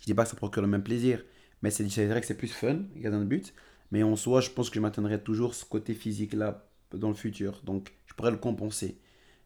je 0.00 0.06
dis 0.06 0.14
pas 0.14 0.24
que 0.24 0.30
ça 0.30 0.36
procure 0.36 0.62
le 0.62 0.68
même 0.68 0.82
plaisir, 0.82 1.24
mais 1.62 1.70
c'est 1.70 2.06
vrai 2.06 2.20
que 2.20 2.26
c'est 2.26 2.36
plus 2.36 2.52
fun, 2.52 2.80
gardien 2.96 3.20
de 3.20 3.24
but. 3.24 3.54
Mais 3.90 4.02
en 4.02 4.16
soi, 4.16 4.42
je 4.42 4.50
pense 4.50 4.68
que 4.68 4.74
je 4.74 4.80
maintiendrai 4.80 5.22
toujours 5.22 5.54
ce 5.54 5.64
côté 5.64 5.94
physique-là 5.94 6.68
dans 6.92 7.08
le 7.08 7.14
futur. 7.14 7.62
Donc, 7.64 7.94
je 8.06 8.12
pourrais 8.12 8.30
le 8.30 8.36
compenser. 8.36 8.98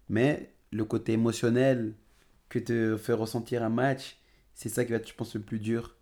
Mais 0.09 0.52
le 0.72 0.84
côté 0.84 1.12
émotionnel 1.12 1.94
que 2.49 2.59
te 2.59 2.96
fait 2.96 3.12
ressentir 3.12 3.62
un 3.62 3.68
match, 3.68 4.18
c'est 4.55 4.68
ça 4.68 4.84
qui 4.84 4.90
va 4.92 4.99
être, 4.99 5.09
je 5.09 5.14
pense, 5.14 5.34
le 5.34 5.40
plus 5.42 5.59
dur 5.59 5.96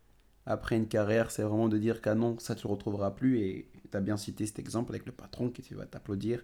après 0.46 0.76
une 0.76 0.86
carrière. 0.88 1.30
C'est 1.30 1.42
vraiment 1.42 1.68
de 1.68 1.78
dire 1.78 2.00
qu'à 2.00 2.14
non, 2.14 2.38
ça, 2.38 2.54
tu 2.54 2.66
le 2.66 2.72
retrouveras 2.72 3.10
plus. 3.12 3.40
Et 3.40 3.68
tu 3.90 3.96
as 3.96 4.00
bien 4.00 4.16
cité 4.16 4.46
cet 4.46 4.58
exemple 4.58 4.92
avec 4.92 5.06
le 5.06 5.12
patron 5.12 5.50
qui 5.50 5.74
va 5.74 5.86
t'applaudir 5.86 6.42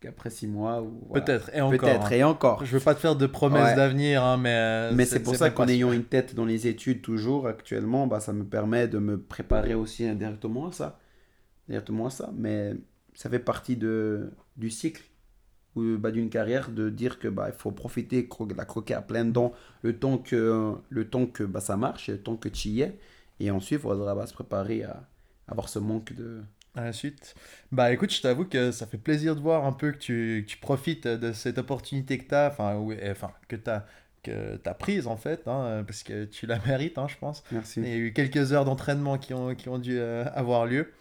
qu'après 0.00 0.30
six 0.30 0.46
mois. 0.46 0.80
Ou, 0.82 1.02
voilà. 1.08 1.24
Peut-être, 1.24 1.50
et 1.54 1.60
encore. 1.60 1.78
Peut-être, 1.80 2.06
hein. 2.06 2.10
et 2.16 2.24
encore. 2.24 2.64
Je 2.64 2.76
veux 2.78 2.82
pas 2.82 2.94
te 2.94 3.00
faire 3.00 3.16
de 3.16 3.26
promesses 3.26 3.70
Ouais. 3.70 3.76
d'avenir, 3.76 4.22
hein, 4.24 4.36
mais. 4.38 4.54
euh, 4.54 4.92
Mais 4.94 5.04
c'est 5.04 5.20
pour 5.22 5.34
ça 5.36 5.50
qu'en 5.50 5.68
ayant 5.68 5.92
une 5.92 6.04
tête 6.04 6.34
dans 6.34 6.44
les 6.46 6.66
études 6.68 7.02
toujours 7.02 7.46
actuellement, 7.48 8.06
bah, 8.06 8.20
ça 8.20 8.32
me 8.32 8.44
permet 8.44 8.88
de 8.88 8.98
me 8.98 9.20
préparer 9.20 9.74
aussi 9.74 10.06
indirectement 10.06 10.68
à 10.68 10.72
ça. 10.72 10.98
Directement 11.68 12.06
à 12.06 12.10
ça. 12.10 12.30
Mais 12.34 12.74
ça 13.14 13.28
fait 13.28 13.38
partie 13.40 13.76
de, 13.76 14.30
du 14.56 14.70
cycle 14.70 15.02
ou 15.76 15.96
bah, 15.98 16.10
d'une 16.10 16.30
carrière 16.30 16.70
de 16.70 16.90
dire 16.90 17.18
que 17.18 17.28
bah, 17.28 17.48
il 17.48 17.54
faut 17.58 17.70
profiter, 17.70 18.24
cro- 18.28 18.52
la 18.56 18.64
croquer 18.64 18.94
à 18.94 19.02
pleines 19.02 19.32
dents 19.32 19.52
le 19.82 19.96
temps 19.98 20.18
que, 20.18 20.74
le 20.88 21.08
temps 21.08 21.26
que 21.26 21.44
bah, 21.44 21.60
ça 21.60 21.76
marche, 21.76 22.08
le 22.08 22.18
temps 22.20 22.36
que 22.36 22.48
tu 22.48 22.68
y 22.68 22.82
es. 22.82 22.98
Et 23.38 23.50
ensuite, 23.50 23.78
il 23.80 23.82
faudra 23.82 24.14
bah, 24.14 24.26
se 24.26 24.34
préparer 24.34 24.82
à 24.84 25.08
avoir 25.48 25.68
ce 25.68 25.78
manque 25.78 26.12
de. 26.14 26.42
À 26.76 26.84
la 26.84 26.92
suite. 26.92 27.34
Bah 27.72 27.92
écoute, 27.92 28.12
je 28.12 28.22
t'avoue 28.22 28.44
que 28.44 28.70
ça 28.70 28.86
fait 28.86 28.98
plaisir 28.98 29.34
de 29.34 29.40
voir 29.40 29.64
un 29.66 29.72
peu 29.72 29.90
que 29.90 29.98
tu, 29.98 30.44
que 30.46 30.52
tu 30.52 30.56
profites 30.58 31.08
de 31.08 31.32
cette 31.32 31.58
opportunité 31.58 32.16
que 32.18 32.28
tu 32.28 32.34
as, 32.34 32.48
enfin, 32.48 32.76
ou- 32.76 32.92
enfin 33.10 33.32
que 33.48 33.56
tu 33.56 33.68
as, 33.68 33.86
que 34.22 34.56
t'as 34.56 34.74
prise 34.74 35.08
en 35.08 35.16
fait, 35.16 35.48
hein, 35.48 35.82
parce 35.84 36.04
que 36.04 36.26
tu 36.26 36.46
la 36.46 36.60
mérites, 36.66 36.96
hein, 36.98 37.08
je 37.08 37.16
pense. 37.16 37.42
Merci. 37.50 37.80
Il 37.80 37.88
y 37.88 37.92
a 37.92 37.96
eu 37.96 38.12
quelques 38.12 38.52
heures 38.52 38.64
d'entraînement 38.64 39.18
qui 39.18 39.34
ont, 39.34 39.54
qui 39.56 39.68
ont 39.68 39.78
dû 39.78 39.98
euh, 39.98 40.24
avoir 40.32 40.66
lieu. 40.66 40.92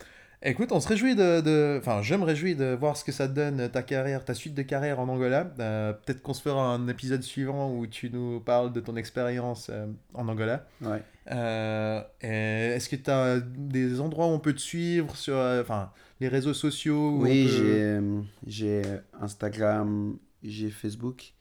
Écoute, 0.41 0.71
on 0.71 0.79
se 0.79 0.87
réjouit 0.87 1.15
de, 1.15 1.41
de- 1.41 1.77
Enfin, 1.79 2.01
je 2.01 2.15
me 2.15 2.23
réjouis 2.23 2.55
de 2.55 2.73
voir 2.73 2.95
ce 2.95 3.03
que 3.03 3.11
ça 3.11 3.27
donne 3.27 3.69
ta 3.69 3.83
carrière, 3.83 4.23
ta 4.23 4.33
suite 4.33 4.53
de 4.53 4.61
carrière 4.61 5.01
en 5.01 5.09
Angola. 5.09 5.53
Euh, 5.59 5.91
Peut-être 5.91 6.21
qu'on 6.21 6.33
se 6.33 6.41
fera 6.41 6.65
un 6.73 6.87
épisode 6.87 7.23
suivant 7.23 7.75
où 7.75 7.85
tu 7.87 8.09
nous 8.09 8.39
parles 8.39 8.71
de 8.71 8.79
ton 8.79 8.95
expérience 8.95 9.67
euh, 9.69 9.87
en 10.13 10.29
Angola. 10.29 10.65
Ouais. 10.81 11.03
Euh, 11.31 12.01
Est-ce 12.21 12.87
que 12.87 12.95
tu 12.95 13.09
as 13.11 13.41
des 13.41 13.99
endroits 13.99 14.27
où 14.27 14.29
on 14.29 14.39
peut 14.39 14.53
te 14.53 14.61
suivre 14.61 15.13
sur 15.17 15.35
enfin, 15.35 15.91
les 16.21 16.29
réseaux 16.29 16.53
sociaux 16.53 17.17
Oui, 17.19 17.45
peut- 17.49 18.21
j'ai, 18.47 18.81
Instagram, 19.19 20.17
j'ai 20.41 20.69
Facebook 20.69 21.33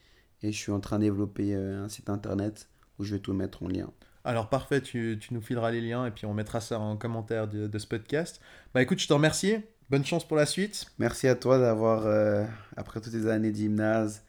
et 0.43 0.51
je 0.51 0.57
suis 0.59 0.73
en 0.73 0.81
train 0.81 0.99
de 0.99 1.05
développer 1.05 1.55
un 1.55 1.89
site 1.89 2.11
internet 2.11 2.69
où 2.99 3.05
je 3.05 3.15
vais 3.15 3.21
tout 3.21 3.33
mettre 3.33 3.63
en 3.63 3.69
lien. 3.69 3.91
Alors 4.25 4.49
parfait, 4.49 4.81
tu, 4.81 5.17
tu 5.21 5.33
nous 5.33 5.41
fileras 5.41 5.71
les 5.71 5.81
liens 5.81 6.07
et 6.07 6.11
puis 6.11 6.27
on 6.27 6.35
mettra 6.35 6.61
ça 6.61 6.79
en 6.79 6.97
commentaire 6.97 7.49
de, 7.49 7.67
de 7.67 7.79
ce 7.79 7.87
podcast. 7.87 8.41
Bah 8.75 8.83
écoute, 8.83 8.99
je 8.99 9.09
te 9.09 9.13
remercie. 9.13 9.57
Bonne 9.91 10.05
chance 10.05 10.27
pour 10.27 10.37
la 10.37 10.45
suite. 10.45 10.87
Merci 10.99 11.29
à 11.29 11.35
toi 11.35 11.59
d'avoir, 11.59 12.05
euh, 12.07 12.45
après 12.77 13.01
toutes 13.01 13.13
ces 13.13 13.27
années 13.27 13.51
de 13.53 13.57
gymnase, 13.57 14.23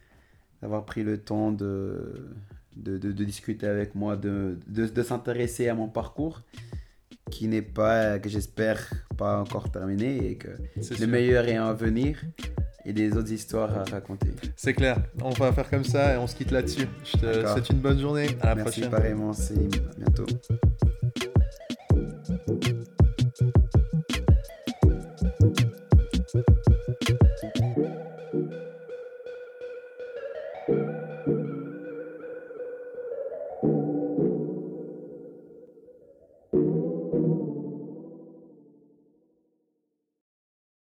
d'avoir 0.61 0.85
pris 0.85 1.03
le 1.03 1.17
temps 1.17 1.51
de, 1.51 2.29
de, 2.77 2.97
de- 2.97 3.11
de 3.11 3.23
discuter 3.25 3.67
avec 3.67 3.93
moi, 3.93 4.15
de, 4.15 4.57
de, 4.67 4.85
de 4.85 5.03
s'intéresser 5.03 5.67
à 5.67 5.75
mon 5.75 5.89
parcours, 5.89 6.43
qui 7.29 7.47
n'est 7.49 7.61
pas, 7.61 8.19
que 8.19 8.29
j'espère, 8.29 8.89
pas 9.17 9.39
encore 9.41 9.69
terminé 9.69 10.29
et 10.31 10.37
que 10.37 10.47
le 10.77 10.81
sûr. 10.83 11.07
meilleur 11.07 11.45
est 11.47 11.57
à 11.57 11.73
venir 11.73 12.21
et 12.89 12.93
des 12.93 13.15
autres 13.15 13.31
histoires 13.31 13.69
à 13.77 13.83
raconter. 13.83 14.29
C'est 14.55 14.73
clair. 14.73 14.97
On 15.21 15.29
va 15.29 15.53
faire 15.53 15.69
comme 15.69 15.83
ça 15.83 16.15
et 16.15 16.17
on 16.17 16.25
se 16.25 16.35
quitte 16.35 16.49
là-dessus. 16.49 16.87
Je 17.05 17.17
te 17.17 17.47
souhaite 17.47 17.69
une 17.69 17.79
bonne 17.79 17.99
journée. 17.99 18.29
À 18.41 18.47
la 18.47 18.55
Merci 18.55 18.81
prochaine. 18.81 18.89
pareillement, 18.91 19.31
c'est 19.31 19.53
à 19.53 19.95
bientôt. 19.99 20.25